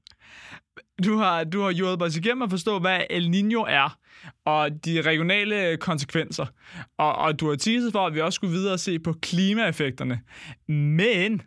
Du 1.05 1.17
har, 1.17 1.45
du 1.45 1.61
har 1.61 1.71
hjulpet 1.71 2.07
os 2.07 2.17
igennem 2.17 2.43
at 2.43 2.51
forstå, 2.51 2.79
hvad 2.79 3.01
El 3.11 3.29
Niño 3.29 3.65
er, 3.69 3.99
og 4.45 4.85
de 4.85 5.03
regionale 5.03 5.77
konsekvenser. 5.77 6.47
Og, 6.99 7.15
og 7.15 7.41
du 7.41 7.49
har 7.49 7.57
teaset 7.57 7.93
for, 7.93 8.07
at 8.07 8.15
vi 8.15 8.21
også 8.21 8.37
skulle 8.37 8.53
videre 8.53 8.73
og 8.73 8.81
se 8.81 8.99
på 8.99 9.13
klimaeffekterne. 9.13 10.21
Men 10.69 11.43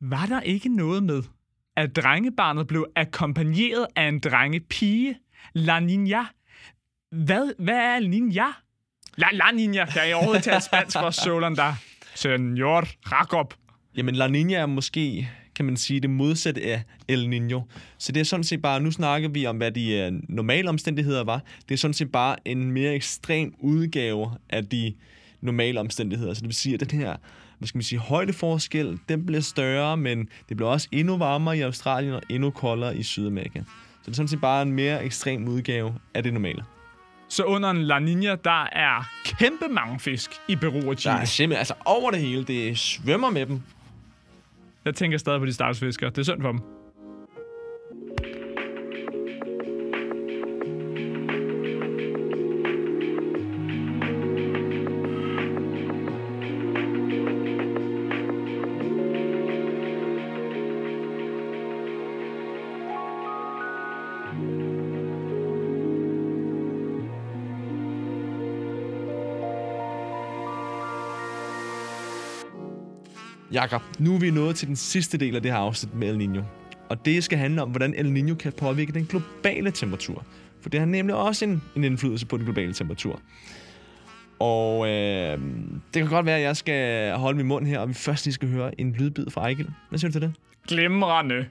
var 0.00 0.26
der 0.26 0.40
ikke 0.40 0.76
noget 0.76 1.02
med, 1.02 1.22
at 1.76 1.96
drengebarnet 1.96 2.66
blev 2.66 2.86
akkompagneret 2.96 3.86
af 3.96 4.08
en 4.08 4.20
drengepige, 4.20 5.16
La 5.54 5.80
Niña, 5.80 6.37
hvad, 7.10 7.52
hvad 7.58 7.74
er 7.74 8.00
Ninja? 8.00 8.46
La, 9.16 9.26
la 9.32 9.50
Ninja. 9.50 9.86
Kan 9.86 10.08
jeg 10.08 10.14
overhovedet 10.14 10.44
tale 10.44 10.60
spansk 10.60 10.96
for 10.98 11.10
Solan 11.10 11.56
der? 11.56 11.74
Senor 12.14 12.88
Jacob. 13.10 13.54
Jamen, 13.96 14.14
La 14.14 14.26
Niña 14.26 14.54
er 14.54 14.66
måske, 14.66 15.30
kan 15.54 15.64
man 15.64 15.76
sige, 15.76 16.00
det 16.00 16.10
modsatte 16.10 16.62
af 16.62 16.82
El 17.08 17.28
Niño. 17.28 17.62
Så 17.98 18.12
det 18.12 18.20
er 18.20 18.24
sådan 18.24 18.44
set 18.44 18.62
bare, 18.62 18.80
nu 18.80 18.90
snakker 18.90 19.28
vi 19.28 19.46
om, 19.46 19.56
hvad 19.56 19.70
de 19.70 20.08
uh, 20.12 20.34
normale 20.34 20.68
omstændigheder 20.68 21.24
var. 21.24 21.42
Det 21.68 21.74
er 21.74 21.78
sådan 21.78 21.94
set 21.94 22.12
bare 22.12 22.36
en 22.44 22.72
mere 22.72 22.94
ekstrem 22.94 23.54
udgave 23.58 24.30
af 24.50 24.66
de 24.66 24.94
normale 25.40 25.80
omstændigheder. 25.80 26.34
Så 26.34 26.40
det 26.40 26.48
vil 26.48 26.54
sige, 26.54 26.74
at 26.74 26.90
den 26.90 27.00
her 27.00 27.16
hvad 27.58 27.68
skal 27.68 27.78
man 27.78 27.82
sige, 27.82 27.98
højdeforskel, 27.98 28.98
den 29.08 29.26
bliver 29.26 29.40
større, 29.40 29.96
men 29.96 30.28
det 30.48 30.56
bliver 30.56 30.70
også 30.70 30.88
endnu 30.92 31.16
varmere 31.16 31.58
i 31.58 31.60
Australien 31.60 32.12
og 32.14 32.22
endnu 32.28 32.50
koldere 32.50 32.96
i 32.96 33.02
Sydamerika. 33.02 33.58
Så 33.58 34.02
det 34.04 34.08
er 34.08 34.14
sådan 34.14 34.28
set 34.28 34.40
bare 34.40 34.62
en 34.62 34.72
mere 34.72 35.04
ekstrem 35.04 35.48
udgave 35.48 35.94
af 36.14 36.22
det 36.22 36.32
normale. 36.32 36.64
Så 37.28 37.44
under 37.44 37.70
en 37.70 37.82
La 37.82 37.98
Nina, 37.98 38.34
der 38.44 38.64
er 38.72 39.10
kæmpe 39.24 39.68
mange 39.70 40.00
fisk 40.00 40.30
i 40.48 40.56
Peru 40.56 40.90
og 40.90 40.96
Chile. 40.96 41.14
Der 41.14 41.20
er 41.20 41.24
simpelthen, 41.24 41.58
altså 41.58 41.74
over 41.84 42.10
det 42.10 42.20
hele, 42.20 42.44
det 42.44 42.78
svømmer 42.78 43.30
med 43.30 43.46
dem. 43.46 43.62
Jeg 44.84 44.94
tænker 44.94 45.18
stadig 45.18 45.40
på 45.40 45.46
de 45.46 45.52
starsfiskere. 45.52 46.10
Det 46.10 46.18
er 46.18 46.22
synd 46.22 46.42
for 46.42 46.52
dem. 46.52 46.77
Jakob, 73.52 73.82
nu 73.98 74.14
er 74.14 74.18
vi 74.18 74.30
nået 74.30 74.56
til 74.56 74.68
den 74.68 74.76
sidste 74.76 75.18
del 75.18 75.36
af 75.36 75.42
det 75.42 75.50
her 75.50 75.58
afsnit 75.58 75.94
med 75.94 76.08
El 76.08 76.26
Niño. 76.26 76.42
Og 76.88 77.04
det 77.04 77.24
skal 77.24 77.38
handle 77.38 77.62
om, 77.62 77.70
hvordan 77.70 77.94
El 77.94 78.06
Niño 78.16 78.34
kan 78.34 78.52
påvirke 78.52 78.92
den 78.92 79.04
globale 79.06 79.70
temperatur. 79.70 80.24
For 80.60 80.68
det 80.68 80.80
har 80.80 80.86
nemlig 80.86 81.16
også 81.16 81.44
en, 81.44 81.62
en 81.76 81.84
indflydelse 81.84 82.26
på 82.26 82.36
den 82.36 82.44
globale 82.44 82.72
temperatur. 82.72 83.20
Og 84.38 84.88
øh, 84.88 85.40
det 85.94 86.02
kan 86.02 86.08
godt 86.08 86.26
være, 86.26 86.36
at 86.36 86.42
jeg 86.42 86.56
skal 86.56 87.12
holde 87.12 87.36
min 87.36 87.46
mund 87.46 87.66
her, 87.66 87.78
og 87.78 87.88
vi 87.88 87.94
først 87.94 88.26
lige 88.26 88.34
skal 88.34 88.48
høre 88.48 88.80
en 88.80 88.92
lydbid 88.92 89.30
fra 89.30 89.40
Ejgil. 89.40 89.70
Hvad 89.88 89.98
siger 89.98 90.08
du 90.08 90.12
til 90.12 90.22
det? 90.22 90.32
Glimrende. 90.68 91.46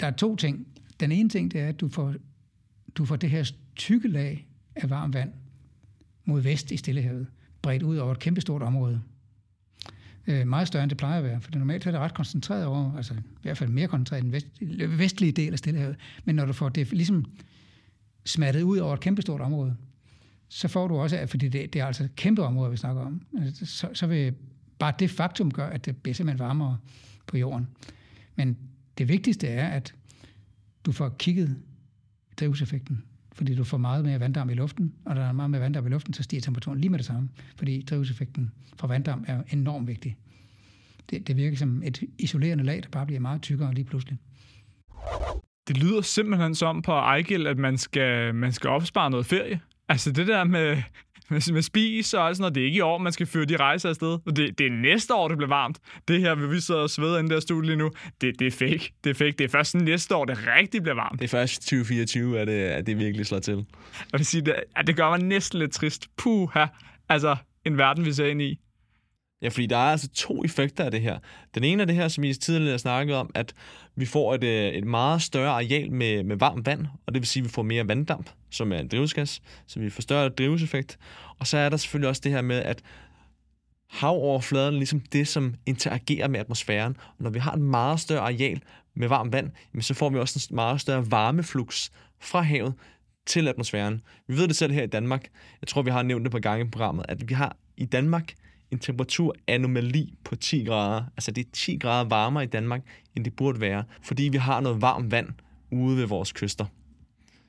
Der 0.00 0.06
er 0.06 0.10
to 0.10 0.36
ting. 0.36 0.66
Den 1.00 1.12
ene 1.12 1.28
ting, 1.28 1.52
det 1.52 1.60
er, 1.60 1.68
at 1.68 1.80
du 1.80 1.88
får, 1.88 2.14
du 2.94 3.04
får 3.04 3.16
det 3.16 3.30
her 3.30 3.52
tykke 3.76 4.08
lag 4.08 4.46
af 4.76 4.90
varmt 4.90 5.14
vand 5.14 5.32
mod 6.28 6.40
vest 6.40 6.70
i 6.70 6.76
Stillehavet, 6.76 7.26
bredt 7.62 7.82
ud 7.82 7.96
over 7.96 8.12
et 8.12 8.18
kæmpestort 8.18 8.62
område. 8.62 9.00
Øh, 10.26 10.46
meget 10.46 10.68
større, 10.68 10.82
end 10.82 10.90
det 10.90 10.98
plejer 10.98 11.18
at 11.18 11.24
være, 11.24 11.40
for 11.40 11.50
det 11.50 11.58
normalt 11.58 11.86
er 11.86 11.90
det 11.90 12.00
ret 12.00 12.14
koncentreret 12.14 12.66
over, 12.66 12.96
altså 12.96 13.14
i 13.14 13.42
hvert 13.42 13.58
fald 13.58 13.70
mere 13.70 13.88
koncentreret 13.88 14.20
i 14.20 14.24
den 14.24 14.32
vest, 14.32 14.46
øh, 14.60 14.98
vestlige 14.98 15.32
del 15.32 15.52
af 15.52 15.58
Stillehavet. 15.58 15.96
Men 16.24 16.36
når 16.36 16.44
du 16.44 16.52
får 16.52 16.68
det 16.68 16.92
ligesom 16.92 17.24
smattet 18.26 18.62
ud 18.62 18.78
over 18.78 18.94
et 18.94 19.00
kæmpestort 19.00 19.40
område, 19.40 19.76
så 20.48 20.68
får 20.68 20.88
du 20.88 20.96
også, 20.96 21.26
fordi 21.26 21.48
det, 21.48 21.72
det 21.72 21.80
er 21.80 21.86
altså 21.86 22.04
et 22.04 22.16
kæmpe 22.16 22.42
område, 22.42 22.70
vi 22.70 22.76
snakker 22.76 23.02
om, 23.02 23.22
altså, 23.38 23.66
så, 23.66 23.88
så 23.94 24.06
vil 24.06 24.34
bare 24.78 24.92
det 24.98 25.10
faktum 25.10 25.50
gøre, 25.50 25.74
at 25.74 25.86
det 25.86 25.96
bliver 25.96 26.14
simpelthen 26.14 26.38
varmere 26.38 26.78
på 27.26 27.36
jorden. 27.36 27.68
Men 28.36 28.56
det 28.98 29.08
vigtigste 29.08 29.46
er, 29.46 29.68
at 29.68 29.94
du 30.84 30.92
får 30.92 31.08
kigget 31.08 31.56
drivhuseffekten, 32.40 33.02
fordi 33.38 33.54
du 33.54 33.64
får 33.64 33.78
meget 33.78 34.04
mere 34.04 34.20
vanddamp 34.20 34.50
i 34.50 34.54
luften, 34.54 34.92
og 35.04 35.14
når 35.14 35.22
der 35.22 35.28
er 35.28 35.32
meget 35.32 35.50
mere 35.50 35.60
vanddamp 35.60 35.86
i 35.86 35.90
luften, 35.90 36.14
så 36.14 36.22
stiger 36.22 36.40
temperaturen 36.40 36.80
lige 36.80 36.90
med 36.90 36.98
det 36.98 37.06
samme, 37.06 37.28
fordi 37.56 37.82
drivhuseffekten 37.82 38.52
fra 38.76 38.86
vanddamp 38.86 39.24
er 39.28 39.42
enormt 39.52 39.88
vigtig. 39.88 40.16
Det, 41.10 41.26
det 41.26 41.36
virker 41.36 41.56
som 41.56 41.82
et 41.84 42.02
isolerende 42.18 42.64
lag, 42.64 42.82
der 42.82 42.88
bare 42.92 43.06
bliver 43.06 43.20
meget 43.20 43.42
tykkere 43.42 43.74
lige 43.74 43.84
pludselig. 43.84 44.18
Det 45.68 45.76
lyder 45.76 46.00
simpelthen 46.00 46.54
som 46.54 46.82
på 46.82 46.92
Ejgil, 46.92 47.46
at 47.46 47.58
man 47.58 47.78
skal, 47.78 48.34
man 48.34 48.52
skal 48.52 48.70
opspare 48.70 49.10
noget 49.10 49.26
ferie. 49.26 49.60
Altså 49.88 50.12
det 50.12 50.26
der 50.26 50.44
med, 50.44 50.82
med, 51.30 51.52
med 51.52 51.62
spis 51.62 52.14
og 52.14 52.36
sådan 52.36 52.42
noget, 52.42 52.54
det 52.54 52.60
er 52.60 52.64
ikke 52.64 52.76
i 52.76 52.80
år, 52.80 52.98
man 52.98 53.12
skal 53.12 53.26
føre 53.26 53.44
de 53.44 53.56
rejser 53.56 53.88
afsted. 53.88 54.18
Det, 54.26 54.58
det 54.58 54.66
er 54.66 54.70
næste 54.70 55.14
år, 55.14 55.28
det 55.28 55.36
bliver 55.36 55.48
varmt. 55.48 55.78
Det 56.08 56.20
her, 56.20 56.34
vi 56.34 56.60
sidder 56.60 56.80
og 56.80 56.90
sveder 56.90 57.18
inde 57.18 57.30
der 57.30 57.40
studie 57.40 57.66
lige 57.66 57.76
nu, 57.76 57.90
det, 58.20 58.38
det 58.38 58.46
er 58.46 58.50
fake. 58.50 58.92
Det 59.04 59.10
er 59.10 59.14
fake. 59.14 59.34
Det 59.38 59.44
er 59.44 59.48
først 59.48 59.74
næste 59.74 60.16
år, 60.16 60.24
det 60.24 60.38
rigtig 60.56 60.82
bliver 60.82 60.94
varmt. 60.94 61.20
Det 61.20 61.24
er 61.24 61.28
først 61.28 61.60
2024, 61.60 62.40
at 62.40 62.46
det, 62.46 62.52
at 62.52 62.86
det 62.86 62.98
virkelig 62.98 63.26
slår 63.26 63.38
til. 63.38 63.66
Det, 64.12 64.26
siger, 64.26 64.42
det, 64.42 64.54
at 64.76 64.86
det 64.86 64.96
gør 64.96 65.08
mig 65.08 65.18
næsten 65.18 65.58
lidt 65.58 65.72
trist. 65.72 66.06
Puha. 66.16 66.66
Altså, 67.08 67.36
en 67.64 67.78
verden, 67.78 68.04
vi 68.04 68.12
ser 68.12 68.26
ind 68.26 68.42
i. 68.42 68.60
Ja, 69.42 69.48
fordi 69.48 69.66
der 69.66 69.76
er 69.76 69.90
altså 69.90 70.08
to 70.08 70.44
effekter 70.44 70.84
af 70.84 70.90
det 70.90 71.00
her. 71.00 71.18
Den 71.54 71.64
ene 71.64 71.82
er 71.82 71.86
det 71.86 71.94
her, 71.94 72.08
som 72.08 72.24
I 72.24 72.34
tidligere 72.34 72.70
har 72.70 72.78
snakket 72.78 73.16
om, 73.16 73.30
at 73.34 73.54
vi 73.96 74.06
får 74.06 74.34
et, 74.34 74.44
øh, 74.44 74.72
et 74.72 74.84
meget 74.84 75.22
større 75.22 75.50
areal 75.50 75.92
med, 75.92 76.22
med 76.24 76.36
varmt 76.36 76.66
vand, 76.66 76.86
og 77.06 77.14
det 77.14 77.22
vil 77.22 77.26
sige, 77.26 77.40
at 77.40 77.44
vi 77.44 77.50
får 77.50 77.62
mere 77.62 77.88
vanddamp, 77.88 78.30
som 78.50 78.72
er 78.72 78.78
en 78.78 78.88
drivhusgas, 78.88 79.42
så 79.66 79.80
vi 79.80 79.90
får 79.90 80.02
større 80.02 80.28
drivhuseffekt. 80.28 80.98
Og 81.38 81.46
så 81.46 81.58
er 81.58 81.68
der 81.68 81.76
selvfølgelig 81.76 82.08
også 82.08 82.20
det 82.24 82.32
her 82.32 82.42
med, 82.42 82.56
at 82.56 82.82
havoverfladen 83.90 84.74
er 84.74 84.78
ligesom 84.78 85.00
det, 85.00 85.28
som 85.28 85.54
interagerer 85.66 86.28
med 86.28 86.40
atmosfæren. 86.40 86.96
Og 87.08 87.22
når 87.24 87.30
vi 87.30 87.38
har 87.38 87.52
et 87.52 87.60
meget 87.60 88.00
større 88.00 88.20
areal 88.20 88.62
med 88.94 89.08
varmt 89.08 89.32
vand, 89.32 89.50
jamen 89.74 89.82
så 89.82 89.94
får 89.94 90.10
vi 90.10 90.18
også 90.18 90.48
en 90.50 90.54
meget 90.56 90.80
større 90.80 91.10
varmeflux 91.10 91.90
fra 92.20 92.40
havet 92.40 92.74
til 93.26 93.48
atmosfæren. 93.48 94.02
Vi 94.26 94.36
ved 94.36 94.48
det 94.48 94.56
selv 94.56 94.72
her 94.72 94.82
i 94.82 94.86
Danmark. 94.86 95.28
Jeg 95.60 95.68
tror, 95.68 95.82
vi 95.82 95.90
har 95.90 96.02
nævnt 96.02 96.24
det 96.24 96.32
på 96.32 96.38
gange 96.38 96.66
i 96.66 96.68
programmet, 96.68 97.06
at 97.08 97.28
vi 97.28 97.34
har 97.34 97.56
i 97.76 97.84
Danmark 97.84 98.34
en 98.70 98.78
temperaturanomali 98.78 100.14
på 100.24 100.36
10 100.36 100.64
grader. 100.64 101.04
Altså 101.16 101.30
det 101.30 101.46
er 101.46 101.50
10 101.52 101.76
grader 101.76 102.08
varmere 102.08 102.44
i 102.44 102.46
Danmark, 102.46 102.82
end 103.16 103.24
det 103.24 103.36
burde 103.36 103.60
være, 103.60 103.84
fordi 104.02 104.22
vi 104.22 104.36
har 104.36 104.60
noget 104.60 104.82
varmt 104.82 105.10
vand 105.10 105.28
ude 105.72 105.96
ved 105.96 106.06
vores 106.06 106.32
kyster. 106.32 106.64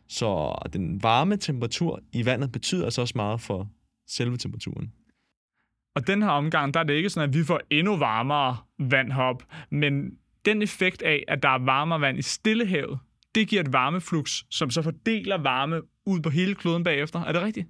Så 0.07 0.55
den 0.73 1.03
varme 1.03 1.37
temperatur 1.37 1.99
i 2.11 2.25
vandet 2.25 2.51
betyder 2.51 2.85
altså 2.85 3.01
også 3.01 3.13
meget 3.15 3.41
for 3.41 3.69
selve 4.07 4.37
temperaturen. 4.37 4.93
Og 5.95 6.07
den 6.07 6.21
her 6.21 6.29
omgang, 6.29 6.73
der 6.73 6.79
er 6.79 6.83
det 6.83 6.93
ikke 6.93 7.09
sådan, 7.09 7.29
at 7.29 7.35
vi 7.35 7.43
får 7.43 7.59
endnu 7.69 7.97
varmere 7.97 8.57
vand 8.79 9.11
herop, 9.11 9.43
men 9.69 10.11
den 10.45 10.61
effekt 10.61 11.01
af, 11.01 11.23
at 11.27 11.43
der 11.43 11.49
er 11.49 11.65
varmere 11.65 12.01
vand 12.01 12.19
i 12.19 12.21
Stillehavet, 12.21 12.99
det 13.35 13.47
giver 13.47 13.61
et 13.61 13.73
varmeflux, 13.73 14.43
som 14.49 14.69
så 14.69 14.81
fordeler 14.81 15.37
varme 15.37 15.81
ud 16.05 16.19
på 16.19 16.29
hele 16.29 16.55
kloden 16.55 16.83
bagefter. 16.83 17.19
Er 17.19 17.31
det 17.31 17.41
rigtigt? 17.41 17.67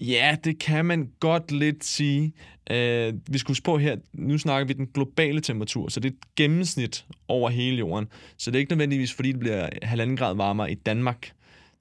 Ja, 0.00 0.36
det 0.44 0.58
kan 0.58 0.84
man 0.84 1.10
godt 1.20 1.52
lidt 1.52 1.84
sige. 1.84 2.32
Uh, 2.70 2.76
vi 3.32 3.38
skulle 3.38 3.56
spå 3.56 3.78
her, 3.78 3.96
nu 4.12 4.38
snakker 4.38 4.66
vi 4.66 4.72
den 4.72 4.86
globale 4.86 5.40
temperatur, 5.40 5.88
så 5.88 6.00
det 6.00 6.08
er 6.08 6.12
et 6.12 6.34
gennemsnit 6.36 7.06
over 7.28 7.50
hele 7.50 7.76
jorden. 7.76 8.08
Så 8.36 8.50
det 8.50 8.56
er 8.56 8.60
ikke 8.60 8.72
nødvendigvis, 8.72 9.12
fordi 9.12 9.32
det 9.32 9.40
bliver 9.40 9.68
halvanden 9.82 10.16
grad 10.16 10.34
varmere 10.34 10.72
i 10.72 10.74
Danmark. 10.74 11.20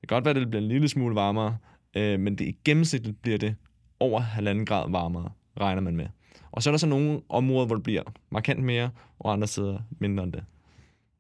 Det 0.02 0.10
kan 0.10 0.16
godt 0.16 0.26
være, 0.26 0.36
at 0.36 0.42
det 0.42 0.50
bliver 0.50 0.62
en 0.62 0.68
lille 0.68 0.90
smule 0.90 1.16
varmere, 1.16 1.58
uh, 1.98 2.20
men 2.20 2.36
det 2.36 2.46
i 2.46 2.58
gennemsnit 2.66 3.18
bliver 3.22 3.38
det 3.38 3.56
over 4.00 4.20
halvanden 4.20 4.66
grad 4.66 4.92
varmere, 4.92 5.30
regner 5.60 5.82
man 5.82 5.96
med. 5.96 6.08
Og 6.52 6.64
så 6.64 6.70
er 6.70 6.72
der 6.72 6.78
så 6.78 6.88
nogle 6.88 7.22
områder, 7.30 7.66
hvor 7.66 7.76
det 7.76 7.84
bliver 7.84 8.04
markant 8.30 8.64
mere, 8.64 8.90
og 9.20 9.34
andre 9.34 9.48
steder 9.48 9.80
mindre 10.00 10.24
end 10.24 10.34
det. 10.34 10.44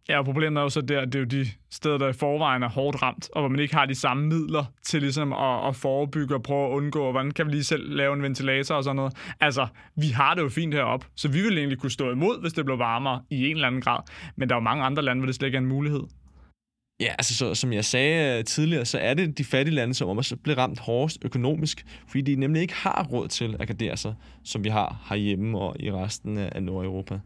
Ja, 0.09 0.19
og 0.19 0.25
problemet 0.25 0.57
er 0.57 0.63
jo 0.63 0.69
så 0.69 0.81
der, 0.81 1.01
at 1.01 1.07
det 1.07 1.15
er 1.15 1.19
jo 1.19 1.25
de 1.25 1.47
steder, 1.69 1.97
der 1.97 2.09
i 2.09 2.13
forvejen 2.13 2.63
er 2.63 2.69
hårdt 2.69 3.01
ramt, 3.01 3.29
og 3.33 3.41
hvor 3.41 3.49
man 3.49 3.59
ikke 3.59 3.75
har 3.75 3.85
de 3.85 3.95
samme 3.95 4.27
midler 4.27 4.65
til 4.83 5.01
ligesom 5.01 5.33
at, 5.33 5.67
at 5.67 5.75
forebygge 5.75 6.35
og 6.35 6.43
prøve 6.43 6.67
at 6.67 6.71
undgå, 6.71 7.03
og 7.03 7.11
hvordan 7.11 7.31
kan 7.31 7.45
vi 7.45 7.51
lige 7.51 7.63
selv 7.63 7.95
lave 7.95 8.13
en 8.13 8.21
ventilator 8.21 8.75
og 8.75 8.83
sådan 8.83 8.95
noget. 8.95 9.13
Altså, 9.39 9.67
vi 9.95 10.07
har 10.07 10.33
det 10.33 10.41
jo 10.41 10.49
fint 10.49 10.73
heroppe, 10.73 11.05
så 11.15 11.27
vi 11.27 11.41
ville 11.41 11.59
egentlig 11.59 11.79
kunne 11.79 11.91
stå 11.91 12.11
imod, 12.11 12.41
hvis 12.41 12.53
det 12.53 12.65
blev 12.65 12.79
varmere 12.79 13.21
i 13.29 13.45
en 13.49 13.55
eller 13.55 13.67
anden 13.67 13.81
grad. 13.81 13.99
Men 14.35 14.49
der 14.49 14.55
er 14.55 14.59
jo 14.59 14.63
mange 14.63 14.83
andre 14.83 15.03
lande, 15.03 15.19
hvor 15.19 15.25
det 15.25 15.35
slet 15.35 15.47
ikke 15.47 15.55
er 15.55 15.61
en 15.61 15.67
mulighed. 15.67 16.03
Ja, 17.01 17.11
altså 17.11 17.35
så, 17.35 17.55
som 17.55 17.73
jeg 17.73 17.85
sagde 17.85 18.37
øh, 18.37 18.45
tidligere, 18.45 18.85
så 18.85 18.97
er 18.97 19.13
det 19.13 19.37
de 19.37 19.43
fattige 19.43 19.75
lande, 19.75 19.93
som 19.93 20.17
også 20.17 20.35
bliver 20.35 20.57
ramt 20.57 20.79
hårdest 20.79 21.17
økonomisk, 21.25 21.85
fordi 22.07 22.21
de 22.21 22.35
nemlig 22.35 22.61
ikke 22.61 22.73
har 22.73 23.07
råd 23.11 23.27
til 23.27 23.55
at 23.59 23.67
gardere 23.67 23.97
sig, 23.97 24.15
som 24.43 24.63
vi 24.63 24.69
har 24.69 25.05
herhjemme 25.09 25.59
og 25.59 25.75
i 25.79 25.91
resten 25.91 26.37
af 26.37 26.63
Nordeuropa. 26.63 27.19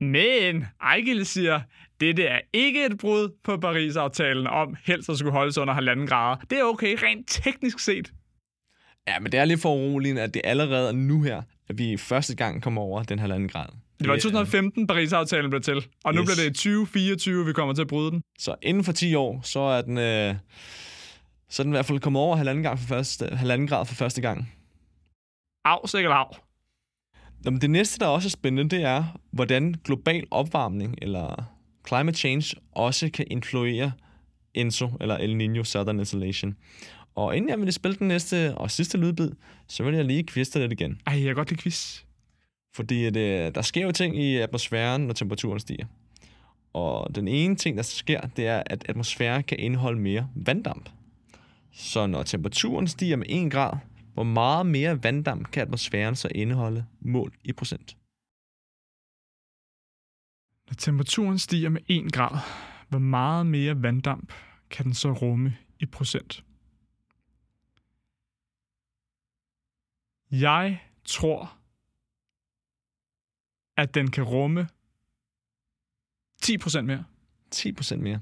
Men 0.00 0.66
Ejgil 0.82 1.26
siger, 1.26 1.60
det 2.00 2.18
er 2.18 2.40
ikke 2.52 2.86
et 2.86 2.98
brud 2.98 3.28
på 3.44 3.56
Paris-aftalen 3.56 4.46
om 4.46 4.76
helst 4.84 5.08
at 5.08 5.18
skulle 5.18 5.32
holde 5.32 5.52
sig 5.52 5.60
under 5.60 5.74
halvanden 5.74 6.06
grader. 6.06 6.36
Det 6.50 6.58
er 6.58 6.64
okay, 6.64 6.96
rent 7.02 7.26
teknisk 7.28 7.78
set. 7.78 8.12
Ja, 9.08 9.18
men 9.18 9.32
det 9.32 9.40
er 9.40 9.44
lidt 9.44 9.60
for 9.60 9.74
uroligende, 9.74 10.22
at 10.22 10.34
det 10.34 10.42
allerede 10.44 10.88
er 10.88 10.92
nu 10.92 11.22
her, 11.22 11.42
at 11.68 11.78
vi 11.78 11.96
første 11.96 12.36
gang 12.36 12.62
kommer 12.62 12.82
over 12.82 13.02
den 13.02 13.18
halvanden 13.18 13.48
grad. 13.48 13.66
Det 13.98 14.08
var 14.08 14.14
i 14.14 14.20
2015, 14.20 14.86
Paris-aftalen 14.86 15.50
blev 15.50 15.62
til, 15.62 15.86
og 16.04 16.14
nu 16.14 16.20
yes. 16.20 16.26
bliver 16.26 16.36
det 16.36 16.50
i 16.50 16.52
2024, 16.52 17.46
vi 17.46 17.52
kommer 17.52 17.74
til 17.74 17.82
at 17.82 17.88
bryde 17.88 18.10
den. 18.10 18.22
Så 18.38 18.54
inden 18.62 18.84
for 18.84 18.92
10 18.92 19.14
år, 19.14 19.40
så 19.42 19.60
er 19.60 19.82
den, 19.82 19.98
øh, 19.98 20.34
så 21.48 21.62
er 21.62 21.64
den 21.64 21.72
i 21.72 21.76
hvert 21.76 21.86
fald 21.86 22.00
kommet 22.00 22.22
over 22.22 22.36
halvanden, 22.36 22.62
gang 22.62 22.78
for 22.78 22.86
første, 22.86 23.26
halvanden 23.26 23.68
grad 23.68 23.86
for 23.86 23.94
første 23.94 24.20
gang. 24.20 24.52
Av, 25.64 25.86
sikkert 25.86 26.12
af. 26.12 26.49
Jamen, 27.44 27.60
det 27.60 27.70
næste, 27.70 27.98
der 27.98 28.06
også 28.06 28.28
er 28.28 28.30
spændende, 28.30 28.76
det 28.76 28.84
er, 28.84 29.04
hvordan 29.30 29.74
global 29.84 30.26
opvarmning 30.30 30.94
eller 31.02 31.44
climate 31.88 32.18
change 32.18 32.56
også 32.72 33.10
kan 33.10 33.26
influere 33.30 33.92
ENSO, 34.54 34.88
eller 35.00 35.16
El 35.16 35.36
Niño 35.40 35.64
Southern 35.64 35.98
Insolation. 35.98 36.56
Og 37.14 37.36
inden 37.36 37.50
jeg 37.50 37.60
vil 37.60 37.72
spille 37.72 37.96
den 37.96 38.08
næste 38.08 38.54
og 38.54 38.70
sidste 38.70 38.98
lydbid, 38.98 39.30
så 39.66 39.82
vil 39.82 39.94
jeg 39.94 40.04
lige 40.04 40.22
kviste 40.22 40.58
lidt 40.58 40.72
igen. 40.72 41.00
Ej, 41.06 41.14
jeg 41.14 41.24
kan 41.24 41.34
godt 41.34 41.50
lide 41.50 41.62
quiz. 41.62 42.00
Fordi 42.74 43.04
at, 43.04 43.16
øh, 43.16 43.54
der 43.54 43.62
sker 43.62 43.82
jo 43.82 43.92
ting 43.92 44.18
i 44.18 44.36
atmosfæren, 44.36 45.02
når 45.02 45.12
temperaturen 45.12 45.60
stiger. 45.60 45.86
Og 46.72 47.14
den 47.14 47.28
ene 47.28 47.56
ting, 47.56 47.76
der 47.76 47.82
sker, 47.82 48.20
det 48.20 48.46
er, 48.46 48.62
at 48.66 48.84
atmosfæren 48.88 49.42
kan 49.42 49.58
indeholde 49.58 50.00
mere 50.00 50.28
vanddamp. 50.34 50.88
Så 51.72 52.06
når 52.06 52.22
temperaturen 52.22 52.88
stiger 52.88 53.16
med 53.16 53.26
1 53.28 53.52
grad, 53.52 53.72
hvor 54.20 54.24
meget 54.24 54.66
mere 54.66 55.02
vanddamp 55.04 55.50
kan 55.50 55.62
atmosfæren 55.62 56.16
så 56.16 56.28
indeholde 56.34 56.86
mål 57.00 57.34
i 57.44 57.52
procent? 57.52 57.96
Når 60.66 60.74
temperaturen 60.74 61.38
stiger 61.38 61.68
med 61.68 61.80
1 61.88 62.12
grad, 62.12 62.38
hvor 62.88 62.98
meget 62.98 63.46
mere 63.46 63.82
vanddamp 63.82 64.32
kan 64.70 64.84
den 64.84 64.94
så 64.94 65.12
rumme 65.12 65.56
i 65.78 65.86
procent? 65.86 66.44
Jeg 70.30 70.80
tror, 71.04 71.58
at 73.76 73.94
den 73.94 74.10
kan 74.10 74.24
rumme 74.24 74.68
10% 76.44 76.80
mere. 76.80 77.04
10% 77.54 77.96
mere. 77.96 78.20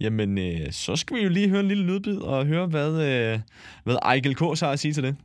Jamen, 0.00 0.38
øh, 0.38 0.72
så 0.72 0.96
skal 0.96 1.16
vi 1.16 1.22
jo 1.22 1.28
lige 1.28 1.48
høre 1.48 1.60
en 1.60 1.68
lille 1.68 1.84
lydbid 1.84 2.18
og 2.18 2.46
høre, 2.46 2.66
hvad, 2.66 2.90
øh, 2.90 3.40
hvad 3.84 3.96
Ejgel 4.02 4.34
K. 4.34 4.38
så 4.38 4.64
har 4.66 4.72
at 4.72 4.80
sige 4.80 4.94
til 4.94 5.02
det. 5.02 5.16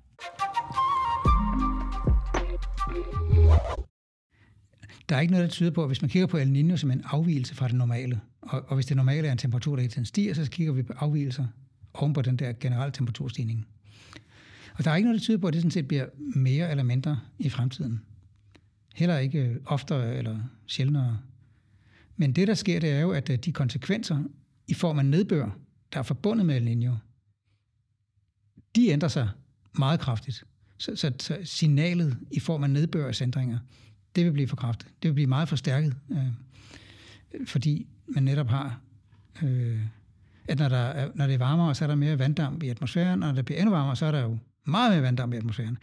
Der 5.09 5.15
er 5.15 5.19
ikke 5.19 5.31
noget, 5.31 5.43
der 5.43 5.51
tyder 5.51 5.71
på, 5.71 5.81
at 5.81 5.89
hvis 5.89 6.01
man 6.01 6.09
kigger 6.09 6.27
på 6.27 6.37
El 6.37 6.71
Niño 6.71 6.77
som 6.77 6.91
en 6.91 7.01
afvielse 7.05 7.55
fra 7.55 7.67
det 7.67 7.75
normale, 7.75 8.21
og, 8.41 8.65
og 8.67 8.75
hvis 8.75 8.85
det 8.85 8.97
normale 8.97 9.27
er 9.27 9.31
en 9.31 9.37
temperatur, 9.37 9.75
der 9.75 9.81
hele 9.81 9.91
tiden 9.91 10.05
stiger, 10.05 10.33
så 10.33 10.51
kigger 10.51 10.73
vi 10.73 10.83
på 10.83 10.93
afvielser 10.93 11.47
oven 11.93 12.13
på 12.13 12.21
den 12.21 12.35
der 12.35 12.53
generelle 12.53 12.91
temperaturstigning. 12.91 13.67
Og 14.77 14.85
der 14.85 14.91
er 14.91 14.95
ikke 14.95 15.07
noget, 15.07 15.19
der 15.19 15.23
tyder 15.23 15.37
på, 15.37 15.47
at 15.47 15.53
det 15.53 15.61
sådan 15.61 15.71
set 15.71 15.87
bliver 15.87 16.05
mere 16.35 16.71
eller 16.71 16.83
mindre 16.83 17.19
i 17.39 17.49
fremtiden. 17.49 18.01
Heller 18.95 19.17
ikke 19.17 19.57
oftere 19.65 20.15
eller 20.15 20.39
sjældnere. 20.65 21.19
Men 22.17 22.31
det, 22.31 22.47
der 22.47 22.53
sker, 22.53 22.79
det 22.79 22.91
er 22.91 22.99
jo, 22.99 23.11
at 23.11 23.29
øh, 23.29 23.37
de 23.37 23.51
konsekvenser 23.51 24.23
i 24.67 24.73
form 24.73 24.99
af 24.99 25.05
nedbør, 25.05 25.57
der 25.93 25.99
er 25.99 26.03
forbundet 26.03 26.45
med 26.45 26.55
El 26.55 26.67
Niño, 26.67 26.93
de 28.75 28.87
ændrer 28.87 29.09
sig 29.09 29.29
meget 29.79 29.99
kraftigt. 29.99 30.43
Så, 30.77 30.95
så, 30.95 31.11
så 31.19 31.37
signalet 31.43 32.17
i 32.31 32.39
form 32.39 32.63
af 32.63 32.69
nedbørsændringer, 32.69 33.59
det 34.15 34.25
vil 34.25 34.31
blive 34.31 34.47
for 34.47 34.55
kraftigt. 34.55 34.93
Det 35.03 35.09
vil 35.09 35.13
blive 35.13 35.27
meget 35.27 35.49
forstærket, 35.49 35.95
øh, 36.11 37.47
fordi 37.47 37.87
man 38.07 38.23
netop 38.23 38.47
har, 38.47 38.79
øh, 39.43 39.79
at 40.47 40.59
når, 40.59 40.69
der 40.69 40.77
er, 40.77 41.09
når 41.15 41.27
det 41.27 41.33
er 41.33 41.37
varmere, 41.37 41.75
så 41.75 41.85
er 41.85 41.87
der 41.87 41.95
mere 41.95 42.19
vanddamp 42.19 42.63
i 42.63 42.69
atmosfæren, 42.69 43.23
og 43.23 43.29
når 43.29 43.35
det 43.35 43.45
bliver 43.45 43.59
endnu 43.59 43.75
varmere, 43.75 43.95
så 43.95 44.05
er 44.05 44.11
der 44.11 44.21
jo 44.21 44.37
meget 44.65 44.91
mere 44.91 45.01
vanddamp 45.01 45.33
i 45.33 45.37
atmosfæren. 45.37 45.77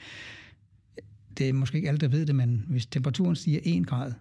Det 1.39 1.49
er 1.49 1.53
måske 1.53 1.77
ikke 1.77 1.89
alle, 1.89 1.99
der 1.99 2.09
ved 2.09 2.27
det, 2.27 2.35
men 2.35 2.65
hvis 2.69 2.87
temperaturen 2.87 3.37
stiger 3.37 3.61
1 3.65 3.87
grad, 3.87 4.13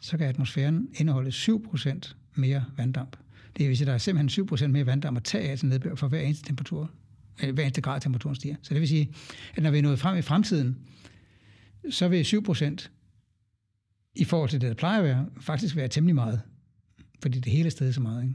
så 0.00 0.18
kan 0.18 0.26
atmosfæren 0.26 0.88
indeholde 0.94 1.30
7% 1.30 2.14
mere 2.34 2.64
vanddamp. 2.76 3.16
Det 3.56 3.68
vil 3.68 3.76
sige, 3.76 3.84
at 3.84 3.86
der 3.86 3.94
er 3.94 3.98
simpelthen 3.98 4.46
7% 4.46 4.66
mere 4.66 4.86
vanddamp 4.86 5.16
at 5.16 5.24
tage 5.24 5.50
af 5.50 5.58
til 5.58 5.68
nedbør 5.68 5.94
for 5.94 6.08
hver 6.08 6.20
eneste 6.20 6.44
temperatur, 6.44 6.90
Øh, 7.42 7.54
hver 7.54 7.62
eneste 7.62 7.80
grad 7.80 8.00
temperaturen 8.00 8.36
stiger. 8.36 8.56
Så 8.62 8.74
det 8.74 8.80
vil 8.80 8.88
sige, 8.88 9.12
at 9.54 9.62
når 9.62 9.70
vi 9.70 9.78
er 9.78 9.82
nået 9.82 9.98
frem 9.98 10.18
i 10.18 10.22
fremtiden, 10.22 10.78
så 11.90 12.08
vil 12.08 12.22
7% 12.22 12.88
i 14.14 14.24
forhold 14.24 14.50
til 14.50 14.60
det, 14.60 14.68
der 14.68 14.74
plejer 14.74 14.98
at 14.98 15.04
være, 15.04 15.26
faktisk 15.40 15.76
være 15.76 15.88
temmelig 15.88 16.14
meget. 16.14 16.42
Fordi 17.22 17.40
det 17.40 17.52
hele 17.52 17.66
er 17.66 17.70
stedet 17.70 17.94
så 17.94 18.00
meget. 18.00 18.22
Ikke? 18.22 18.34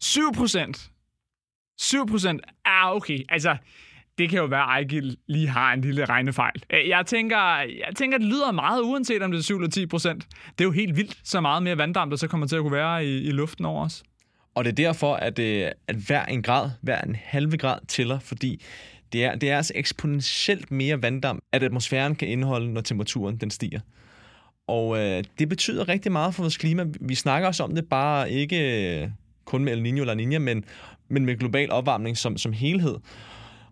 7 0.00 0.32
procent. 0.34 0.90
7 1.78 2.06
procent. 2.06 2.40
Ah, 2.64 2.96
okay. 2.96 3.18
Altså, 3.28 3.56
det 4.18 4.30
kan 4.30 4.38
jo 4.38 4.44
være, 4.44 4.62
at 4.62 4.68
Ejgil 4.68 5.16
lige 5.26 5.48
har 5.48 5.72
en 5.72 5.80
lille 5.80 6.04
regnefejl. 6.04 6.62
Øh, 6.70 6.88
jeg 6.88 7.06
tænker, 7.06 7.56
jeg 7.58 7.92
tænker, 7.96 8.18
det 8.18 8.26
lyder 8.26 8.52
meget, 8.52 8.82
uanset 8.82 9.22
om 9.22 9.30
det 9.30 9.38
er 9.38 9.42
7 9.42 9.56
eller 9.56 9.70
10 9.70 9.86
procent. 9.86 10.26
Det 10.58 10.60
er 10.60 10.64
jo 10.64 10.70
helt 10.70 10.96
vildt, 10.96 11.18
så 11.24 11.40
meget 11.40 11.62
mere 11.62 11.78
vanddamp, 11.78 12.10
der 12.10 12.16
så 12.16 12.28
kommer 12.28 12.46
til 12.46 12.56
at 12.56 12.62
kunne 12.62 12.72
være 12.72 13.06
i, 13.06 13.22
i 13.22 13.30
luften 13.30 13.64
over 13.64 13.84
os. 13.84 14.02
Og 14.54 14.64
det 14.64 14.70
er 14.70 14.74
derfor, 14.74 15.14
at, 15.14 15.38
øh, 15.38 15.70
at 15.88 15.96
hver 15.96 16.24
en 16.24 16.42
grad, 16.42 16.70
hver 16.80 17.00
en 17.00 17.16
halve 17.24 17.56
grad 17.56 17.78
tæller, 17.88 18.18
fordi 18.18 18.62
det 19.12 19.24
er, 19.24 19.34
det 19.34 19.50
er 19.50 19.56
altså 19.56 19.72
eksponentielt 19.76 20.70
mere 20.70 21.02
vanddamp, 21.02 21.42
at 21.52 21.62
atmosfæren 21.62 22.14
kan 22.14 22.28
indeholde, 22.28 22.72
når 22.72 22.80
temperaturen 22.80 23.36
den 23.36 23.50
stiger. 23.50 23.80
Og 24.66 24.98
øh, 24.98 25.24
det 25.38 25.48
betyder 25.48 25.88
rigtig 25.88 26.12
meget 26.12 26.34
for 26.34 26.42
vores 26.42 26.56
klima. 26.56 26.84
Vi 27.00 27.14
snakker 27.14 27.48
også 27.48 27.62
om 27.62 27.74
det 27.74 27.88
bare 27.88 28.30
ikke 28.30 29.00
øh, 29.02 29.08
kun 29.44 29.64
med 29.64 29.72
El 29.72 29.78
Niño 29.78 30.00
eller 30.00 30.14
Niña, 30.14 30.38
men, 30.38 30.64
men 31.08 31.24
med 31.24 31.36
global 31.36 31.70
opvarmning 31.70 32.16
som, 32.16 32.36
som 32.36 32.52
helhed. 32.52 32.96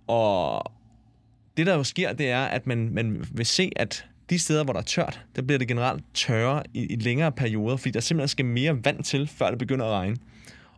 Og 0.06 0.72
det, 1.56 1.66
der 1.66 1.74
jo 1.74 1.84
sker, 1.84 2.12
det 2.12 2.30
er, 2.30 2.44
at 2.44 2.66
man, 2.66 2.88
man 2.92 3.24
vil 3.32 3.46
se, 3.46 3.70
at 3.76 4.06
de 4.30 4.38
steder, 4.38 4.64
hvor 4.64 4.72
der 4.72 4.80
er 4.80 4.84
tørt, 4.84 5.20
der 5.36 5.42
bliver 5.42 5.58
det 5.58 5.68
generelt 5.68 6.04
tørre 6.14 6.62
i, 6.74 6.86
i 6.86 6.96
længere 6.96 7.32
perioder, 7.32 7.76
fordi 7.76 7.90
der 7.90 8.00
simpelthen 8.00 8.28
skal 8.28 8.44
mere 8.44 8.84
vand 8.84 9.04
til, 9.04 9.26
før 9.26 9.50
det 9.50 9.58
begynder 9.58 9.86
at 9.86 9.92
regne. 9.92 10.16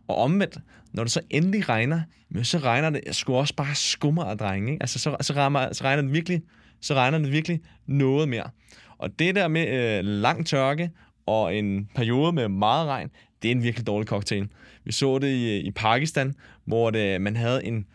Og 0.07 0.17
omvendt, 0.17 0.57
når 0.93 1.03
det 1.03 1.11
så 1.11 1.21
endelig 1.29 1.69
regner, 1.69 2.01
så 2.43 2.57
regner 2.57 2.89
det 2.89 3.15
sgu 3.15 3.35
også 3.35 3.55
bare 3.55 3.75
skummer 3.75 4.23
af 4.23 4.37
drenge. 4.37 4.71
Ikke? 4.71 4.83
Altså, 4.83 4.99
så, 4.99 5.17
så, 5.21 5.33
rammer, 5.33 5.73
så, 5.73 5.83
regner 5.83 6.01
det 6.01 6.13
virkelig, 6.13 6.41
så 6.81 6.93
regner 6.93 7.17
det 7.17 7.31
virkelig 7.31 7.61
noget 7.85 8.29
mere. 8.29 8.49
Og 8.97 9.19
det 9.19 9.35
der 9.35 9.47
med 9.47 9.97
øh, 9.97 10.05
lang 10.05 10.47
tørke 10.47 10.91
og 11.25 11.55
en 11.55 11.89
periode 11.95 12.31
med 12.31 12.47
meget 12.47 12.87
regn, 12.87 13.09
det 13.41 13.47
er 13.47 13.51
en 13.51 13.63
virkelig 13.63 13.87
dårlig 13.87 14.07
cocktail. 14.07 14.47
Vi 14.83 14.91
så 14.91 15.19
det 15.19 15.27
i, 15.27 15.59
i 15.59 15.71
Pakistan, 15.71 16.33
hvor 16.65 16.89
det, 16.89 17.21
man 17.21 17.35
havde 17.35 17.65
en 17.65 17.85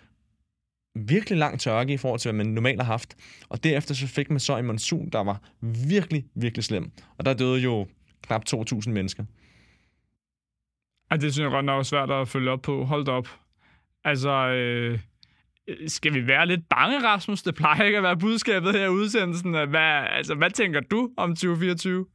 virkelig 0.94 1.38
lang 1.38 1.61
tørke 1.61 1.92
i 1.92 1.96
forhold 1.96 2.20
til, 2.20 2.32
hvad 2.32 2.44
man 2.44 2.54
normalt 2.54 2.80
har 2.80 2.86
haft. 2.86 3.16
Og 3.48 3.64
derefter 3.64 3.94
så 3.94 4.06
fik 4.06 4.30
man 4.30 4.40
så 4.40 4.56
en 4.56 4.66
monsun, 4.66 5.08
der 5.08 5.24
var 5.24 5.40
virkelig, 5.86 6.24
virkelig 6.34 6.64
slem. 6.64 6.90
Og 7.18 7.26
der 7.26 7.34
døde 7.34 7.61
jo 7.61 7.86
knap 8.22 8.42
2.000 8.54 8.90
mennesker. 8.90 9.24
Ja, 11.11 11.16
det 11.16 11.32
synes 11.32 11.38
jeg 11.38 11.50
godt 11.50 11.64
nok 11.64 11.78
er 11.78 11.82
svært 11.82 12.11
at 12.11 12.28
følge 12.28 12.50
op 12.50 12.62
på. 12.62 12.84
Hold 12.84 13.04
da 13.04 13.11
op. 13.11 13.28
Altså, 14.04 14.30
øh, 14.30 14.98
skal 15.86 16.14
vi 16.14 16.26
være 16.26 16.46
lidt 16.46 16.68
bange, 16.70 17.06
Rasmus? 17.06 17.42
Det 17.42 17.54
plejer 17.54 17.82
ikke 17.82 17.96
at 17.96 18.02
være 18.02 18.16
budskabet 18.16 18.72
her 18.72 18.84
i 18.84 18.88
udsendelsen. 18.88 19.50
Hvad, 19.50 20.06
altså, 20.16 20.34
hvad 20.34 20.50
tænker 20.50 20.80
du 20.80 21.11
om 21.16 21.30
2024? 21.30 22.06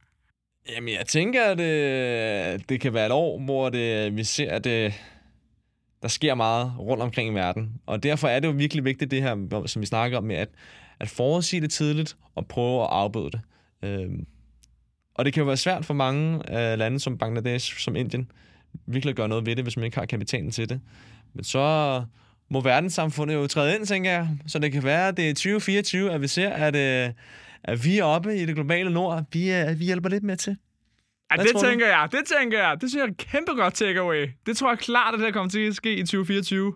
Jamen, 0.76 0.94
jeg 0.94 1.06
tænker, 1.06 1.44
at 1.44 1.60
øh, 1.60 2.60
det 2.68 2.80
kan 2.80 2.94
være 2.94 3.06
et 3.06 3.12
år, 3.12 3.40
hvor 3.44 3.68
det, 3.68 4.06
øh, 4.06 4.16
vi 4.16 4.24
ser, 4.24 4.50
at 4.50 4.64
det, 4.64 4.94
der 6.02 6.08
sker 6.08 6.34
meget 6.34 6.72
rundt 6.78 7.02
omkring 7.02 7.30
i 7.30 7.34
verden. 7.34 7.80
Og 7.86 8.02
derfor 8.02 8.28
er 8.28 8.40
det 8.40 8.48
jo 8.48 8.52
virkelig 8.52 8.84
vigtigt, 8.84 9.10
det 9.10 9.22
her, 9.22 9.62
som 9.66 9.82
vi 9.82 9.86
snakker 9.86 10.18
om, 10.18 10.24
med 10.24 10.36
at, 10.36 10.48
at 11.00 11.08
forudsige 11.08 11.60
det 11.60 11.70
tidligt 11.70 12.16
og 12.34 12.46
prøve 12.46 12.82
at 12.82 12.88
afbøde 12.90 13.30
det. 13.30 13.40
Øh, 13.82 14.10
og 15.14 15.24
det 15.24 15.32
kan 15.32 15.40
jo 15.40 15.46
være 15.46 15.56
svært 15.56 15.84
for 15.84 15.94
mange 15.94 16.36
øh, 16.36 16.78
lande 16.78 17.00
som 17.00 17.18
Bangladesh, 17.18 17.78
som 17.78 17.96
Indien, 17.96 18.30
virkelig 18.86 19.14
gøre 19.14 19.28
noget 19.28 19.46
ved 19.46 19.56
det, 19.56 19.64
hvis 19.64 19.76
man 19.76 19.84
ikke 19.84 19.98
har 19.98 20.06
kapitalen 20.06 20.50
til 20.50 20.68
det. 20.68 20.80
Men 21.34 21.44
så 21.44 22.02
må 22.50 22.60
verdenssamfundet 22.60 23.34
jo 23.34 23.46
træde 23.46 23.74
ind, 23.74 23.86
tænker 23.86 24.10
jeg. 24.10 24.28
Så 24.46 24.58
det 24.58 24.72
kan 24.72 24.84
være, 24.84 25.08
at 25.08 25.16
det 25.16 25.30
er 25.30 25.34
2024, 25.34 26.12
at 26.12 26.22
vi 26.22 26.28
ser, 26.28 26.50
at, 26.50 26.76
øh, 26.76 27.12
at 27.64 27.84
vi 27.84 27.98
er 27.98 28.04
oppe 28.04 28.36
i 28.36 28.46
det 28.46 28.54
globale 28.54 28.90
nord. 28.90 29.24
Vi, 29.32 29.52
øh, 29.52 29.78
vi 29.78 29.84
hjælper 29.84 30.08
lidt 30.08 30.22
med 30.22 30.36
til. 30.36 30.56
Ja, 31.30 31.42
det 31.42 31.52
tror 31.52 31.60
du? 31.60 31.66
tænker 31.66 31.86
jeg. 31.86 32.08
Det 32.12 32.20
tænker 32.38 32.58
jeg. 32.58 32.76
Det 32.80 32.90
synes 32.90 33.00
jeg 33.00 33.06
er 33.06 33.10
et 33.10 33.16
kæmpe 33.16 33.52
godt 33.52 33.74
takeaway. 33.74 34.28
Det 34.46 34.56
tror 34.56 34.70
jeg 34.70 34.78
klart, 34.78 35.14
at 35.14 35.18
det 35.18 35.26
her 35.26 35.32
kommer 35.32 35.50
til 35.50 35.60
at 35.60 35.74
ske 35.74 35.96
i 35.96 36.00
2024. 36.00 36.74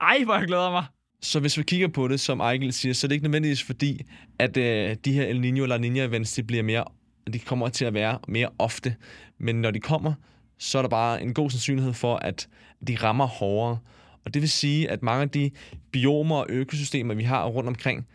Ej, 0.00 0.24
hvor 0.24 0.34
jeg 0.34 0.46
glæder 0.46 0.70
mig. 0.70 0.84
Så 1.22 1.40
hvis 1.40 1.58
vi 1.58 1.62
kigger 1.62 1.88
på 1.88 2.08
det, 2.08 2.20
som 2.20 2.40
Ejgil 2.40 2.72
siger, 2.72 2.92
så 2.92 3.06
er 3.06 3.08
det 3.08 3.14
ikke 3.14 3.24
nødvendigvis 3.24 3.62
fordi, 3.62 4.02
at 4.38 4.56
øh, 4.56 4.96
de 5.04 5.12
her 5.12 5.26
El 5.26 5.36
Niño 5.36 5.62
eller 5.62 5.78
Niña 5.78 5.98
events, 5.98 6.34
de 6.34 6.42
bliver 6.42 6.62
mere, 6.62 6.84
de 7.32 7.38
kommer 7.38 7.68
til 7.68 7.84
at 7.84 7.94
være 7.94 8.18
mere 8.28 8.48
ofte. 8.58 8.96
Men 9.38 9.56
når 9.56 9.70
de 9.70 9.80
kommer, 9.80 10.14
så 10.60 10.78
er 10.78 10.82
der 10.82 10.88
bare 10.88 11.22
en 11.22 11.34
god 11.34 11.50
sandsynlighed 11.50 11.92
for, 11.92 12.16
at 12.16 12.48
de 12.86 12.96
rammer 12.96 13.26
hårdere. 13.26 13.78
Og 14.24 14.34
det 14.34 14.42
vil 14.42 14.50
sige, 14.50 14.90
at 14.90 15.02
mange 15.02 15.22
af 15.22 15.30
de 15.30 15.50
biomer 15.92 16.36
og 16.36 16.46
økosystemer, 16.48 17.14
vi 17.14 17.22
har 17.22 17.46
rundt 17.46 17.68
omkring, 17.68 18.06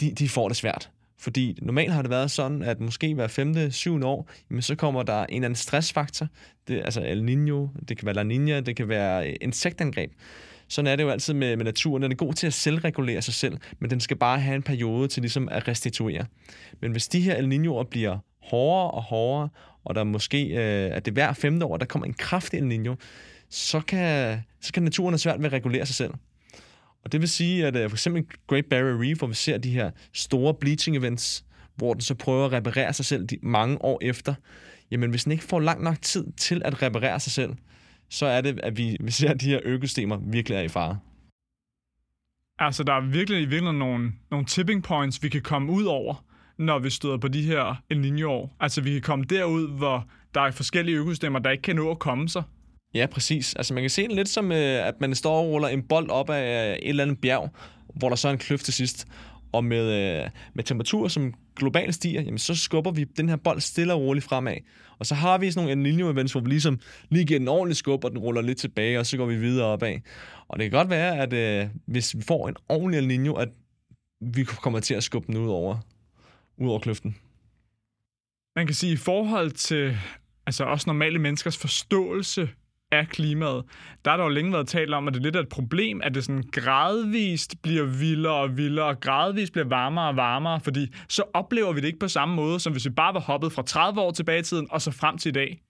de, 0.00 0.12
de 0.12 0.28
får 0.28 0.48
det 0.48 0.56
svært. 0.56 0.90
Fordi 1.18 1.58
normalt 1.62 1.92
har 1.92 2.02
det 2.02 2.10
været 2.10 2.30
sådan, 2.30 2.62
at 2.62 2.80
måske 2.80 3.14
hver 3.14 3.26
femte, 3.26 3.72
syvende 3.72 4.06
år, 4.06 4.30
jamen 4.50 4.62
så 4.62 4.74
kommer 4.74 5.02
der 5.02 5.20
en 5.20 5.34
eller 5.34 5.46
anden 5.46 5.56
stressfaktor. 5.56 6.28
Det, 6.68 6.82
altså 6.84 7.00
El 7.00 7.20
Niño, 7.20 7.84
det 7.88 7.98
kan 7.98 8.06
være 8.06 8.14
La 8.14 8.22
Niña, 8.22 8.60
det 8.60 8.76
kan 8.76 8.88
være 8.88 9.28
øh, 9.28 9.36
insektangreb. 9.40 10.12
Sådan 10.68 10.86
er 10.86 10.96
det 10.96 11.02
jo 11.02 11.10
altid 11.10 11.34
med, 11.34 11.56
med 11.56 11.64
naturen. 11.64 12.02
Den 12.02 12.12
er 12.12 12.16
god 12.16 12.34
til 12.34 12.46
at 12.46 12.54
selvregulere 12.54 13.22
sig 13.22 13.34
selv, 13.34 13.58
men 13.78 13.90
den 13.90 14.00
skal 14.00 14.16
bare 14.16 14.40
have 14.40 14.56
en 14.56 14.62
periode 14.62 15.08
til 15.08 15.20
ligesom 15.20 15.48
at 15.48 15.68
restituere. 15.68 16.26
Men 16.80 16.92
hvis 16.92 17.08
de 17.08 17.20
her 17.20 17.36
El 17.36 17.52
Niñoer 17.52 17.82
bliver 17.82 18.18
hårdere 18.42 18.90
og 18.90 19.02
hårdere, 19.02 19.48
og 19.84 19.94
der 19.94 20.04
måske, 20.04 20.46
øh, 20.46 20.96
at 20.96 21.04
det 21.04 21.12
hver 21.12 21.32
femte 21.32 21.66
år, 21.66 21.76
der 21.76 21.86
kommer 21.86 22.06
en 22.06 22.14
kraftig 22.14 22.58
El 22.58 22.70
Niño, 22.70 22.96
så 23.50 23.80
kan, 23.80 24.38
så 24.60 24.72
kan 24.72 24.82
naturen 24.82 25.12
have 25.12 25.18
svært 25.18 25.38
ved 25.38 25.46
at 25.46 25.52
regulere 25.52 25.86
sig 25.86 25.94
selv. 25.94 26.14
Og 27.04 27.12
det 27.12 27.20
vil 27.20 27.28
sige, 27.28 27.66
at 27.66 27.76
øh, 27.76 27.90
for 27.90 27.96
eksempel 27.96 28.24
Great 28.46 28.66
Barrier 28.66 29.00
Reef, 29.02 29.18
hvor 29.18 29.26
vi 29.26 29.34
ser 29.34 29.58
de 29.58 29.70
her 29.70 29.90
store 30.12 30.54
bleaching 30.54 30.96
events, 30.96 31.44
hvor 31.76 31.94
den 31.94 32.00
så 32.00 32.14
prøver 32.14 32.46
at 32.46 32.52
reparere 32.52 32.92
sig 32.92 33.04
selv 33.04 33.26
de 33.26 33.38
mange 33.42 33.84
år 33.84 33.98
efter, 34.02 34.34
jamen 34.90 35.10
hvis 35.10 35.24
den 35.24 35.32
ikke 35.32 35.44
får 35.44 35.60
lang 35.60 35.82
nok 35.82 36.02
tid 36.02 36.32
til 36.36 36.62
at 36.64 36.82
reparere 36.82 37.20
sig 37.20 37.32
selv, 37.32 37.52
så 38.10 38.26
er 38.26 38.40
det, 38.40 38.60
at 38.62 38.76
vi, 38.76 38.96
vi 39.04 39.10
ser, 39.10 39.30
at 39.30 39.40
de 39.40 39.46
her 39.46 39.60
økosystemer 39.64 40.16
virkelig 40.16 40.56
er 40.56 40.62
i 40.62 40.68
fare. 40.68 40.98
Altså, 42.58 42.82
der 42.84 42.92
er 42.92 43.00
virkelig, 43.00 43.52
i 43.52 43.60
nogle, 43.60 44.12
nogle 44.30 44.46
tipping 44.46 44.82
points, 44.82 45.22
vi 45.22 45.28
kan 45.28 45.42
komme 45.42 45.72
ud 45.72 45.84
over, 45.84 46.24
når 46.62 46.78
vi 46.78 46.90
støder 46.90 47.18
på 47.18 47.28
de 47.28 47.42
her 47.42 47.82
El 47.90 48.00
Niño-år. 48.00 48.56
Altså, 48.60 48.80
vi 48.80 48.92
kan 48.92 49.00
komme 49.00 49.24
derud, 49.24 49.68
hvor 49.68 50.06
der 50.34 50.40
er 50.40 50.50
forskellige 50.50 50.96
økosystemer, 50.96 51.38
der 51.38 51.50
ikke 51.50 51.62
kan 51.62 51.76
nå 51.76 51.90
at 51.90 51.98
komme 51.98 52.28
sig. 52.28 52.42
Ja, 52.94 53.06
præcis. 53.06 53.54
Altså 53.54 53.74
man 53.74 53.82
kan 53.82 53.90
se 53.90 54.02
det 54.02 54.16
lidt 54.16 54.28
som, 54.28 54.52
øh, 54.52 54.86
at 54.86 55.00
man 55.00 55.14
står 55.14 55.38
og 55.38 55.46
ruller 55.46 55.68
en 55.68 55.82
bold 55.82 56.10
op 56.10 56.30
af 56.30 56.70
øh, 56.70 56.76
et 56.76 56.88
eller 56.88 57.04
andet 57.04 57.18
bjerg, 57.18 57.50
hvor 57.94 58.08
der 58.08 58.16
så 58.16 58.28
er 58.28 58.32
en 58.32 58.38
kløft 58.38 58.64
til 58.64 58.74
sidst. 58.74 59.06
Og 59.52 59.64
med, 59.64 60.20
øh, 60.22 60.30
med 60.54 60.64
temperaturer, 60.64 61.08
som 61.08 61.34
globalt 61.56 61.94
stiger, 61.94 62.22
jamen, 62.22 62.38
så 62.38 62.54
skubber 62.54 62.90
vi 62.90 63.04
den 63.04 63.28
her 63.28 63.36
bold 63.36 63.60
stille 63.60 63.94
og 63.94 64.00
roligt 64.00 64.24
fremad. 64.24 64.56
Og 64.98 65.06
så 65.06 65.14
har 65.14 65.38
vi 65.38 65.50
sådan 65.50 65.68
nogle 65.68 65.88
El 65.88 65.94
Niño-events, 65.94 66.32
hvor 66.32 66.40
vi 66.40 66.48
ligesom 66.48 66.80
lige 67.08 67.24
giver 67.24 67.38
den 67.38 67.48
ordentlig 67.48 67.76
skub, 67.76 68.04
og 68.04 68.10
den 68.10 68.18
ruller 68.18 68.42
lidt 68.42 68.58
tilbage, 68.58 68.98
og 68.98 69.06
så 69.06 69.16
går 69.16 69.26
vi 69.26 69.36
videre 69.36 69.66
opad. 69.66 69.94
Og 70.48 70.58
det 70.58 70.70
kan 70.70 70.78
godt 70.78 70.90
være, 70.90 71.18
at 71.18 71.32
øh, 71.32 71.68
hvis 71.86 72.16
vi 72.16 72.22
får 72.22 72.48
en 72.48 72.56
ordentlig 72.68 72.98
El 72.98 73.28
Niño, 73.28 73.40
at 73.40 73.48
vi 74.20 74.44
kommer 74.44 74.80
til 74.80 74.94
at 74.94 75.02
skubbe 75.02 75.26
den 75.26 75.36
ud 75.36 75.48
over, 75.48 75.76
ud 76.58 76.68
over 76.68 76.78
kløften. 76.78 77.16
Man 78.56 78.66
kan 78.66 78.74
sige, 78.74 78.92
i 78.92 78.96
forhold 78.96 79.50
til 79.50 79.98
altså 80.46 80.64
også 80.64 80.84
normale 80.86 81.18
menneskers 81.18 81.58
forståelse 81.58 82.48
af 82.92 83.08
klimaet, 83.08 83.64
der 84.04 84.10
har 84.10 84.16
der 84.16 84.24
jo 84.24 84.30
længe 84.30 84.52
været 84.52 84.68
talt 84.68 84.94
om, 84.94 85.08
at 85.08 85.14
det 85.14 85.20
er 85.20 85.24
lidt 85.24 85.36
af 85.36 85.40
et 85.40 85.48
problem, 85.48 86.00
at 86.04 86.14
det 86.14 86.24
sådan 86.24 86.44
gradvist 86.52 87.62
bliver 87.62 87.84
vildere 87.84 88.34
og 88.34 88.56
vildere, 88.56 88.86
og 88.86 89.00
gradvist 89.00 89.52
bliver 89.52 89.68
varmere 89.68 90.08
og 90.08 90.16
varmere, 90.16 90.60
fordi 90.60 90.94
så 91.08 91.24
oplever 91.34 91.72
vi 91.72 91.80
det 91.80 91.86
ikke 91.86 91.98
på 91.98 92.08
samme 92.08 92.34
måde, 92.34 92.60
som 92.60 92.72
hvis 92.72 92.84
vi 92.84 92.90
bare 92.90 93.14
var 93.14 93.20
hoppet 93.20 93.52
fra 93.52 93.62
30 93.62 94.00
år 94.00 94.10
tilbage 94.10 94.38
i 94.38 94.42
tiden, 94.42 94.66
og 94.70 94.82
så 94.82 94.90
frem 94.90 95.18
til 95.18 95.28
i 95.28 95.32
dag. 95.32 95.62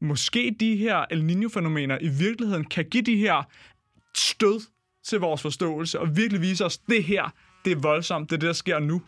Måske 0.00 0.56
de 0.60 0.76
her 0.76 1.04
El 1.10 1.22
Niño-fænomener 1.22 1.98
i 2.00 2.08
virkeligheden 2.08 2.64
kan 2.64 2.84
give 2.84 3.02
de 3.02 3.16
her 3.16 3.42
stød 4.16 4.60
til 5.04 5.20
vores 5.20 5.42
forståelse 5.42 6.00
og 6.00 6.16
virkelig 6.16 6.40
vise 6.40 6.64
os, 6.64 6.78
det 6.78 7.04
her, 7.04 7.34
det 7.64 7.72
er 7.72 7.76
voldsomt, 7.76 8.30
det 8.30 8.36
er 8.36 8.40
det, 8.40 8.46
der 8.46 8.52
sker 8.52 8.78
nu. 8.78 9.02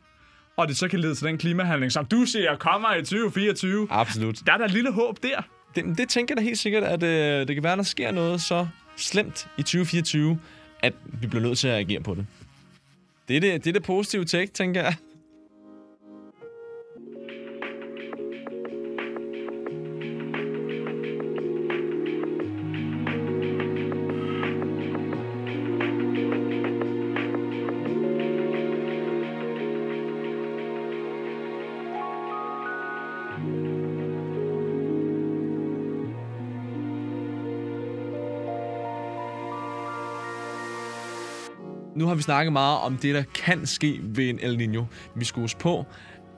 Og 0.57 0.69
det 0.69 0.77
så 0.77 0.89
kan 0.89 1.01
lede 1.01 1.15
til 1.15 1.27
den 1.27 1.39
klimahandling, 1.39 1.93
som 1.93 2.05
du 2.05 2.25
siger 2.25 2.57
kommer 2.57 2.95
i 2.95 2.99
2024. 2.99 3.87
Absolut. 3.91 4.43
Der 4.47 4.53
er 4.53 4.57
der 4.57 4.65
et 4.65 4.71
lille 4.71 4.93
håb 4.93 5.23
der. 5.23 5.43
Det, 5.75 5.99
det 5.99 6.09
tænker 6.09 6.35
jeg 6.35 6.37
da 6.37 6.43
helt 6.43 6.59
sikkert, 6.59 6.85
at 6.85 7.03
øh, 7.03 7.49
det 7.49 7.57
kan 7.57 7.63
være, 7.63 7.73
at 7.73 7.79
der 7.79 7.85
sker 7.85 8.11
noget 8.11 8.41
så 8.41 8.67
slemt 8.97 9.49
i 9.59 9.63
2024, 9.63 10.39
at 10.81 10.93
vi 11.21 11.27
bliver 11.27 11.43
nødt 11.43 11.59
til 11.59 11.69
at 11.69 11.75
agere 11.79 12.01
på 12.01 12.15
det. 12.15 12.27
Det 13.29 13.37
er 13.37 13.41
det, 13.41 13.65
det, 13.65 13.71
er 13.71 13.73
det 13.73 13.83
positive 13.83 14.25
take, 14.25 14.53
tænker 14.53 14.83
jeg. 14.83 14.95
Nu 41.97 42.07
har 42.07 42.15
vi 42.15 42.23
snakket 42.23 42.53
meget 42.53 42.79
om 42.79 42.97
det, 42.97 43.15
der 43.15 43.23
kan 43.35 43.67
ske 43.67 44.01
ved 44.03 44.29
en 44.29 44.39
El 44.43 44.57
Niño. 44.57 44.85
Vi 45.17 45.25
skulle 45.25 45.43
huske 45.43 45.61
på, 45.61 45.87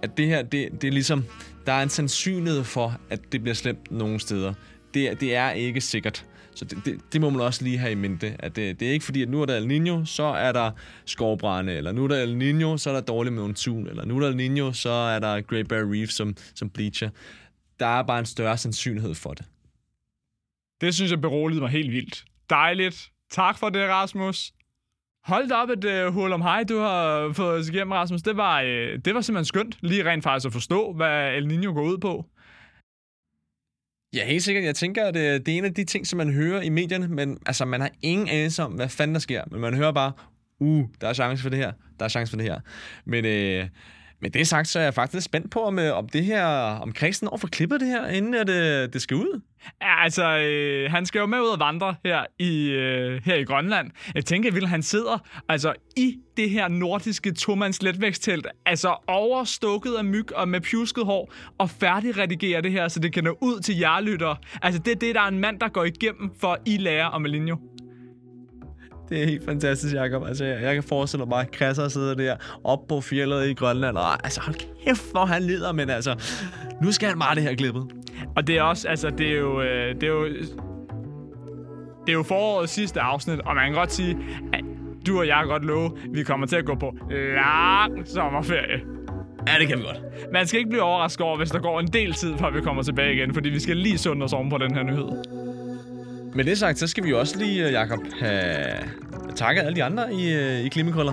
at 0.02 0.16
det 0.16 0.26
her, 0.26 0.42
det, 0.42 0.68
det 0.82 0.88
er 0.88 0.92
ligesom, 0.92 1.24
der 1.66 1.72
er 1.72 1.82
en 1.82 1.88
sandsynlighed 1.88 2.64
for, 2.64 3.00
at 3.10 3.32
det 3.32 3.42
bliver 3.42 3.54
slemt 3.54 3.90
nogle 3.90 4.20
steder. 4.20 4.54
Det, 4.94 5.20
det 5.20 5.34
er 5.34 5.50
ikke 5.50 5.80
sikkert. 5.80 6.26
Så 6.54 6.64
det, 6.64 6.78
det, 6.84 7.00
det 7.12 7.20
må 7.20 7.30
man 7.30 7.40
også 7.40 7.64
lige 7.64 7.78
have 7.78 7.92
i 7.92 7.94
mente. 7.94 8.36
At 8.38 8.56
det, 8.56 8.80
det 8.80 8.88
er 8.88 8.92
ikke 8.92 9.04
fordi, 9.04 9.22
at 9.22 9.28
nu 9.28 9.42
er 9.42 9.46
der 9.46 9.56
El 9.56 9.66
Niño, 9.66 10.06
så 10.06 10.22
er 10.22 10.52
der 10.52 10.70
skovbrænde, 11.04 11.72
eller 11.72 11.92
nu 11.92 12.04
er 12.04 12.08
der 12.08 12.22
El 12.22 12.34
Niño, 12.34 12.78
så 12.78 12.90
er 12.90 12.94
der 12.94 13.00
dårlig 13.00 13.32
monsun, 13.32 13.86
eller 13.86 14.04
nu 14.04 14.16
er 14.16 14.20
der 14.20 14.28
El 14.28 14.48
Niño, 14.48 14.72
så 14.72 14.90
er 14.90 15.18
der 15.18 15.40
Great 15.40 15.68
Barrier 15.68 15.92
Reef 15.92 16.10
som, 16.10 16.36
som 16.54 16.70
bleacher. 16.70 17.10
Der 17.80 17.86
er 17.86 18.02
bare 18.02 18.18
en 18.18 18.26
større 18.26 18.58
sandsynlighed 18.58 19.14
for 19.14 19.34
det. 19.34 19.46
Det 20.80 20.94
synes 20.94 21.10
jeg 21.10 21.20
beroligede 21.20 21.60
mig 21.60 21.70
helt 21.70 21.92
vildt. 21.92 22.24
Dejligt. 22.50 23.10
Tak 23.30 23.58
for 23.58 23.68
det, 23.68 23.88
Rasmus. 23.88 24.52
Hold 25.24 25.48
da 25.48 25.54
op 25.54 25.70
et 25.70 25.84
uh, 25.84 25.90
øh, 25.90 26.12
hul 26.12 26.32
om 26.32 26.42
hej, 26.42 26.64
du 26.64 26.78
har 26.78 27.32
fået 27.32 27.60
os 27.60 27.68
igennem, 27.68 27.92
Rasmus. 27.92 28.22
Det 28.22 28.36
var, 28.36 28.62
uh, 28.62 28.68
det 29.04 29.14
var 29.14 29.20
simpelthen 29.20 29.44
skønt, 29.44 29.78
lige 29.80 30.10
rent 30.10 30.24
faktisk 30.24 30.46
at 30.46 30.52
forstå, 30.52 30.92
hvad 30.92 31.32
El 31.34 31.46
Niño 31.46 31.72
går 31.72 31.82
ud 31.82 31.98
på. 31.98 32.24
Ja, 34.14 34.26
helt 34.26 34.42
sikkert. 34.42 34.64
Jeg 34.64 34.74
tænker, 34.74 35.04
at 35.04 35.16
øh, 35.16 35.22
det 35.22 35.48
er 35.48 35.58
en 35.58 35.64
af 35.64 35.74
de 35.74 35.84
ting, 35.84 36.06
som 36.06 36.16
man 36.16 36.32
hører 36.32 36.62
i 36.62 36.68
medierne, 36.68 37.08
men 37.08 37.38
altså, 37.46 37.64
man 37.64 37.80
har 37.80 37.90
ingen 38.02 38.28
anelse 38.28 38.62
om, 38.62 38.72
hvad 38.72 38.88
fanden 38.88 39.14
der 39.14 39.20
sker. 39.20 39.42
Men 39.50 39.60
man 39.60 39.74
hører 39.74 39.92
bare, 39.92 40.12
uh, 40.58 40.84
der 41.00 41.08
er 41.08 41.12
chance 41.12 41.42
for 41.42 41.50
det 41.50 41.58
her, 41.58 41.72
der 41.98 42.04
er 42.04 42.08
chance 42.08 42.30
for 42.30 42.36
det 42.36 42.46
her. 42.46 42.60
Men 43.04 43.24
øh, 43.24 43.68
med 44.20 44.30
det 44.30 44.48
sagt, 44.48 44.68
så 44.68 44.78
er 44.78 44.82
jeg 44.82 44.94
faktisk 44.94 45.24
spændt 45.24 45.50
på, 45.50 45.60
om, 45.60 45.78
øh, 45.78 45.98
om 45.98 46.08
det 46.08 46.24
her, 46.24 46.46
om 46.82 46.94
Christian 46.94 47.28
over 47.28 47.38
for 47.38 47.48
klippet 47.48 47.80
det 47.80 47.88
her, 47.88 48.06
inden 48.06 48.34
at, 48.34 48.48
øh, 48.48 48.92
det 48.92 49.02
skal 49.02 49.16
ud. 49.16 49.40
Ja, 49.82 50.04
altså, 50.04 50.38
øh, 50.38 50.90
han 50.90 51.06
skal 51.06 51.18
jo 51.18 51.26
med 51.26 51.40
ud 51.40 51.46
og 51.46 51.60
vandre 51.60 51.94
her 52.04 52.24
i, 52.38 52.70
øh, 52.70 53.20
her 53.24 53.34
i 53.34 53.44
Grønland. 53.44 53.90
Jeg 54.14 54.24
tænker, 54.24 54.52
vil 54.52 54.66
han 54.66 54.82
sidder 54.82 55.18
altså 55.48 55.72
i 55.96 56.16
det 56.36 56.50
her 56.50 56.68
nordiske 56.68 57.32
tomands 57.32 57.82
letvæksttelt, 57.82 58.46
altså 58.66 58.96
overstukket 59.06 59.94
af 59.94 60.04
myg 60.04 60.34
og 60.34 60.48
med 60.48 60.60
pjusket 60.60 61.04
hår, 61.04 61.32
og 61.58 61.70
færdigredigere 61.70 62.62
det 62.62 62.72
her, 62.72 62.88
så 62.88 63.00
det 63.00 63.12
kan 63.12 63.24
nå 63.24 63.38
ud 63.40 63.60
til 63.60 63.78
jer. 63.78 64.38
Altså, 64.62 64.80
det 64.84 64.90
er 64.92 64.96
det, 64.96 65.14
der 65.14 65.20
er 65.20 65.28
en 65.28 65.38
mand, 65.38 65.60
der 65.60 65.68
går 65.68 65.84
igennem, 65.84 66.30
for 66.40 66.58
I 66.66 66.76
lærer 66.76 67.06
om 67.06 67.24
Alinjo. 67.24 67.56
Det 69.08 69.22
er 69.22 69.26
helt 69.26 69.44
fantastisk, 69.44 69.94
Jacob. 69.94 70.26
Altså, 70.26 70.44
jeg, 70.44 70.62
jeg 70.62 70.74
kan 70.74 70.82
forestille 70.82 71.24
mig 71.24 71.30
bare, 71.30 71.44
Krasser 71.46 71.88
sidder 71.88 72.14
der 72.14 72.36
op 72.64 72.88
på 72.88 73.00
fjellet 73.00 73.48
i 73.48 73.54
Grønland, 73.54 73.96
og 73.96 74.24
altså, 74.24 74.40
hold 74.40 74.56
kæft, 74.84 75.10
hvor 75.12 75.24
han 75.24 75.42
lider, 75.42 75.72
men 75.72 75.90
altså, 75.90 76.14
nu 76.82 76.92
skal 76.92 77.08
han 77.08 77.18
bare 77.18 77.34
det 77.34 77.42
her 77.42 77.54
klippet. 77.54 77.86
Og 78.36 78.46
det 78.46 78.58
er 78.58 78.62
også, 78.62 78.88
altså, 78.88 79.10
det 79.10 79.28
er 79.28 79.38
jo, 79.38 79.62
øh, 79.62 79.94
det 79.94 80.02
er 80.02 80.08
jo, 80.08 80.26
det 82.06 82.08
er 82.08 82.12
jo 82.12 82.22
forårets 82.22 82.72
sidste 82.72 83.00
afsnit, 83.00 83.40
og 83.40 83.54
man 83.54 83.64
kan 83.64 83.74
godt 83.74 83.92
sige, 83.92 84.18
at 84.52 84.64
du 85.06 85.18
og 85.18 85.26
jeg 85.26 85.36
kan 85.40 85.48
godt 85.48 85.64
love, 85.64 85.86
at 85.86 86.08
vi 86.12 86.22
kommer 86.22 86.46
til 86.46 86.56
at 86.56 86.64
gå 86.64 86.74
på 86.74 86.94
lang 87.34 88.08
sommerferie. 88.08 88.80
Ja, 89.48 89.52
det 89.60 89.68
kan 89.68 89.78
vi 89.78 89.82
godt. 89.82 90.00
Man 90.32 90.46
skal 90.46 90.58
ikke 90.58 90.70
blive 90.70 90.82
overrasket 90.82 91.26
over, 91.26 91.36
hvis 91.36 91.50
der 91.50 91.58
går 91.58 91.80
en 91.80 91.86
del 91.86 92.12
tid, 92.12 92.38
før 92.38 92.50
vi 92.50 92.60
kommer 92.60 92.82
tilbage 92.82 93.14
igen, 93.14 93.34
fordi 93.34 93.48
vi 93.48 93.58
skal 93.60 93.76
lige 93.76 93.98
sunde 93.98 94.24
os 94.24 94.32
oven 94.32 94.50
på 94.50 94.58
den 94.58 94.74
her 94.74 94.82
nyhed. 94.82 95.43
Med 96.34 96.44
det 96.44 96.58
sagt, 96.58 96.78
så 96.78 96.86
skal 96.86 97.04
vi 97.04 97.08
jo 97.10 97.18
også 97.18 97.38
lige, 97.38 97.80
Jacob, 97.80 97.98
have 98.20 98.76
takket 99.36 99.62
alle 99.62 99.76
de 99.76 99.84
andre 99.84 100.14
i, 100.14 100.34
øh, 100.34 100.60
i 100.60 100.68
Klimakrøller. 100.68 101.12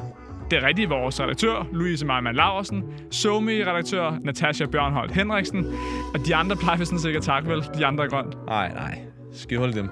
Det 0.52 0.64
er 0.64 0.68
rigtigt 0.68 0.90
vores 0.90 1.22
redaktør, 1.22 1.68
Louise 1.74 2.06
Marman 2.06 2.36
Laversen, 2.36 2.84
Somi-redaktør, 3.12 4.18
Natasha 4.22 4.66
Bjørnholdt 4.66 5.12
Henriksen, 5.12 5.66
og 6.14 6.26
de 6.26 6.36
andre 6.36 6.56
plejer 6.56 6.78
vi 6.78 6.86
sådan 6.86 7.00
sikkert 7.00 7.24
tak 7.24 7.48
vel, 7.48 7.64
de 7.78 7.86
andre 7.86 8.04
er 8.04 8.10
grønt. 8.10 8.46
Nej, 8.46 8.74
nej. 8.74 9.00
Skal 9.34 9.58
holde 9.58 9.74
dem. 9.74 9.90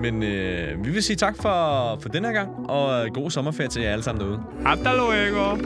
Men 0.00 0.22
øh, 0.22 0.84
vi 0.84 0.90
vil 0.90 1.02
sige 1.02 1.16
tak 1.16 1.36
for, 1.36 1.98
for 2.02 2.08
den 2.08 2.24
her 2.24 2.32
gang, 2.32 2.70
og 2.70 3.06
god 3.14 3.30
sommerferie 3.30 3.68
til 3.68 3.82
jer 3.82 3.92
alle 3.92 4.04
sammen 4.04 4.20
derude. 4.24 4.40
Hasta 4.66 4.90
luego! 4.96 5.56